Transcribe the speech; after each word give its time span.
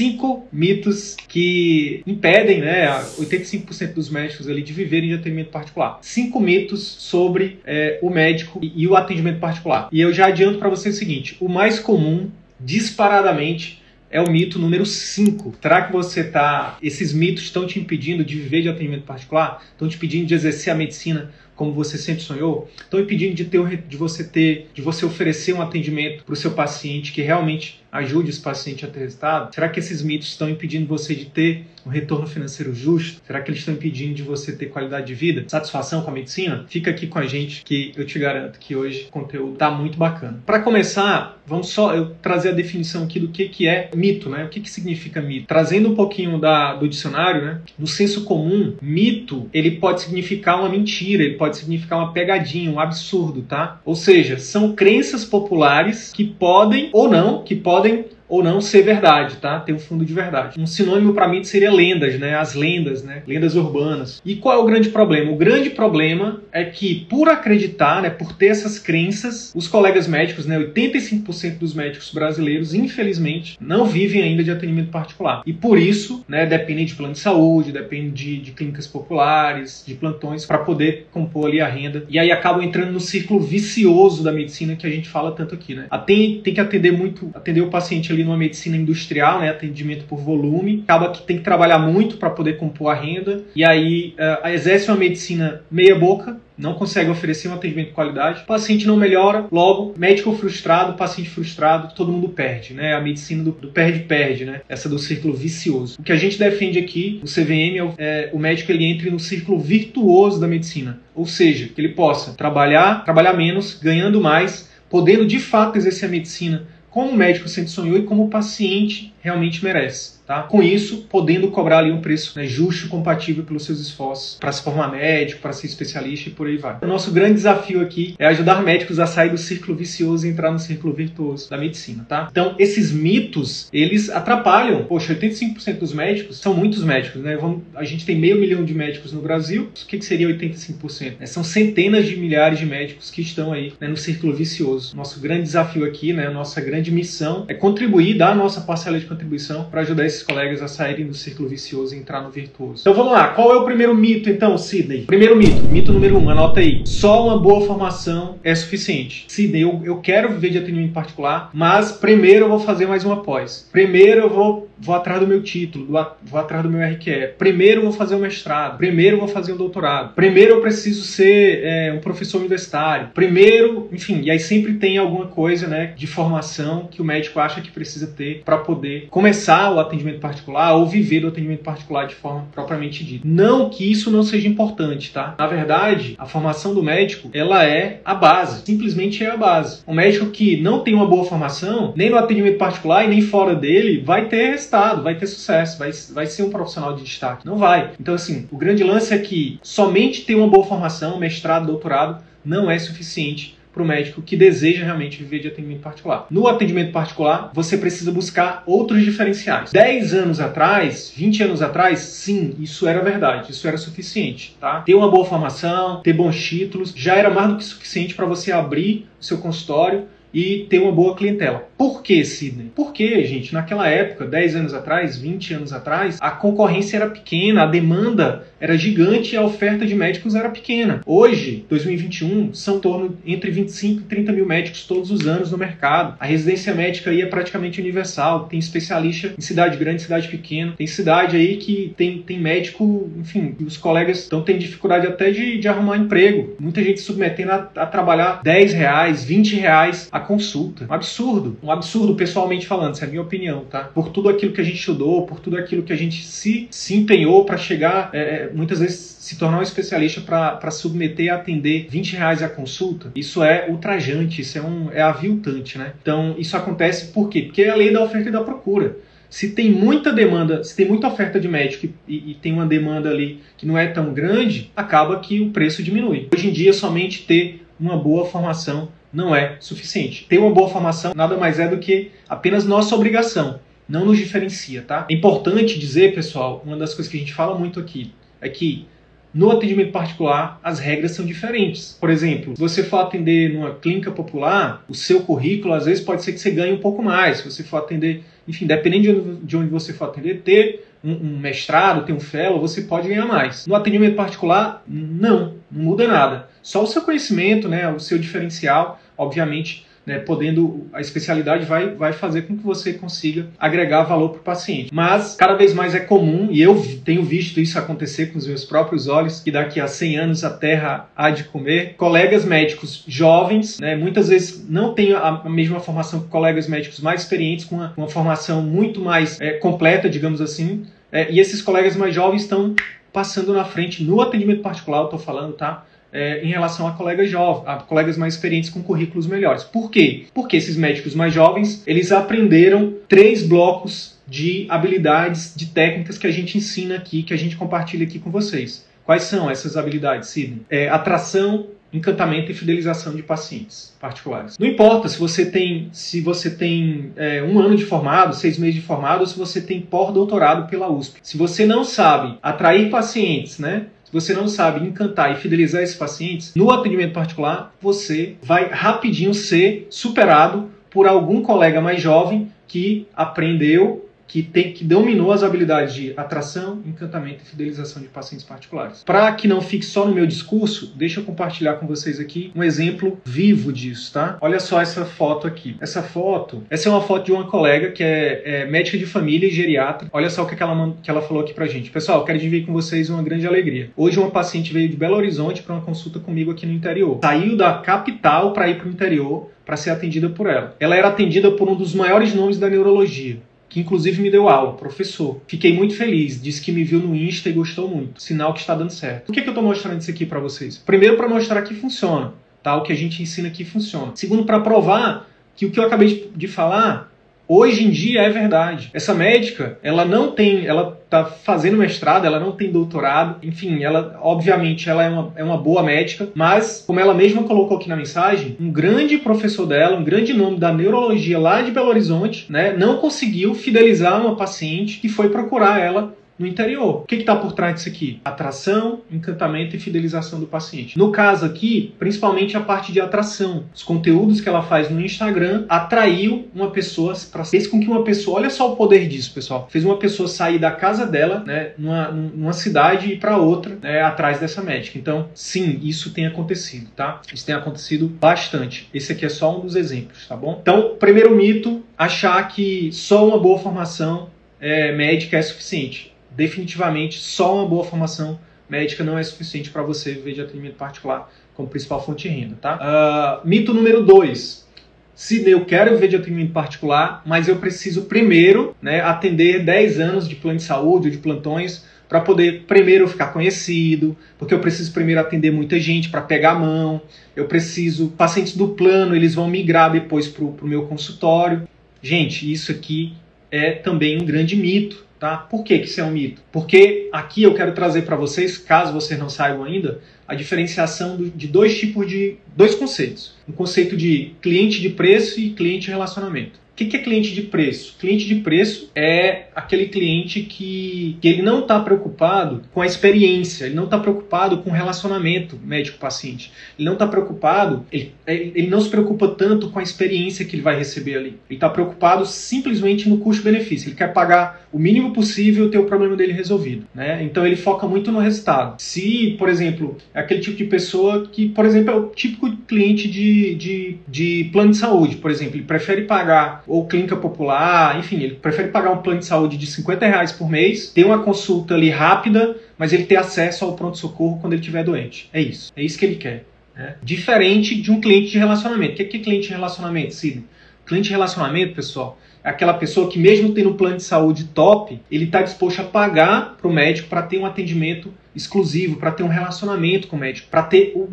Cinco 0.00 0.48
mitos 0.50 1.14
que 1.28 2.02
impedem, 2.06 2.62
né, 2.62 2.88
85% 3.18 3.92
dos 3.92 4.08
médicos 4.08 4.48
ali 4.48 4.62
de 4.62 4.72
viverem 4.72 5.10
de 5.10 5.14
atendimento 5.14 5.50
particular. 5.50 5.98
Cinco 6.00 6.40
mitos 6.40 6.80
sobre 6.80 7.58
é, 7.66 7.98
o 8.00 8.08
médico 8.08 8.58
e, 8.62 8.72
e 8.82 8.88
o 8.88 8.96
atendimento 8.96 9.38
particular. 9.38 9.90
E 9.92 10.00
eu 10.00 10.10
já 10.10 10.28
adianto 10.28 10.58
para 10.58 10.70
você 10.70 10.88
o 10.88 10.92
seguinte: 10.94 11.36
o 11.38 11.50
mais 11.50 11.78
comum, 11.78 12.30
disparadamente, 12.58 13.82
é 14.10 14.22
o 14.22 14.30
mito 14.30 14.58
número 14.58 14.86
5. 14.86 15.56
Será 15.60 15.82
que 15.82 15.92
você 15.92 16.24
tá. 16.24 16.78
Esses 16.82 17.12
mitos 17.12 17.44
estão 17.44 17.66
te 17.66 17.78
impedindo 17.78 18.24
de 18.24 18.36
viver 18.36 18.62
de 18.62 18.70
atendimento 18.70 19.04
particular? 19.04 19.62
Estão 19.70 19.86
te 19.86 19.96
impedindo 19.96 20.24
de 20.24 20.34
exercer 20.34 20.72
a 20.72 20.76
medicina 20.76 21.30
como 21.54 21.74
você 21.74 21.98
sempre 21.98 22.22
sonhou? 22.22 22.70
Estão 22.74 22.98
impedindo 22.98 23.34
de, 23.34 23.44
ter, 23.44 23.82
de 23.86 23.96
você 23.98 24.24
ter, 24.24 24.70
de 24.72 24.80
você 24.80 25.04
oferecer 25.04 25.52
um 25.52 25.60
atendimento 25.60 26.24
para 26.24 26.32
o 26.32 26.36
seu 26.36 26.52
paciente 26.52 27.12
que 27.12 27.20
realmente 27.20 27.79
ajude 27.90 28.30
esse 28.30 28.40
paciente 28.40 28.84
a 28.84 28.88
ter 28.88 29.00
resultado? 29.00 29.54
Será 29.54 29.68
que 29.68 29.80
esses 29.80 30.02
mitos 30.02 30.28
estão 30.28 30.48
impedindo 30.48 30.86
você 30.86 31.14
de 31.14 31.26
ter 31.26 31.66
um 31.84 31.90
retorno 31.90 32.26
financeiro 32.26 32.74
justo? 32.74 33.20
Será 33.26 33.40
que 33.40 33.50
eles 33.50 33.60
estão 33.60 33.74
impedindo 33.74 34.14
de 34.14 34.22
você 34.22 34.52
ter 34.52 34.66
qualidade 34.66 35.06
de 35.06 35.14
vida, 35.14 35.44
satisfação 35.48 36.02
com 36.02 36.10
a 36.10 36.14
medicina? 36.14 36.64
Fica 36.68 36.90
aqui 36.90 37.06
com 37.06 37.18
a 37.18 37.26
gente 37.26 37.62
que 37.64 37.92
eu 37.96 38.04
te 38.06 38.18
garanto 38.18 38.58
que 38.58 38.76
hoje 38.76 39.06
o 39.08 39.12
conteúdo 39.12 39.54
está 39.54 39.70
muito 39.70 39.98
bacana. 39.98 40.40
Para 40.44 40.60
começar, 40.60 41.40
vamos 41.46 41.68
só 41.68 41.94
eu 41.94 42.10
trazer 42.22 42.50
a 42.50 42.52
definição 42.52 43.04
aqui 43.04 43.18
do 43.18 43.28
que, 43.28 43.48
que 43.48 43.66
é 43.66 43.90
mito, 43.94 44.28
né? 44.28 44.44
O 44.44 44.48
que, 44.48 44.60
que 44.60 44.70
significa 44.70 45.20
mito? 45.20 45.46
Trazendo 45.46 45.90
um 45.90 45.94
pouquinho 45.94 46.38
da, 46.38 46.74
do 46.74 46.88
dicionário, 46.88 47.44
né? 47.44 47.60
No 47.78 47.86
senso 47.86 48.24
comum, 48.24 48.76
mito 48.80 49.48
ele 49.52 49.72
pode 49.72 50.02
significar 50.02 50.58
uma 50.60 50.68
mentira, 50.68 51.22
ele 51.22 51.34
pode 51.34 51.56
significar 51.56 51.98
uma 51.98 52.12
pegadinha, 52.12 52.70
um 52.70 52.78
absurdo, 52.78 53.42
tá? 53.42 53.80
Ou 53.84 53.94
seja, 53.94 54.38
são 54.38 54.74
crenças 54.74 55.24
populares 55.24 56.12
que 56.12 56.24
podem 56.24 56.90
ou 56.92 57.08
não, 57.08 57.42
que 57.42 57.56
podem 57.56 57.79
podem 57.80 58.19
ou 58.30 58.42
não 58.42 58.60
ser 58.60 58.82
verdade, 58.82 59.36
tá? 59.36 59.58
Tem 59.60 59.74
um 59.74 59.78
fundo 59.78 60.04
de 60.04 60.14
verdade. 60.14 60.58
Um 60.58 60.66
sinônimo 60.66 61.12
para 61.12 61.28
mim 61.28 61.42
seria 61.42 61.70
lendas, 61.70 62.18
né? 62.18 62.36
As 62.36 62.54
lendas, 62.54 63.02
né? 63.02 63.22
Lendas 63.26 63.56
urbanas. 63.56 64.22
E 64.24 64.36
qual 64.36 64.56
é 64.56 64.62
o 64.62 64.64
grande 64.64 64.88
problema? 64.88 65.32
O 65.32 65.36
grande 65.36 65.70
problema 65.70 66.40
é 66.52 66.64
que 66.64 67.06
por 67.08 67.28
acreditar, 67.28 68.00
né, 68.00 68.10
por 68.10 68.32
ter 68.32 68.46
essas 68.46 68.78
crenças, 68.78 69.52
os 69.54 69.66
colegas 69.66 70.06
médicos, 70.06 70.46
né, 70.46 70.58
85% 70.58 71.58
dos 71.58 71.74
médicos 71.74 72.12
brasileiros, 72.12 72.72
infelizmente, 72.72 73.58
não 73.60 73.84
vivem 73.84 74.22
ainda 74.22 74.44
de 74.44 74.50
atendimento 74.50 74.90
particular. 74.90 75.42
E 75.44 75.52
por 75.52 75.78
isso, 75.78 76.24
né, 76.28 76.46
dependem 76.46 76.84
de 76.84 76.94
plano 76.94 77.14
de 77.14 77.18
saúde, 77.18 77.72
dependem 77.72 78.10
de, 78.10 78.38
de 78.38 78.52
clínicas 78.52 78.86
populares, 78.86 79.82
de 79.86 79.94
plantões 79.94 80.44
para 80.44 80.58
poder 80.58 81.08
compor 81.10 81.48
ali 81.48 81.60
a 81.60 81.66
renda. 81.66 82.04
E 82.08 82.18
aí 82.18 82.30
acabam 82.30 82.62
entrando 82.62 82.92
no 82.92 83.00
círculo 83.00 83.40
vicioso 83.40 84.22
da 84.22 84.30
medicina 84.30 84.76
que 84.76 84.86
a 84.86 84.90
gente 84.90 85.08
fala 85.08 85.32
tanto 85.32 85.54
aqui, 85.54 85.74
né? 85.74 85.86
Tem, 86.06 86.40
tem 86.40 86.54
que 86.54 86.60
atender 86.60 86.92
muito, 86.92 87.30
atender 87.34 87.60
o 87.60 87.68
paciente 87.68 88.12
ali 88.12 88.19
ali 88.20 88.24
numa 88.24 88.36
medicina 88.36 88.76
industrial, 88.76 89.40
né, 89.40 89.48
atendimento 89.48 90.04
por 90.04 90.18
volume, 90.18 90.82
acaba 90.84 91.10
que 91.10 91.22
tem 91.22 91.38
que 91.38 91.44
trabalhar 91.44 91.78
muito 91.78 92.16
para 92.16 92.30
poder 92.30 92.56
compor 92.56 92.90
a 92.90 92.94
renda, 92.94 93.42
e 93.56 93.64
aí 93.64 94.14
uh, 94.18 94.48
exerce 94.48 94.90
uma 94.90 94.96
medicina 94.96 95.62
meia 95.70 95.98
boca, 95.98 96.38
não 96.56 96.74
consegue 96.74 97.10
oferecer 97.10 97.48
um 97.48 97.54
atendimento 97.54 97.88
de 97.88 97.94
qualidade, 97.94 98.42
o 98.42 98.46
paciente 98.46 98.86
não 98.86 98.96
melhora, 98.96 99.46
logo, 99.50 99.94
médico 99.96 100.34
frustrado, 100.34 100.92
paciente 100.92 101.30
frustrado, 101.30 101.94
todo 101.94 102.12
mundo 102.12 102.28
perde, 102.28 102.74
né? 102.74 102.92
A 102.94 103.00
medicina 103.00 103.42
do 103.42 103.52
perde-perde, 103.52 104.44
né? 104.44 104.60
Essa 104.68 104.86
do 104.86 104.98
círculo 104.98 105.32
vicioso. 105.32 105.96
O 105.98 106.02
que 106.02 106.12
a 106.12 106.16
gente 106.16 106.38
defende 106.38 106.78
aqui, 106.78 107.18
o 107.22 107.26
CVM, 107.26 107.78
é 107.78 107.82
o, 107.82 107.94
é, 107.96 108.30
o 108.34 108.38
médico 108.38 108.70
ele 108.72 108.84
entre 108.84 109.10
no 109.10 109.18
círculo 109.18 109.58
virtuoso 109.58 110.38
da 110.38 110.46
medicina, 110.46 111.00
ou 111.14 111.24
seja, 111.24 111.66
que 111.68 111.80
ele 111.80 111.94
possa 111.94 112.34
trabalhar, 112.34 113.04
trabalhar 113.06 113.32
menos, 113.32 113.78
ganhando 113.82 114.20
mais, 114.20 114.68
podendo 114.90 115.24
de 115.24 115.38
fato 115.38 115.78
exercer 115.78 116.10
a 116.10 116.12
medicina 116.12 116.66
como 116.90 117.14
médico 117.16 117.48
sempre 117.48 117.70
sonhou 117.70 117.96
e 117.96 118.04
como 118.04 118.28
paciente 118.28 119.12
realmente 119.20 119.62
merece. 119.64 120.20
Tá? 120.30 120.44
Com 120.44 120.62
isso, 120.62 121.08
podendo 121.10 121.50
cobrar 121.50 121.78
ali 121.78 121.90
um 121.90 122.00
preço 122.00 122.38
né, 122.38 122.46
justo 122.46 122.88
compatível 122.88 123.42
pelos 123.42 123.64
seus 123.64 123.80
esforços 123.80 124.36
para 124.38 124.52
se 124.52 124.62
formar 124.62 124.88
médico, 124.88 125.42
para 125.42 125.52
ser 125.52 125.66
especialista 125.66 126.28
e 126.28 126.32
por 126.32 126.46
aí 126.46 126.56
vai. 126.56 126.78
O 126.82 126.86
nosso 126.86 127.10
grande 127.10 127.34
desafio 127.34 127.80
aqui 127.80 128.14
é 128.16 128.26
ajudar 128.26 128.62
médicos 128.62 129.00
a 129.00 129.06
sair 129.06 129.30
do 129.30 129.36
círculo 129.36 129.76
vicioso 129.76 130.24
e 130.24 130.30
entrar 130.30 130.52
no 130.52 130.60
círculo 130.60 130.94
virtuoso 130.94 131.50
da 131.50 131.58
medicina, 131.58 132.06
tá? 132.08 132.28
Então, 132.30 132.54
esses 132.60 132.92
mitos, 132.92 133.68
eles 133.72 134.08
atrapalham. 134.08 134.84
Poxa, 134.84 135.16
85% 135.16 135.78
dos 135.80 135.92
médicos 135.92 136.38
são 136.38 136.54
muitos 136.54 136.84
médicos, 136.84 137.20
né? 137.22 137.36
Vamos, 137.36 137.62
a 137.74 137.82
gente 137.82 138.06
tem 138.06 138.16
meio 138.16 138.38
milhão 138.38 138.64
de 138.64 138.72
médicos 138.72 139.12
no 139.12 139.20
Brasil. 139.20 139.64
O 139.64 139.86
que, 139.86 139.98
que 139.98 140.04
seria 140.04 140.28
85%? 140.28 141.14
Né? 141.18 141.26
São 141.26 141.42
centenas 141.42 142.06
de 142.06 142.16
milhares 142.16 142.60
de 142.60 142.66
médicos 142.66 143.10
que 143.10 143.20
estão 143.20 143.52
aí 143.52 143.72
né, 143.80 143.88
no 143.88 143.96
círculo 143.96 144.32
vicioso. 144.32 144.94
Nosso 144.96 145.18
grande 145.18 145.42
desafio 145.42 145.84
aqui, 145.84 146.12
né, 146.12 146.30
nossa 146.30 146.60
grande 146.60 146.92
missão 146.92 147.44
é 147.48 147.54
contribuir, 147.54 148.16
dar 148.16 148.30
a 148.30 148.34
nossa 148.36 148.60
parcela 148.60 148.96
de 148.96 149.06
contribuição 149.10 149.64
para 149.64 149.80
ajudar 149.80 150.06
esses 150.06 150.22
colegas 150.22 150.62
a 150.62 150.68
saírem 150.68 151.06
do 151.06 151.14
círculo 151.14 151.48
vicioso 151.48 151.94
e 151.94 151.98
entrar 151.98 152.22
no 152.22 152.30
virtuoso. 152.30 152.80
Então 152.80 152.94
vamos 152.94 153.12
lá, 153.12 153.28
qual 153.28 153.52
é 153.52 153.56
o 153.56 153.64
primeiro 153.64 153.94
mito 153.94 154.30
então, 154.30 154.56
Sidney? 154.56 155.02
Primeiro 155.02 155.36
mito, 155.36 155.62
mito 155.64 155.92
número 155.92 156.16
um, 156.16 156.30
anota 156.30 156.60
aí. 156.60 156.82
Só 156.86 157.26
uma 157.26 157.38
boa 157.38 157.66
formação 157.66 158.38
é 158.44 158.54
suficiente. 158.54 159.24
Sidney, 159.28 159.62
eu, 159.62 159.80
eu 159.84 159.96
quero 159.98 160.30
viver 160.30 160.50
de 160.50 160.58
atendimento 160.58 160.92
particular, 160.92 161.50
mas 161.52 161.92
primeiro 161.92 162.46
eu 162.46 162.48
vou 162.48 162.60
fazer 162.60 162.86
mais 162.86 163.04
uma 163.04 163.22
pós. 163.22 163.68
Primeiro 163.72 164.22
eu 164.22 164.30
vou 164.30 164.69
vou 164.80 164.94
atrás 164.94 165.20
do 165.20 165.26
meu 165.26 165.42
título, 165.42 165.86
vou 166.22 166.40
atrás 166.40 166.62
do 166.62 166.70
meu 166.70 166.80
RQE. 166.86 167.34
Primeiro 167.38 167.82
vou 167.82 167.92
fazer 167.92 168.14
um 168.14 168.20
mestrado, 168.20 168.78
primeiro 168.78 169.18
vou 169.18 169.28
fazer 169.28 169.52
um 169.52 169.56
doutorado, 169.56 170.14
primeiro 170.14 170.54
eu 170.54 170.60
preciso 170.60 171.02
ser 171.02 171.60
é, 171.62 171.92
um 171.92 172.00
professor 172.00 172.38
universitário, 172.38 173.08
primeiro, 173.14 173.88
enfim, 173.92 174.22
e 174.22 174.30
aí 174.30 174.38
sempre 174.38 174.74
tem 174.74 174.98
alguma 174.98 175.26
coisa, 175.26 175.66
né, 175.66 175.92
de 175.96 176.06
formação 176.06 176.88
que 176.90 177.02
o 177.02 177.04
médico 177.04 177.38
acha 177.38 177.60
que 177.60 177.70
precisa 177.70 178.06
ter 178.06 178.42
para 178.44 178.58
poder 178.58 179.08
começar 179.10 179.72
o 179.72 179.78
atendimento 179.78 180.20
particular 180.20 180.74
ou 180.74 180.86
viver 180.86 181.24
o 181.24 181.28
atendimento 181.28 181.62
particular 181.62 182.06
de 182.06 182.14
forma 182.14 182.46
propriamente 182.52 183.04
dita. 183.04 183.26
Não 183.26 183.68
que 183.68 183.90
isso 183.90 184.10
não 184.10 184.22
seja 184.22 184.48
importante, 184.48 185.12
tá? 185.12 185.34
Na 185.38 185.46
verdade, 185.46 186.14
a 186.18 186.26
formação 186.26 186.74
do 186.74 186.82
médico, 186.82 187.30
ela 187.32 187.64
é 187.64 188.00
a 188.04 188.14
base, 188.14 188.64
simplesmente 188.64 189.22
é 189.24 189.30
a 189.30 189.36
base. 189.36 189.82
Um 189.86 189.94
médico 189.94 190.26
que 190.26 190.60
não 190.60 190.80
tem 190.80 190.94
uma 190.94 191.06
boa 191.06 191.24
formação, 191.24 191.92
nem 191.96 192.10
no 192.10 192.16
atendimento 192.16 192.58
particular 192.58 193.04
e 193.04 193.08
nem 193.08 193.20
fora 193.20 193.54
dele, 193.54 194.02
vai 194.04 194.26
ter 194.26 194.54
resultado, 194.70 195.02
vai 195.02 195.16
ter 195.16 195.26
sucesso, 195.26 195.78
vai, 195.78 195.90
vai 196.12 196.26
ser 196.26 196.44
um 196.44 196.50
profissional 196.50 196.94
de 196.94 197.02
destaque. 197.02 197.44
Não 197.44 197.58
vai. 197.58 197.92
Então, 197.98 198.14
assim, 198.14 198.46
o 198.50 198.56
grande 198.56 198.84
lance 198.84 199.12
é 199.12 199.18
que 199.18 199.58
somente 199.62 200.24
ter 200.24 200.36
uma 200.36 200.48
boa 200.48 200.64
formação, 200.64 201.18
mestrado, 201.18 201.66
doutorado, 201.66 202.22
não 202.44 202.70
é 202.70 202.78
suficiente 202.78 203.58
para 203.72 203.82
o 203.82 203.86
médico 203.86 204.20
que 204.20 204.36
deseja 204.36 204.84
realmente 204.84 205.18
viver 205.18 205.38
de 205.40 205.48
atendimento 205.48 205.80
particular. 205.80 206.26
No 206.28 206.48
atendimento 206.48 206.90
particular, 206.90 207.52
você 207.54 207.76
precisa 207.76 208.10
buscar 208.10 208.64
outros 208.66 209.04
diferenciais. 209.04 209.70
10 209.70 210.12
anos 210.14 210.40
atrás, 210.40 211.12
20 211.14 211.44
anos 211.44 211.62
atrás, 211.62 212.00
sim, 212.00 212.56
isso 212.58 212.88
era 212.88 213.00
verdade, 213.00 213.52
isso 213.52 213.68
era 213.68 213.76
suficiente, 213.76 214.56
tá? 214.60 214.80
Ter 214.80 214.94
uma 214.94 215.08
boa 215.08 215.24
formação, 215.24 216.00
ter 216.02 216.12
bons 216.12 216.42
títulos, 216.42 216.92
já 216.96 217.14
era 217.14 217.30
mais 217.30 217.48
do 217.50 217.56
que 217.58 217.64
suficiente 217.64 218.14
para 218.14 218.26
você 218.26 218.50
abrir 218.50 219.06
o 219.20 219.24
seu 219.24 219.38
consultório 219.38 220.08
e 220.32 220.66
ter 220.68 220.80
uma 220.80 220.92
boa 220.92 221.14
clientela. 221.14 221.68
Por 221.76 222.02
que, 222.02 222.24
Sidney? 222.24 222.70
Porque, 222.74 223.24
gente, 223.24 223.54
naquela 223.54 223.88
época, 223.88 224.26
10 224.26 224.56
anos 224.56 224.74
atrás, 224.74 225.16
20 225.16 225.54
anos 225.54 225.72
atrás, 225.72 226.18
a 226.20 226.30
concorrência 226.30 226.96
era 226.96 227.08
pequena, 227.08 227.62
a 227.62 227.66
demanda 227.66 228.44
era 228.60 228.76
gigante 228.76 229.34
e 229.34 229.38
a 229.38 229.42
oferta 229.42 229.86
de 229.86 229.94
médicos 229.94 230.34
era 230.34 230.50
pequena. 230.50 231.00
Hoje, 231.06 231.64
2021, 231.68 232.52
são 232.52 232.76
em 232.76 232.80
torno 232.80 233.18
entre 233.24 233.50
25 233.50 234.00
e 234.00 234.04
30 234.04 234.32
mil 234.32 234.46
médicos 234.46 234.86
todos 234.86 235.10
os 235.10 235.26
anos 235.26 235.50
no 235.50 235.58
mercado. 235.58 236.16
A 236.20 236.26
residência 236.26 236.74
médica 236.74 237.10
aí 237.10 237.22
é 237.22 237.26
praticamente 237.26 237.80
universal. 237.80 238.46
Tem 238.46 238.58
especialista 238.58 239.32
em 239.36 239.40
cidade 239.40 239.78
grande, 239.78 240.02
cidade 240.02 240.28
pequena. 240.28 240.74
Tem 240.76 240.86
cidade 240.86 241.36
aí 241.36 241.56
que 241.56 241.94
tem, 241.96 242.22
tem 242.22 242.38
médico, 242.38 243.10
enfim, 243.18 243.56
os 243.64 243.76
colegas 243.76 244.20
estão 244.20 244.42
tendo 244.42 244.58
dificuldade 244.58 245.06
até 245.06 245.30
de, 245.30 245.58
de 245.58 245.68
arrumar 245.68 245.96
emprego. 245.96 246.54
Muita 246.60 246.82
gente 246.82 247.00
submetendo 247.00 247.52
a, 247.52 247.70
a 247.76 247.86
trabalhar 247.86 248.40
10 248.42 248.74
reais, 248.74 249.24
20 249.24 249.56
reais 249.56 250.08
a 250.12 250.19
consulta. 250.20 250.86
Um 250.88 250.92
absurdo. 250.92 251.56
Um 251.62 251.70
absurdo, 251.70 252.14
pessoalmente 252.14 252.66
falando, 252.66 252.92
essa 252.92 253.04
é 253.04 253.08
a 253.08 253.10
minha 253.10 253.22
opinião, 253.22 253.64
tá? 253.64 253.84
Por 253.84 254.10
tudo 254.10 254.28
aquilo 254.28 254.52
que 254.52 254.60
a 254.60 254.64
gente 254.64 254.78
estudou, 254.78 255.26
por 255.26 255.40
tudo 255.40 255.56
aquilo 255.56 255.82
que 255.82 255.92
a 255.92 255.96
gente 255.96 256.24
se, 256.24 256.68
se 256.70 256.96
empenhou 256.96 257.44
para 257.44 257.56
chegar, 257.56 258.10
é, 258.12 258.20
é, 258.20 258.50
muitas 258.52 258.80
vezes 258.80 259.16
se 259.20 259.36
tornar 259.36 259.58
um 259.58 259.62
especialista 259.62 260.20
para 260.20 260.70
submeter 260.70 261.26
e 261.26 261.30
atender 261.30 261.86
20 261.90 262.16
reais 262.16 262.42
a 262.42 262.48
consulta, 262.48 263.12
isso 263.14 263.42
é 263.42 263.68
ultrajante, 263.68 264.40
isso 264.40 264.58
é, 264.58 264.62
um, 264.62 264.90
é 264.92 265.02
aviltante, 265.02 265.78
né? 265.78 265.92
Então, 266.00 266.34
isso 266.38 266.56
acontece 266.56 267.12
por 267.12 267.28
quê? 267.28 267.42
Porque 267.42 267.62
é 267.62 267.70
a 267.70 267.76
lei 267.76 267.92
da 267.92 268.02
oferta 268.02 268.28
e 268.28 268.32
da 268.32 268.42
procura. 268.42 268.96
Se 269.30 269.50
tem 269.50 269.70
muita 269.70 270.12
demanda, 270.12 270.64
se 270.64 270.74
tem 270.74 270.88
muita 270.88 271.06
oferta 271.06 271.38
de 271.38 271.46
médico 271.46 271.86
e, 272.08 272.32
e, 272.32 272.34
tem 272.34 272.52
uma 272.52 272.66
demanda 272.66 273.08
ali 273.08 273.40
que 273.56 273.64
não 273.64 273.78
é 273.78 273.86
tão 273.86 274.12
grande, 274.12 274.72
acaba 274.74 275.20
que 275.20 275.40
o 275.40 275.50
preço 275.50 275.84
diminui. 275.84 276.28
Hoje 276.34 276.48
em 276.48 276.52
dia, 276.52 276.72
somente 276.72 277.24
ter 277.24 277.64
uma 277.78 277.96
boa 277.96 278.26
formação 278.26 278.88
não 279.12 279.34
é 279.34 279.56
suficiente. 279.60 280.26
Ter 280.28 280.38
uma 280.38 280.50
boa 280.50 280.68
formação 280.68 281.12
nada 281.14 281.36
mais 281.36 281.58
é 281.58 281.68
do 281.68 281.78
que 281.78 282.10
apenas 282.28 282.64
nossa 282.64 282.94
obrigação, 282.94 283.60
não 283.88 284.04
nos 284.04 284.18
diferencia, 284.18 284.82
tá? 284.82 285.06
É 285.10 285.14
importante 285.14 285.78
dizer, 285.78 286.14
pessoal, 286.14 286.62
uma 286.64 286.76
das 286.76 286.94
coisas 286.94 287.10
que 287.10 287.16
a 287.16 287.20
gente 287.20 287.34
fala 287.34 287.58
muito 287.58 287.80
aqui 287.80 288.12
é 288.40 288.48
que 288.48 288.86
no 289.32 289.50
atendimento 289.50 289.92
particular, 289.92 290.58
as 290.62 290.80
regras 290.80 291.12
são 291.12 291.24
diferentes. 291.24 291.96
Por 292.00 292.10
exemplo, 292.10 292.56
se 292.56 292.60
você 292.60 292.82
for 292.82 292.98
atender 292.98 293.52
numa 293.52 293.74
clínica 293.74 294.10
popular, 294.10 294.84
o 294.88 294.94
seu 294.94 295.20
currículo 295.20 295.72
às 295.72 295.86
vezes 295.86 296.02
pode 296.02 296.24
ser 296.24 296.32
que 296.32 296.40
você 296.40 296.50
ganhe 296.50 296.72
um 296.72 296.78
pouco 296.78 297.00
mais. 297.00 297.38
Se 297.38 297.50
você 297.50 297.62
for 297.62 297.78
atender, 297.78 298.24
enfim, 298.48 298.66
dependendo 298.66 299.38
de 299.42 299.56
onde 299.56 299.70
você 299.70 299.92
for 299.92 300.06
atender, 300.06 300.42
ter 300.42 300.84
um, 301.02 301.12
um 301.12 301.38
mestrado, 301.38 302.04
ter 302.04 302.12
um 302.12 302.18
fellow, 302.18 302.60
você 302.60 302.82
pode 302.82 303.08
ganhar 303.08 303.26
mais. 303.26 303.66
No 303.68 303.76
atendimento 303.76 304.16
particular, 304.16 304.82
não, 304.86 305.54
não 305.70 305.82
muda 305.84 306.08
nada. 306.08 306.48
Só 306.62 306.82
o 306.82 306.86
seu 306.86 307.02
conhecimento, 307.02 307.68
né, 307.68 307.88
o 307.88 307.98
seu 307.98 308.18
diferencial, 308.18 309.00
obviamente, 309.16 309.86
né, 310.04 310.18
podendo 310.18 310.88
a 310.92 311.00
especialidade 311.00 311.64
vai, 311.64 311.94
vai 311.94 312.12
fazer 312.12 312.42
com 312.42 312.56
que 312.56 312.64
você 312.64 312.94
consiga 312.94 313.46
agregar 313.58 314.02
valor 314.04 314.30
para 314.30 314.40
o 314.40 314.42
paciente. 314.42 314.90
Mas 314.92 315.36
cada 315.36 315.54
vez 315.54 315.74
mais 315.74 315.94
é 315.94 316.00
comum, 316.00 316.48
e 316.50 316.60
eu 316.60 316.82
tenho 317.04 317.22
visto 317.22 317.60
isso 317.60 317.78
acontecer 317.78 318.32
com 318.32 318.38
os 318.38 318.46
meus 318.46 318.64
próprios 318.64 319.08
olhos, 319.08 319.40
que 319.40 319.50
daqui 319.50 319.78
a 319.78 319.86
100 319.86 320.18
anos 320.18 320.44
a 320.44 320.50
Terra 320.50 321.08
há 321.14 321.30
de 321.30 321.44
comer, 321.44 321.94
colegas 321.96 322.44
médicos 322.44 323.04
jovens, 323.06 323.78
né, 323.78 323.94
muitas 323.94 324.28
vezes 324.28 324.66
não 324.68 324.94
têm 324.94 325.12
a, 325.12 325.42
mesma 325.48 325.80
formação 325.80 326.20
que 326.20 326.28
colegas 326.28 326.66
médicos 326.66 327.00
mais 327.00 327.22
experientes, 327.22 327.64
com 327.64 327.76
uma, 327.76 327.92
uma 327.96 328.08
formação 328.08 328.62
muito 328.62 329.00
mais 329.00 329.40
é, 329.40 329.52
completa, 329.52 330.08
digamos 330.08 330.40
assim, 330.40 330.86
é, 331.12 331.30
e 331.30 331.38
esses 331.40 331.60
colegas 331.60 331.96
mais 331.96 332.14
jovens 332.14 332.42
estão 332.42 332.74
passando 333.12 333.52
na 333.52 333.64
frente 333.64 334.04
no 334.04 334.20
atendimento 334.20 334.62
particular, 334.62 335.00
eu 335.00 335.04
estou 335.04 335.18
falando, 335.18 335.52
tá? 335.54 335.84
É, 336.12 336.44
em 336.44 336.48
relação 336.48 336.86
a 336.86 336.92
colegas 336.92 337.30
jovens, 337.30 337.66
a 337.66 337.76
colegas 337.76 338.16
mais 338.16 338.34
experientes 338.34 338.70
com 338.70 338.82
currículos 338.82 339.26
melhores. 339.26 339.64
Por 339.64 339.90
quê? 339.90 340.26
Porque 340.34 340.56
esses 340.56 340.76
médicos 340.76 341.14
mais 341.14 341.32
jovens, 341.32 341.82
eles 341.86 342.12
aprenderam 342.12 342.94
três 343.08 343.42
blocos 343.42 344.18
de 344.26 344.66
habilidades, 344.68 345.52
de 345.56 345.66
técnicas 345.66 346.16
que 346.16 346.26
a 346.26 346.30
gente 346.30 346.56
ensina 346.56 346.96
aqui, 346.96 347.22
que 347.22 347.34
a 347.34 347.38
gente 347.38 347.56
compartilha 347.56 348.06
aqui 348.06 348.18
com 348.18 348.30
vocês. 348.30 348.86
Quais 349.04 349.24
são 349.24 349.50
essas 349.50 349.76
habilidades, 349.76 350.28
Sidney? 350.28 350.62
É, 350.70 350.88
atração, 350.88 351.66
encantamento 351.92 352.50
e 352.52 352.54
fidelização 352.54 353.14
de 353.14 353.22
pacientes 353.22 353.92
particulares. 354.00 354.56
Não 354.58 354.66
importa 354.66 355.08
se 355.08 355.18
você 355.18 355.46
tem, 355.46 355.88
se 355.92 356.20
você 356.20 356.50
tem 356.50 357.12
é, 357.16 357.42
um 357.42 357.58
ano 357.58 357.76
de 357.76 357.84
formado, 357.84 358.34
seis 358.34 358.56
meses 358.58 358.76
de 358.76 358.82
formado, 358.82 359.20
ou 359.20 359.26
se 359.26 359.36
você 359.36 359.60
tem 359.60 359.80
pós-doutorado 359.80 360.68
pela 360.68 360.88
USP. 360.88 361.18
Se 361.22 361.36
você 361.36 361.66
não 361.66 361.84
sabe 361.84 362.38
atrair 362.42 362.90
pacientes, 362.90 363.58
né? 363.58 363.86
Você 364.12 364.32
não 364.32 364.48
sabe 364.48 364.86
encantar 364.86 365.32
e 365.32 365.36
fidelizar 365.36 365.82
esses 365.82 365.96
pacientes, 365.96 366.54
no 366.54 366.70
atendimento 366.70 367.12
particular, 367.12 367.74
você 367.80 368.36
vai 368.42 368.68
rapidinho 368.68 369.34
ser 369.34 369.86
superado 369.90 370.70
por 370.90 371.06
algum 371.06 371.42
colega 371.42 371.80
mais 371.80 372.00
jovem 372.00 372.50
que 372.66 373.06
aprendeu 373.14 374.08
que, 374.30 374.44
tem, 374.44 374.72
que 374.72 374.84
dominou 374.84 375.32
as 375.32 375.42
habilidades 375.42 375.92
de 375.92 376.14
atração, 376.16 376.80
encantamento 376.86 377.42
e 377.42 377.48
fidelização 377.48 378.00
de 378.00 378.06
pacientes 378.06 378.46
particulares. 378.46 379.02
Para 379.02 379.32
que 379.32 379.48
não 379.48 379.60
fique 379.60 379.84
só 379.84 380.06
no 380.06 380.14
meu 380.14 380.24
discurso, 380.24 380.94
deixa 380.94 381.18
eu 381.18 381.24
compartilhar 381.24 381.74
com 381.74 381.86
vocês 381.88 382.20
aqui 382.20 382.52
um 382.54 382.62
exemplo 382.62 383.18
vivo 383.24 383.72
disso, 383.72 384.12
tá? 384.12 384.38
Olha 384.40 384.60
só 384.60 384.80
essa 384.80 385.04
foto 385.04 385.48
aqui. 385.48 385.76
Essa 385.80 386.00
foto, 386.00 386.62
essa 386.70 386.88
é 386.88 386.92
uma 386.92 387.00
foto 387.00 387.24
de 387.24 387.32
uma 387.32 387.48
colega 387.48 387.90
que 387.90 388.04
é, 388.04 388.42
é 388.44 388.66
médica 388.66 388.96
de 388.96 389.04
família 389.04 389.48
e 389.48 389.50
geriatra. 389.50 390.08
Olha 390.12 390.30
só 390.30 390.44
o 390.44 390.46
que 390.46 390.62
ela, 390.62 390.94
que 391.02 391.10
ela 391.10 391.22
falou 391.22 391.42
aqui 391.42 391.52
pra 391.52 391.66
gente. 391.66 391.90
Pessoal, 391.90 392.24
quero 392.24 392.38
dividir 392.38 392.66
com 392.66 392.72
vocês 392.72 393.10
uma 393.10 393.24
grande 393.24 393.48
alegria. 393.48 393.90
Hoje 393.96 394.16
uma 394.16 394.30
paciente 394.30 394.72
veio 394.72 394.88
de 394.88 394.96
Belo 394.96 395.16
Horizonte 395.16 395.60
para 395.60 395.74
uma 395.74 395.82
consulta 395.82 396.20
comigo 396.20 396.52
aqui 396.52 396.64
no 396.66 396.72
interior. 396.72 397.18
Saiu 397.20 397.56
da 397.56 397.74
capital 397.78 398.52
para 398.52 398.68
ir 398.68 398.76
para 398.76 398.86
o 398.86 398.90
interior 398.90 399.50
para 399.70 399.76
ser 399.76 399.90
atendida 399.90 400.28
por 400.28 400.48
ela. 400.48 400.74
Ela 400.80 400.96
era 400.96 401.06
atendida 401.06 401.50
por 401.52 401.68
um 401.68 401.76
dos 401.76 401.94
maiores 401.94 402.34
nomes 402.34 402.58
da 402.58 402.68
neurologia, 402.68 403.38
que 403.70 403.78
inclusive 403.78 404.20
me 404.20 404.30
deu 404.30 404.48
aula, 404.48 404.74
professor. 404.74 405.40
Fiquei 405.46 405.72
muito 405.72 405.94
feliz, 405.94 406.42
disse 406.42 406.60
que 406.60 406.72
me 406.72 406.82
viu 406.82 406.98
no 406.98 407.14
Insta 407.14 407.48
e 407.48 407.52
gostou 407.52 407.88
muito. 407.88 408.20
Sinal 408.20 408.52
que 408.52 408.60
está 408.60 408.74
dando 408.74 408.90
certo. 408.90 409.26
Por 409.26 409.32
que, 409.32 409.40
que 409.40 409.48
eu 409.48 409.52
estou 409.52 409.64
mostrando 409.64 410.00
isso 410.00 410.10
aqui 410.10 410.26
para 410.26 410.40
vocês? 410.40 410.76
Primeiro, 410.76 411.16
para 411.16 411.28
mostrar 411.28 411.62
que 411.62 411.72
funciona. 411.72 412.34
Tá? 412.62 412.76
O 412.76 412.82
que 412.82 412.92
a 412.92 412.96
gente 412.96 413.22
ensina 413.22 413.48
aqui 413.48 413.64
funciona. 413.64 414.12
Segundo, 414.16 414.44
para 414.44 414.60
provar 414.60 415.30
que 415.54 415.64
o 415.64 415.70
que 415.70 415.78
eu 415.78 415.84
acabei 415.84 416.30
de 416.34 416.48
falar 416.48 417.09
Hoje 417.52 417.84
em 417.84 417.90
dia 417.90 418.20
é 418.20 418.30
verdade. 418.30 418.90
Essa 418.94 419.12
médica, 419.12 419.76
ela 419.82 420.04
não 420.04 420.30
tem, 420.30 420.66
ela 420.66 420.96
tá 421.10 421.24
fazendo 421.24 421.76
mestrado, 421.76 422.24
ela 422.24 422.38
não 422.38 422.52
tem 422.52 422.70
doutorado, 422.70 423.44
enfim, 423.44 423.82
ela, 423.82 424.16
obviamente, 424.22 424.88
ela 424.88 425.02
é 425.02 425.08
uma, 425.08 425.32
é 425.34 425.42
uma 425.42 425.58
boa 425.58 425.82
médica, 425.82 426.28
mas, 426.32 426.84
como 426.86 427.00
ela 427.00 427.12
mesma 427.12 427.42
colocou 427.42 427.76
aqui 427.76 427.88
na 427.88 427.96
mensagem, 427.96 428.56
um 428.60 428.70
grande 428.70 429.18
professor 429.18 429.66
dela, 429.66 429.96
um 429.96 430.04
grande 430.04 430.32
nome 430.32 430.60
da 430.60 430.72
neurologia 430.72 431.40
lá 431.40 431.60
de 431.60 431.72
Belo 431.72 431.88
Horizonte, 431.88 432.46
né, 432.48 432.72
não 432.78 432.98
conseguiu 432.98 433.52
fidelizar 433.52 434.24
uma 434.24 434.36
paciente 434.36 435.00
que 435.00 435.08
foi 435.08 435.28
procurar 435.28 435.80
ela 435.80 436.14
no 436.40 436.46
interior. 436.46 437.02
O 437.02 437.04
que 437.04 437.16
está 437.16 437.36
por 437.36 437.52
trás 437.52 437.74
disso 437.74 437.90
aqui? 437.90 438.18
Atração, 438.24 439.02
encantamento 439.12 439.76
e 439.76 439.78
fidelização 439.78 440.40
do 440.40 440.46
paciente. 440.46 440.98
No 440.98 441.12
caso 441.12 441.44
aqui, 441.44 441.94
principalmente 441.98 442.56
a 442.56 442.60
parte 442.60 442.92
de 442.92 442.98
atração. 442.98 443.64
Os 443.74 443.82
conteúdos 443.82 444.40
que 444.40 444.48
ela 444.48 444.62
faz 444.62 444.90
no 444.90 445.02
Instagram 445.02 445.66
atraiu 445.68 446.48
uma 446.54 446.70
pessoa 446.70 447.14
para 447.30 447.44
fez 447.44 447.66
com 447.66 447.78
que 447.78 447.86
uma 447.86 448.02
pessoa, 448.02 448.38
olha 448.38 448.48
só 448.48 448.72
o 448.72 448.76
poder 448.76 449.06
disso, 449.06 449.34
pessoal, 449.34 449.68
fez 449.70 449.84
uma 449.84 449.98
pessoa 449.98 450.26
sair 450.26 450.58
da 450.58 450.70
casa 450.70 451.04
dela, 451.06 451.44
né, 451.46 451.72
numa, 451.76 452.10
numa 452.10 452.52
cidade 452.54 453.12
e 453.12 453.16
para 453.16 453.36
outra, 453.36 453.76
né, 453.82 454.00
atrás 454.00 454.40
dessa 454.40 454.62
médica. 454.62 454.98
Então, 454.98 455.28
sim, 455.34 455.78
isso 455.82 456.14
tem 456.14 456.26
acontecido, 456.26 456.88
tá? 456.96 457.20
Isso 457.34 457.44
tem 457.44 457.54
acontecido 457.54 458.08
bastante. 458.08 458.88
Esse 458.94 459.12
aqui 459.12 459.26
é 459.26 459.28
só 459.28 459.58
um 459.58 459.60
dos 459.60 459.76
exemplos, 459.76 460.26
tá 460.26 460.36
bom? 460.36 460.58
Então, 460.62 460.96
primeiro 460.98 461.36
mito, 461.36 461.82
achar 461.98 462.48
que 462.48 462.90
só 462.92 463.28
uma 463.28 463.38
boa 463.38 463.58
formação 463.58 464.30
é, 464.58 464.92
médica 464.92 465.36
é 465.36 465.42
suficiente 465.42 466.09
definitivamente 466.30 467.18
só 467.18 467.56
uma 467.56 467.66
boa 467.66 467.84
formação 467.84 468.38
médica 468.68 469.02
não 469.02 469.18
é 469.18 469.22
suficiente 469.22 469.70
para 469.70 469.82
você 469.82 470.12
viver 470.12 470.34
de 470.34 470.40
atendimento 470.42 470.76
particular 470.76 471.30
como 471.54 471.68
principal 471.68 472.04
fonte 472.04 472.28
de 472.28 472.34
renda, 472.34 472.56
tá? 472.60 473.42
Uh, 473.44 473.48
mito 473.48 473.74
número 473.74 474.04
2. 474.04 474.68
Se 475.14 475.50
eu 475.50 475.64
quero 475.66 475.90
viver 475.90 476.08
de 476.08 476.16
atendimento 476.16 476.52
particular, 476.52 477.20
mas 477.26 477.46
eu 477.46 477.56
preciso 477.56 478.02
primeiro 478.02 478.74
né, 478.80 479.02
atender 479.02 479.62
10 479.62 480.00
anos 480.00 480.28
de 480.28 480.34
plano 480.36 480.56
de 480.56 480.62
saúde 480.62 481.08
ou 481.08 481.12
de 481.12 481.18
plantões 481.18 481.84
para 482.08 482.20
poder 482.20 482.64
primeiro 482.66 483.06
ficar 483.06 483.26
conhecido, 483.26 484.16
porque 484.38 484.54
eu 484.54 484.58
preciso 484.58 484.92
primeiro 484.92 485.20
atender 485.20 485.52
muita 485.52 485.78
gente 485.78 486.08
para 486.08 486.22
pegar 486.22 486.52
a 486.52 486.58
mão, 486.58 487.02
eu 487.36 487.44
preciso, 487.44 488.08
pacientes 488.08 488.56
do 488.56 488.68
plano, 488.68 489.14
eles 489.14 489.34
vão 489.34 489.46
migrar 489.46 489.92
depois 489.92 490.26
para 490.26 490.42
o 490.42 490.56
meu 490.62 490.86
consultório. 490.86 491.68
Gente, 492.02 492.50
isso 492.50 492.72
aqui 492.72 493.12
é 493.50 493.72
também 493.72 494.20
um 494.20 494.24
grande 494.24 494.56
mito, 494.56 495.04
Tá? 495.20 495.36
Por 495.36 495.62
que, 495.62 495.74
isso 495.74 496.00
é 496.00 496.04
um 496.04 496.10
mito? 496.10 496.40
Porque 496.50 497.10
aqui 497.12 497.42
eu 497.42 497.52
quero 497.52 497.72
trazer 497.72 498.02
para 498.02 498.16
vocês, 498.16 498.56
caso 498.56 498.94
vocês 498.94 499.20
não 499.20 499.28
saibam 499.28 499.64
ainda, 499.64 500.00
a 500.26 500.34
diferenciação 500.34 501.18
de 501.18 501.46
dois 501.46 501.78
tipos 501.78 502.08
de 502.08 502.38
dois 502.56 502.74
conceitos. 502.74 503.34
Um 503.46 503.52
conceito 503.52 503.98
de 503.98 504.32
cliente 504.40 504.80
de 504.80 504.88
preço 504.88 505.38
e 505.38 505.50
cliente 505.50 505.84
de 505.86 505.90
relacionamento. 505.90 506.58
que, 506.74 506.86
que 506.86 506.96
é 506.96 507.00
cliente 507.00 507.34
de 507.34 507.42
preço? 507.42 507.96
Cliente 507.98 508.26
de 508.26 508.36
preço 508.36 508.90
é 508.94 509.48
aquele 509.54 509.88
cliente 509.88 510.40
que, 510.40 511.18
que 511.20 511.28
ele 511.28 511.42
não 511.42 511.60
está 511.60 511.78
preocupado 511.80 512.62
com 512.72 512.80
a 512.80 512.86
experiência, 512.86 513.66
ele 513.66 513.74
não 513.74 513.84
está 513.84 513.98
preocupado 513.98 514.58
com 514.58 514.70
o 514.70 514.72
relacionamento 514.72 515.60
médico-paciente, 515.62 516.50
ele 516.78 516.86
não 516.86 516.94
está 516.94 517.06
preocupado, 517.06 517.84
ele, 517.92 518.14
ele 518.26 518.68
não 518.68 518.80
se 518.80 518.88
preocupa 518.88 519.28
tanto 519.28 519.68
com 519.68 519.78
a 519.78 519.82
experiência 519.82 520.46
que 520.46 520.56
ele 520.56 520.62
vai 520.62 520.78
receber 520.78 521.16
ali. 521.16 521.38
Ele 521.50 521.56
está 521.56 521.68
preocupado 521.68 522.24
simplesmente 522.24 523.06
no 523.06 523.18
custo-benefício. 523.18 523.88
Ele 523.88 523.96
quer 523.96 524.14
pagar 524.14 524.59
o 524.72 524.78
mínimo 524.78 525.12
possível 525.12 525.70
ter 525.70 525.78
o 525.78 525.84
problema 525.84 526.16
dele 526.16 526.32
resolvido. 526.32 526.86
Né? 526.94 527.22
Então 527.22 527.46
ele 527.46 527.56
foca 527.56 527.86
muito 527.86 528.12
no 528.12 528.20
resultado. 528.20 528.80
Se, 528.80 529.34
por 529.38 529.48
exemplo, 529.48 529.96
é 530.14 530.20
aquele 530.20 530.40
tipo 530.40 530.56
de 530.56 530.64
pessoa 530.64 531.26
que, 531.26 531.48
por 531.48 531.64
exemplo, 531.64 531.92
é 531.92 531.96
o 531.96 532.06
típico 532.08 532.50
cliente 532.68 533.08
de, 533.08 533.54
de, 533.54 533.98
de 534.06 534.50
plano 534.52 534.70
de 534.70 534.76
saúde, 534.76 535.16
por 535.16 535.30
exemplo, 535.30 535.56
ele 535.56 535.64
prefere 535.64 536.02
pagar 536.02 536.62
ou 536.66 536.86
clínica 536.86 537.16
popular, 537.16 537.98
enfim, 537.98 538.22
ele 538.22 538.34
prefere 538.34 538.68
pagar 538.68 538.92
um 538.92 538.98
plano 538.98 539.20
de 539.20 539.26
saúde 539.26 539.56
de 539.56 539.66
50 539.66 540.06
reais 540.06 540.32
por 540.32 540.48
mês, 540.48 540.90
ter 540.90 541.04
uma 541.04 541.22
consulta 541.22 541.74
ali 541.74 541.90
rápida, 541.90 542.56
mas 542.78 542.92
ele 542.92 543.04
ter 543.04 543.16
acesso 543.16 543.64
ao 543.64 543.74
pronto-socorro 543.74 544.38
quando 544.40 544.52
ele 544.52 544.60
estiver 544.60 544.84
doente. 544.84 545.28
É 545.32 545.40
isso. 545.40 545.72
É 545.74 545.82
isso 545.82 545.98
que 545.98 546.04
ele 546.04 546.16
quer. 546.16 546.44
Né? 546.76 546.94
Diferente 547.02 547.80
de 547.80 547.90
um 547.90 548.00
cliente 548.00 548.30
de 548.30 548.38
relacionamento. 548.38 548.94
O 548.94 548.96
que 548.96 549.02
é, 549.02 549.04
que 549.04 549.16
é 549.16 549.20
cliente 549.20 549.48
de 549.48 549.54
relacionamento, 549.54 550.14
Sidney? 550.14 550.44
Cliente 550.86 551.08
de 551.08 551.10
relacionamento, 551.10 551.74
pessoal, 551.74 552.18
aquela 552.42 552.74
pessoa 552.74 553.10
que 553.10 553.18
mesmo 553.18 553.52
tendo 553.52 553.70
um 553.70 553.76
plano 553.76 553.96
de 553.96 554.02
saúde 554.02 554.44
top, 554.44 555.00
ele 555.10 555.24
está 555.24 555.42
disposto 555.42 555.80
a 555.80 555.84
pagar 555.84 556.56
para 556.56 556.68
o 556.68 556.72
médico 556.72 557.08
para 557.08 557.22
ter 557.22 557.38
um 557.38 557.46
atendimento 557.46 558.12
exclusivo, 558.34 558.96
para 558.96 559.10
ter 559.10 559.22
um 559.22 559.28
relacionamento 559.28 560.08
com 560.08 560.16
o 560.16 560.18
médico, 560.18 560.48
para 560.50 560.62
ter 560.62 560.92
o 560.94 561.08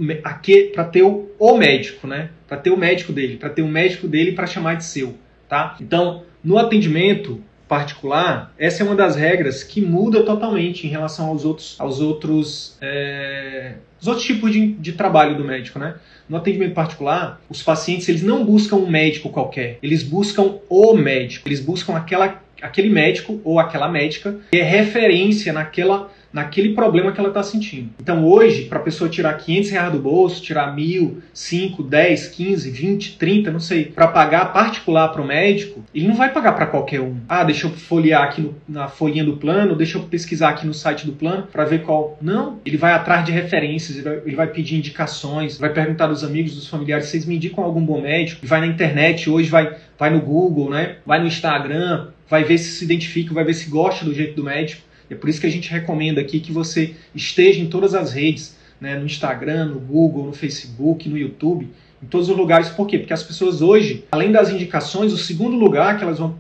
para 0.74 0.84
ter 0.84 1.04
o, 1.04 1.30
o 1.40 1.58
médico, 1.58 2.08
né? 2.08 2.30
Para 2.48 2.58
ter 2.58 2.70
o 2.70 2.78
médico 2.78 3.12
dele, 3.12 3.38
para 3.38 3.50
ter 3.50 3.62
o 3.62 3.68
médico 3.68 4.08
dele 4.08 4.32
para 4.32 4.48
chamar 4.48 4.76
de 4.76 4.86
seu 4.86 5.16
tá? 5.48 5.76
Então, 5.82 6.24
no 6.44 6.58
atendimento 6.58 7.42
particular, 7.68 8.54
essa 8.58 8.82
é 8.82 8.86
uma 8.86 8.96
das 8.96 9.16
regras 9.16 9.64
que 9.64 9.82
muda 9.82 10.24
totalmente 10.24 10.88
em 10.88 10.90
relação 10.90 11.28
aos 11.28 11.44
outros, 11.44 11.76
aos 11.78 12.00
outros, 12.00 12.78
é, 12.82 13.74
os 14.00 14.08
outros 14.08 14.26
tipos 14.26 14.52
de, 14.52 14.74
de 14.74 14.94
trabalho 14.94 15.36
do 15.36 15.44
médico, 15.44 15.78
né? 15.78 15.96
No 16.30 16.38
atendimento 16.38 16.74
particular, 16.74 17.42
os 17.50 17.62
pacientes 17.62 18.08
eles 18.10 18.24
não 18.24 18.44
buscam 18.44 18.78
um 18.78 18.90
médico 18.90 19.30
qualquer, 19.30 19.80
eles 19.82 20.04
buscam 20.04 20.56
o 20.70 20.94
médico, 20.94 21.48
eles 21.48 21.60
buscam 21.60 21.96
aquela, 21.96 22.42
aquele 22.62 22.90
médico 22.90 23.40
ou 23.44 23.60
aquela 23.60 23.90
médica 23.90 24.38
que 24.52 24.58
é 24.58 24.64
referência 24.64 25.52
naquela 25.52 26.10
naquele 26.38 26.74
problema 26.76 27.12
que 27.12 27.20
ela 27.20 27.30
está 27.30 27.42
sentindo. 27.42 27.90
Então 28.00 28.24
hoje, 28.24 28.66
para 28.66 28.78
a 28.78 28.82
pessoa 28.82 29.10
tirar 29.10 29.34
500 29.34 29.72
reais 29.72 29.92
do 29.92 30.00
bolso, 30.00 30.42
tirar 30.42 30.76
mil, 30.76 31.20
5, 31.34 31.82
10, 31.82 32.28
15, 32.28 32.70
20, 32.70 33.18
30, 33.18 33.52
não 33.52 33.60
sei, 33.60 33.86
para 33.86 34.08
pagar 34.08 34.54
particular 34.54 35.10
para 35.10 35.22
o 35.22 35.26
médico, 35.26 35.84
ele 35.96 36.08
não 36.08 36.16
vai 36.16 36.32
pagar 36.32 36.54
para 36.54 36.68
qualquer 36.68 37.02
um. 37.02 37.18
Ah, 37.28 37.44
deixa 37.44 37.66
eu 37.66 37.72
folhear 37.72 38.22
aqui 38.22 38.42
no, 38.42 38.56
na 38.70 38.88
folhinha 38.88 39.24
do 39.24 39.38
plano, 39.38 39.76
deixa 39.76 39.98
eu 39.98 40.04
pesquisar 40.04 40.50
aqui 40.50 40.68
no 40.68 40.76
site 40.76 41.08
do 41.08 41.14
plano 41.14 41.48
para 41.52 41.66
ver 41.66 41.82
qual. 41.82 42.18
Não, 42.22 42.60
ele 42.64 42.78
vai 42.78 42.92
atrás 42.94 43.26
de 43.26 43.32
referências, 43.32 43.98
ele 43.98 44.04
vai, 44.04 44.22
ele 44.26 44.36
vai, 44.36 44.48
pedir 44.48 44.78
indicações, 44.78 45.58
vai 45.58 45.72
perguntar 45.74 46.06
dos 46.06 46.24
amigos, 46.24 46.54
dos 46.54 46.68
familiares, 46.68 47.08
vocês 47.08 47.26
me 47.26 47.36
indicam 47.36 47.64
algum 47.64 47.82
bom 47.82 48.02
médico? 48.02 48.46
Vai 48.46 48.60
na 48.60 48.68
internet 48.68 49.28
hoje, 49.28 49.50
vai, 49.50 49.76
vai 49.98 50.12
no 50.12 50.22
Google, 50.22 50.70
né? 50.70 50.98
Vai 51.04 51.20
no 51.20 51.26
Instagram, 51.26 52.10
vai 52.30 52.44
ver 52.44 52.58
se 52.58 52.78
se 52.78 52.86
identifica, 52.86 53.34
vai 53.34 53.44
ver 53.44 53.54
se 53.54 53.70
gosta 53.70 54.06
do 54.06 54.14
jeito 54.14 54.36
do 54.36 54.44
médico. 54.44 54.87
É 55.10 55.16
por 55.16 55.30
isso 55.30 55.40
que 55.40 55.48
a 55.48 55.52
gente 55.52 55.70
recomenda 55.70 56.22
aqui 56.22 56.40
que 56.40 56.52
você 56.52 56.96
esteja 57.14 57.62
em 57.62 57.68
todas 57.68 57.94
as 57.94 58.14
redes, 58.14 58.58
né, 58.80 58.98
no 58.98 59.06
Instagram, 59.06 59.66
no 59.66 59.80
Google, 59.80 60.26
no 60.26 60.34
Facebook, 60.34 61.10
no 61.10 61.18
YouTube, 61.18 61.70
em 62.02 62.06
todos 62.06 62.30
os 62.30 62.38
lugares. 62.38 62.70
Por 62.70 62.88
quê? 62.88 63.00
Porque 63.00 63.14
as 63.14 63.24
pessoas 63.24 63.62
hoje, 63.62 64.06
além 64.12 64.32
das 64.32 64.50
indicações, 64.50 65.14
o 65.14 65.18
segundo 65.18 65.56
lugar 65.56 65.98
que 65.98 66.04
elas 66.04 66.20
vão 66.20 66.36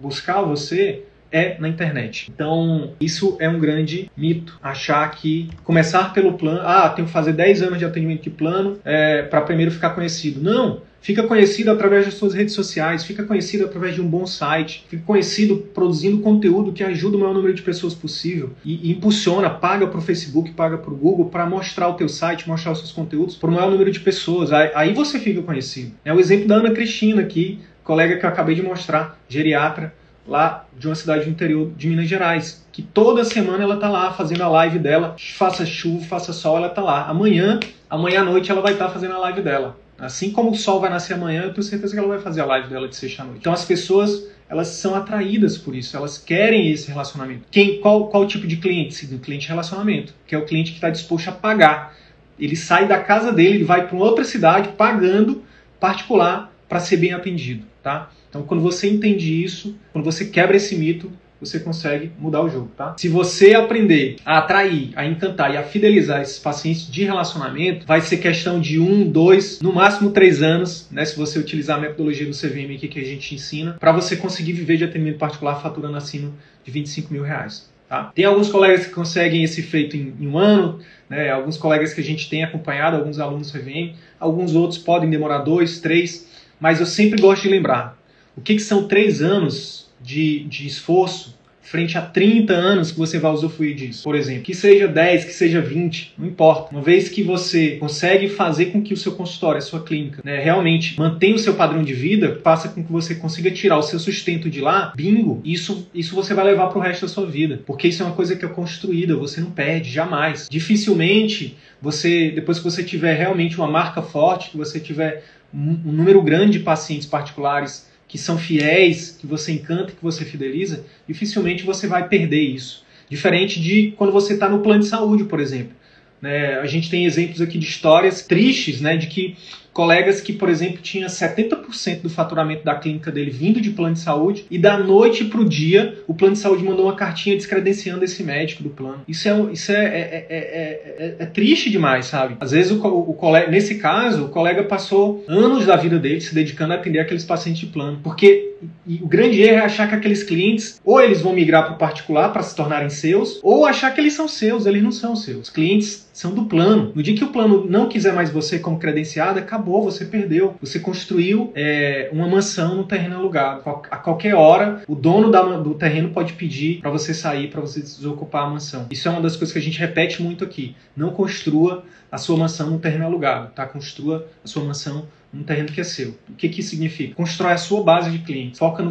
buscar 0.00 0.40
você 0.42 1.02
é 1.30 1.56
na 1.58 1.68
internet. 1.68 2.30
Então, 2.32 2.92
isso 3.00 3.36
é 3.40 3.48
um 3.48 3.58
grande 3.58 4.10
mito. 4.16 4.58
Achar 4.62 5.10
que 5.10 5.48
começar 5.64 6.12
pelo 6.12 6.34
plano, 6.34 6.60
ah, 6.62 6.90
tenho 6.90 7.06
que 7.06 7.12
fazer 7.12 7.32
10 7.32 7.62
anos 7.62 7.78
de 7.78 7.84
atendimento 7.84 8.22
de 8.22 8.30
plano 8.30 8.78
é, 8.84 9.22
para 9.22 9.40
primeiro 9.40 9.70
ficar 9.70 9.90
conhecido. 9.90 10.42
Não! 10.42 10.82
Fica 11.02 11.24
conhecido 11.24 11.68
através 11.72 12.04
das 12.04 12.14
suas 12.14 12.32
redes 12.32 12.54
sociais, 12.54 13.04
fica 13.04 13.24
conhecido 13.24 13.64
através 13.64 13.96
de 13.96 14.00
um 14.00 14.06
bom 14.06 14.24
site, 14.24 14.86
fica 14.88 15.02
conhecido 15.04 15.56
produzindo 15.74 16.22
conteúdo 16.22 16.72
que 16.72 16.84
ajuda 16.84 17.16
o 17.16 17.20
maior 17.20 17.34
número 17.34 17.52
de 17.52 17.60
pessoas 17.60 17.92
possível 17.92 18.50
e, 18.64 18.88
e 18.88 18.92
impulsiona, 18.92 19.50
paga 19.50 19.88
para 19.88 19.98
o 19.98 20.00
Facebook, 20.00 20.52
paga 20.52 20.78
para 20.78 20.92
o 20.92 20.96
Google 20.96 21.26
para 21.26 21.44
mostrar 21.44 21.88
o 21.88 21.94
teu 21.94 22.08
site, 22.08 22.48
mostrar 22.48 22.70
os 22.70 22.78
seus 22.78 22.92
conteúdos 22.92 23.34
para 23.34 23.50
o 23.50 23.52
maior 23.52 23.68
número 23.68 23.90
de 23.90 23.98
pessoas. 23.98 24.52
Aí, 24.52 24.70
aí 24.76 24.94
você 24.94 25.18
fica 25.18 25.42
conhecido. 25.42 25.92
É 26.04 26.14
o 26.14 26.20
exemplo 26.20 26.46
da 26.46 26.54
Ana 26.54 26.70
Cristina 26.70 27.20
aqui, 27.20 27.58
colega 27.82 28.16
que 28.16 28.24
eu 28.24 28.30
acabei 28.30 28.54
de 28.54 28.62
mostrar, 28.62 29.18
geriatra 29.28 29.92
lá 30.24 30.66
de 30.78 30.86
uma 30.86 30.94
cidade 30.94 31.24
do 31.24 31.30
interior 31.30 31.72
de 31.76 31.88
Minas 31.88 32.08
Gerais, 32.08 32.64
que 32.70 32.80
toda 32.80 33.24
semana 33.24 33.64
ela 33.64 33.76
tá 33.76 33.88
lá 33.88 34.12
fazendo 34.12 34.42
a 34.42 34.48
live 34.48 34.78
dela, 34.78 35.16
faça 35.18 35.66
chuva, 35.66 36.04
faça 36.04 36.32
sol, 36.32 36.56
ela 36.56 36.68
tá 36.68 36.80
lá. 36.80 37.06
Amanhã, 37.06 37.58
amanhã 37.90 38.20
à 38.20 38.24
noite 38.24 38.50
ela 38.50 38.60
vai 38.60 38.74
estar 38.74 38.86
tá 38.86 38.92
fazendo 38.92 39.14
a 39.14 39.18
live 39.18 39.42
dela. 39.42 39.81
Assim 40.02 40.32
como 40.32 40.50
o 40.50 40.56
sol 40.56 40.80
vai 40.80 40.90
nascer 40.90 41.14
amanhã, 41.14 41.44
eu 41.44 41.54
tenho 41.54 41.62
certeza 41.62 41.92
que 41.92 41.98
ela 42.00 42.08
vai 42.08 42.18
fazer 42.18 42.40
a 42.40 42.44
live 42.44 42.68
dela 42.68 42.88
de 42.88 42.96
sexta 42.96 43.22
noite. 43.22 43.38
Então 43.38 43.52
as 43.52 43.64
pessoas, 43.64 44.26
elas 44.48 44.66
são 44.66 44.96
atraídas 44.96 45.56
por 45.56 45.76
isso, 45.76 45.96
elas 45.96 46.18
querem 46.18 46.72
esse 46.72 46.88
relacionamento. 46.88 47.44
Quem, 47.52 47.78
qual, 47.80 48.08
qual 48.08 48.26
tipo 48.26 48.44
de 48.44 48.56
cliente? 48.56 49.06
O 49.14 49.20
cliente 49.20 49.46
relacionamento, 49.46 50.12
que 50.26 50.34
é 50.34 50.38
o 50.38 50.44
cliente 50.44 50.72
que 50.72 50.78
está 50.78 50.90
disposto 50.90 51.28
a 51.28 51.32
pagar. 51.32 51.94
Ele 52.36 52.56
sai 52.56 52.88
da 52.88 52.98
casa 52.98 53.30
dele, 53.30 53.58
ele 53.58 53.64
vai 53.64 53.86
para 53.86 53.96
outra 53.96 54.24
cidade 54.24 54.70
pagando 54.70 55.44
particular 55.78 56.52
para 56.68 56.80
ser 56.80 56.96
bem 56.96 57.12
atendido, 57.12 57.64
tá? 57.80 58.10
Então 58.28 58.42
quando 58.42 58.60
você 58.60 58.90
entende 58.90 59.44
isso, 59.44 59.78
quando 59.92 60.04
você 60.04 60.24
quebra 60.24 60.56
esse 60.56 60.74
mito, 60.74 61.12
você 61.42 61.58
consegue 61.58 62.12
mudar 62.18 62.40
o 62.40 62.48
jogo, 62.48 62.70
tá? 62.76 62.94
Se 62.96 63.08
você 63.08 63.54
aprender 63.54 64.16
a 64.24 64.38
atrair, 64.38 64.92
a 64.94 65.04
encantar 65.04 65.52
e 65.52 65.56
a 65.56 65.62
fidelizar 65.64 66.22
esses 66.22 66.38
pacientes 66.38 66.90
de 66.90 67.02
relacionamento, 67.04 67.84
vai 67.84 68.00
ser 68.00 68.18
questão 68.18 68.60
de 68.60 68.78
um, 68.78 69.10
dois, 69.10 69.60
no 69.60 69.72
máximo 69.72 70.10
três 70.10 70.40
anos, 70.40 70.88
né? 70.90 71.04
Se 71.04 71.16
você 71.16 71.38
utilizar 71.38 71.78
a 71.78 71.80
metodologia 71.80 72.26
do 72.26 72.32
CVM 72.32 72.76
aqui 72.76 72.86
que 72.86 73.00
a 73.00 73.04
gente 73.04 73.34
ensina, 73.34 73.72
para 73.72 73.90
você 73.90 74.16
conseguir 74.16 74.52
viver 74.52 74.76
de 74.76 74.84
atendimento 74.84 75.18
particular 75.18 75.60
faturando 75.60 75.96
acima 75.96 76.30
de 76.64 76.70
25 76.70 77.12
mil 77.12 77.24
reais. 77.24 77.70
Tá? 77.88 78.10
Tem 78.14 78.24
alguns 78.24 78.48
colegas 78.48 78.86
que 78.86 78.92
conseguem 78.92 79.42
esse 79.42 79.62
feito 79.62 79.96
em, 79.96 80.14
em, 80.18 80.26
um 80.26 80.38
ano, 80.38 80.78
né? 81.10 81.30
alguns 81.30 81.58
colegas 81.58 81.92
que 81.92 82.00
a 82.00 82.04
gente 82.04 82.30
tem 82.30 82.42
acompanhado, 82.42 82.96
alguns 82.96 83.18
alunos 83.18 83.50
CVM, 83.50 83.94
alguns 84.18 84.54
outros 84.54 84.78
podem 84.78 85.10
demorar 85.10 85.38
dois, 85.38 85.80
três, 85.80 86.26
mas 86.58 86.80
eu 86.80 86.86
sempre 86.86 87.20
gosto 87.20 87.42
de 87.42 87.48
lembrar 87.48 87.98
o 88.34 88.40
que, 88.40 88.54
que 88.54 88.62
são 88.62 88.88
três 88.88 89.20
anos 89.20 89.91
de, 90.02 90.44
de 90.44 90.66
esforço 90.66 91.40
frente 91.72 91.96
a 91.96 92.02
30 92.02 92.52
anos 92.52 92.90
que 92.90 92.98
você 92.98 93.18
vai 93.18 93.32
usufruir 93.32 93.74
disso. 93.74 94.02
Por 94.02 94.14
exemplo, 94.14 94.42
que 94.42 94.54
seja 94.54 94.86
10, 94.86 95.24
que 95.24 95.32
seja 95.32 95.58
20, 95.60 96.14
não 96.18 96.26
importa. 96.26 96.70
Uma 96.70 96.82
vez 96.82 97.08
que 97.08 97.22
você 97.22 97.76
consegue 97.76 98.28
fazer 98.28 98.66
com 98.66 98.82
que 98.82 98.92
o 98.92 98.96
seu 98.96 99.12
consultório, 99.12 99.56
a 99.56 99.62
sua 99.62 99.82
clínica, 99.82 100.20
né, 100.22 100.38
realmente 100.38 100.98
mantenha 100.98 101.34
o 101.34 101.38
seu 101.38 101.54
padrão 101.54 101.82
de 101.82 101.94
vida, 101.94 102.38
faça 102.42 102.68
com 102.68 102.84
que 102.84 102.92
você 102.92 103.14
consiga 103.14 103.50
tirar 103.50 103.78
o 103.78 103.82
seu 103.82 103.98
sustento 103.98 104.50
de 104.50 104.60
lá, 104.60 104.92
bingo, 104.94 105.40
isso, 105.44 105.88
isso 105.94 106.14
você 106.14 106.34
vai 106.34 106.44
levar 106.44 106.66
para 106.66 106.78
o 106.78 106.82
resto 106.82 107.06
da 107.06 107.08
sua 107.08 107.26
vida. 107.26 107.62
Porque 107.64 107.88
isso 107.88 108.02
é 108.02 108.06
uma 108.06 108.14
coisa 108.14 108.36
que 108.36 108.44
é 108.44 108.48
construída, 108.48 109.16
você 109.16 109.40
não 109.40 109.50
perde, 109.50 109.90
jamais. 109.90 110.48
Dificilmente 110.50 111.56
você, 111.80 112.30
depois 112.32 112.58
que 112.58 112.64
você 112.64 112.82
tiver 112.82 113.14
realmente 113.14 113.56
uma 113.56 113.68
marca 113.68 114.02
forte, 114.02 114.50
que 114.50 114.58
você 114.58 114.78
tiver 114.78 115.24
um, 115.54 115.70
um 115.86 115.92
número 115.92 116.20
grande 116.20 116.58
de 116.58 116.64
pacientes 116.64 117.06
particulares 117.06 117.90
que 118.12 118.18
são 118.18 118.36
fiéis, 118.36 119.16
que 119.18 119.26
você 119.26 119.52
encanta, 119.52 119.92
que 119.92 120.02
você 120.02 120.22
fideliza, 120.22 120.84
dificilmente 121.08 121.62
você 121.62 121.86
vai 121.86 122.06
perder 122.08 122.42
isso. 122.42 122.84
Diferente 123.08 123.58
de 123.58 123.94
quando 123.96 124.12
você 124.12 124.34
está 124.34 124.50
no 124.50 124.60
plano 124.60 124.82
de 124.82 124.86
saúde, 124.86 125.24
por 125.24 125.40
exemplo. 125.40 125.72
Né? 126.20 126.56
A 126.58 126.66
gente 126.66 126.90
tem 126.90 127.06
exemplos 127.06 127.40
aqui 127.40 127.56
de 127.56 127.64
histórias 127.64 128.20
tristes, 128.20 128.82
né, 128.82 128.98
de 128.98 129.06
que 129.06 129.34
colegas 129.72 130.20
que, 130.20 130.32
por 130.32 130.48
exemplo, 130.48 130.78
tinha 130.82 131.06
70% 131.06 132.02
do 132.02 132.10
faturamento 132.10 132.64
da 132.64 132.74
clínica 132.74 133.10
dele 133.10 133.30
vindo 133.30 133.60
de 133.60 133.70
plano 133.70 133.94
de 133.94 134.00
saúde 134.00 134.44
e 134.50 134.58
da 134.58 134.78
noite 134.78 135.24
para 135.24 135.40
o 135.40 135.48
dia 135.48 135.98
o 136.06 136.14
plano 136.14 136.34
de 136.34 136.40
saúde 136.40 136.62
mandou 136.62 136.86
uma 136.86 136.94
cartinha 136.94 137.36
descredenciando 137.36 138.04
esse 138.04 138.22
médico 138.22 138.62
do 138.62 138.70
plano. 138.70 139.02
Isso 139.08 139.28
é, 139.28 139.52
isso 139.52 139.72
é, 139.72 139.84
é, 139.84 140.26
é, 140.28 141.16
é 141.18 141.26
triste 141.26 141.70
demais, 141.70 142.06
sabe? 142.06 142.36
Às 142.40 142.50
vezes 142.50 142.72
o, 142.72 142.86
o, 142.86 143.14
colega, 143.14 143.50
nesse 143.50 143.76
caso, 143.76 144.26
o 144.26 144.28
colega 144.28 144.64
passou 144.64 145.24
anos 145.26 145.66
da 145.66 145.76
vida 145.76 145.98
dele 145.98 146.20
se 146.20 146.34
dedicando 146.34 146.72
a 146.72 146.76
atender 146.76 147.00
aqueles 147.00 147.24
pacientes 147.24 147.60
de 147.60 147.66
plano, 147.66 148.00
porque 148.02 148.52
o 149.00 149.06
grande 149.06 149.40
erro 149.40 149.56
é 149.56 149.64
achar 149.64 149.88
que 149.88 149.94
aqueles 149.94 150.22
clientes 150.22 150.80
ou 150.84 151.00
eles 151.00 151.20
vão 151.20 151.32
migrar 151.32 151.64
para 151.64 151.74
o 151.74 151.78
particular 151.78 152.32
para 152.32 152.42
se 152.42 152.54
tornarem 152.54 152.90
seus, 152.90 153.40
ou 153.42 153.66
achar 153.66 153.92
que 153.92 154.00
eles 154.00 154.12
são 154.12 154.28
seus, 154.28 154.66
eles 154.66 154.82
não 154.82 154.92
são 154.92 155.16
seus. 155.16 155.48
Os 155.48 155.50
clientes 155.50 156.08
são 156.12 156.32
do 156.32 156.44
plano. 156.44 156.92
No 156.94 157.02
dia 157.02 157.14
que 157.14 157.24
o 157.24 157.28
plano 157.28 157.66
não 157.68 157.88
quiser 157.88 158.12
mais 158.12 158.30
você 158.30 158.58
como 158.58 158.78
credenciado, 158.78 159.38
acabou, 159.38 159.61
você 159.62 160.04
perdeu. 160.04 160.56
Você 160.60 160.78
construiu 160.80 161.52
é, 161.54 162.08
uma 162.12 162.26
mansão 162.26 162.74
no 162.74 162.84
terreno 162.84 163.16
alugado. 163.16 163.62
A 163.90 163.96
qualquer 163.96 164.34
hora, 164.34 164.82
o 164.88 164.94
dono 164.94 165.30
da, 165.30 165.42
do 165.42 165.74
terreno 165.74 166.10
pode 166.10 166.32
pedir 166.32 166.80
para 166.80 166.90
você 166.90 167.14
sair, 167.14 167.48
para 167.48 167.60
você 167.60 167.80
desocupar 167.80 168.44
a 168.44 168.50
mansão. 168.50 168.86
Isso 168.90 169.06
é 169.08 169.10
uma 169.10 169.20
das 169.20 169.36
coisas 169.36 169.52
que 169.52 169.58
a 169.58 169.62
gente 169.62 169.78
repete 169.78 170.22
muito 170.22 170.42
aqui. 170.42 170.74
Não 170.96 171.10
construa 171.10 171.84
a 172.10 172.18
sua 172.18 172.36
mansão 172.36 172.70
no 172.70 172.78
terreno 172.78 173.06
alugado, 173.06 173.52
tá? 173.54 173.66
Construa 173.66 174.26
a 174.44 174.48
sua 174.48 174.64
mansão 174.64 175.06
num 175.32 175.42
terreno 175.42 175.68
que 175.68 175.80
é 175.80 175.84
seu. 175.84 176.10
O 176.28 176.34
que, 176.36 176.48
que 176.48 176.62
significa? 176.62 177.14
Constrói 177.14 177.52
a 177.52 177.56
sua 177.56 177.82
base 177.82 178.10
de 178.10 178.18
clientes. 178.18 178.58
Foca 178.58 178.82
no. 178.82 178.90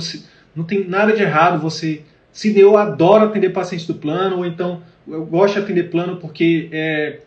Não 0.56 0.64
tem 0.64 0.88
nada 0.88 1.14
de 1.14 1.22
errado 1.22 1.62
você. 1.62 2.02
Se 2.32 2.58
eu 2.58 2.78
adoro 2.78 3.26
atender 3.26 3.50
pacientes 3.50 3.86
do 3.86 3.94
plano, 3.94 4.38
ou 4.38 4.46
então 4.46 4.82
eu 5.08 5.26
gosto 5.26 5.56
de 5.56 5.60
atender 5.60 5.90
plano 5.90 6.18
porque 6.18 6.70
é, 6.72 7.20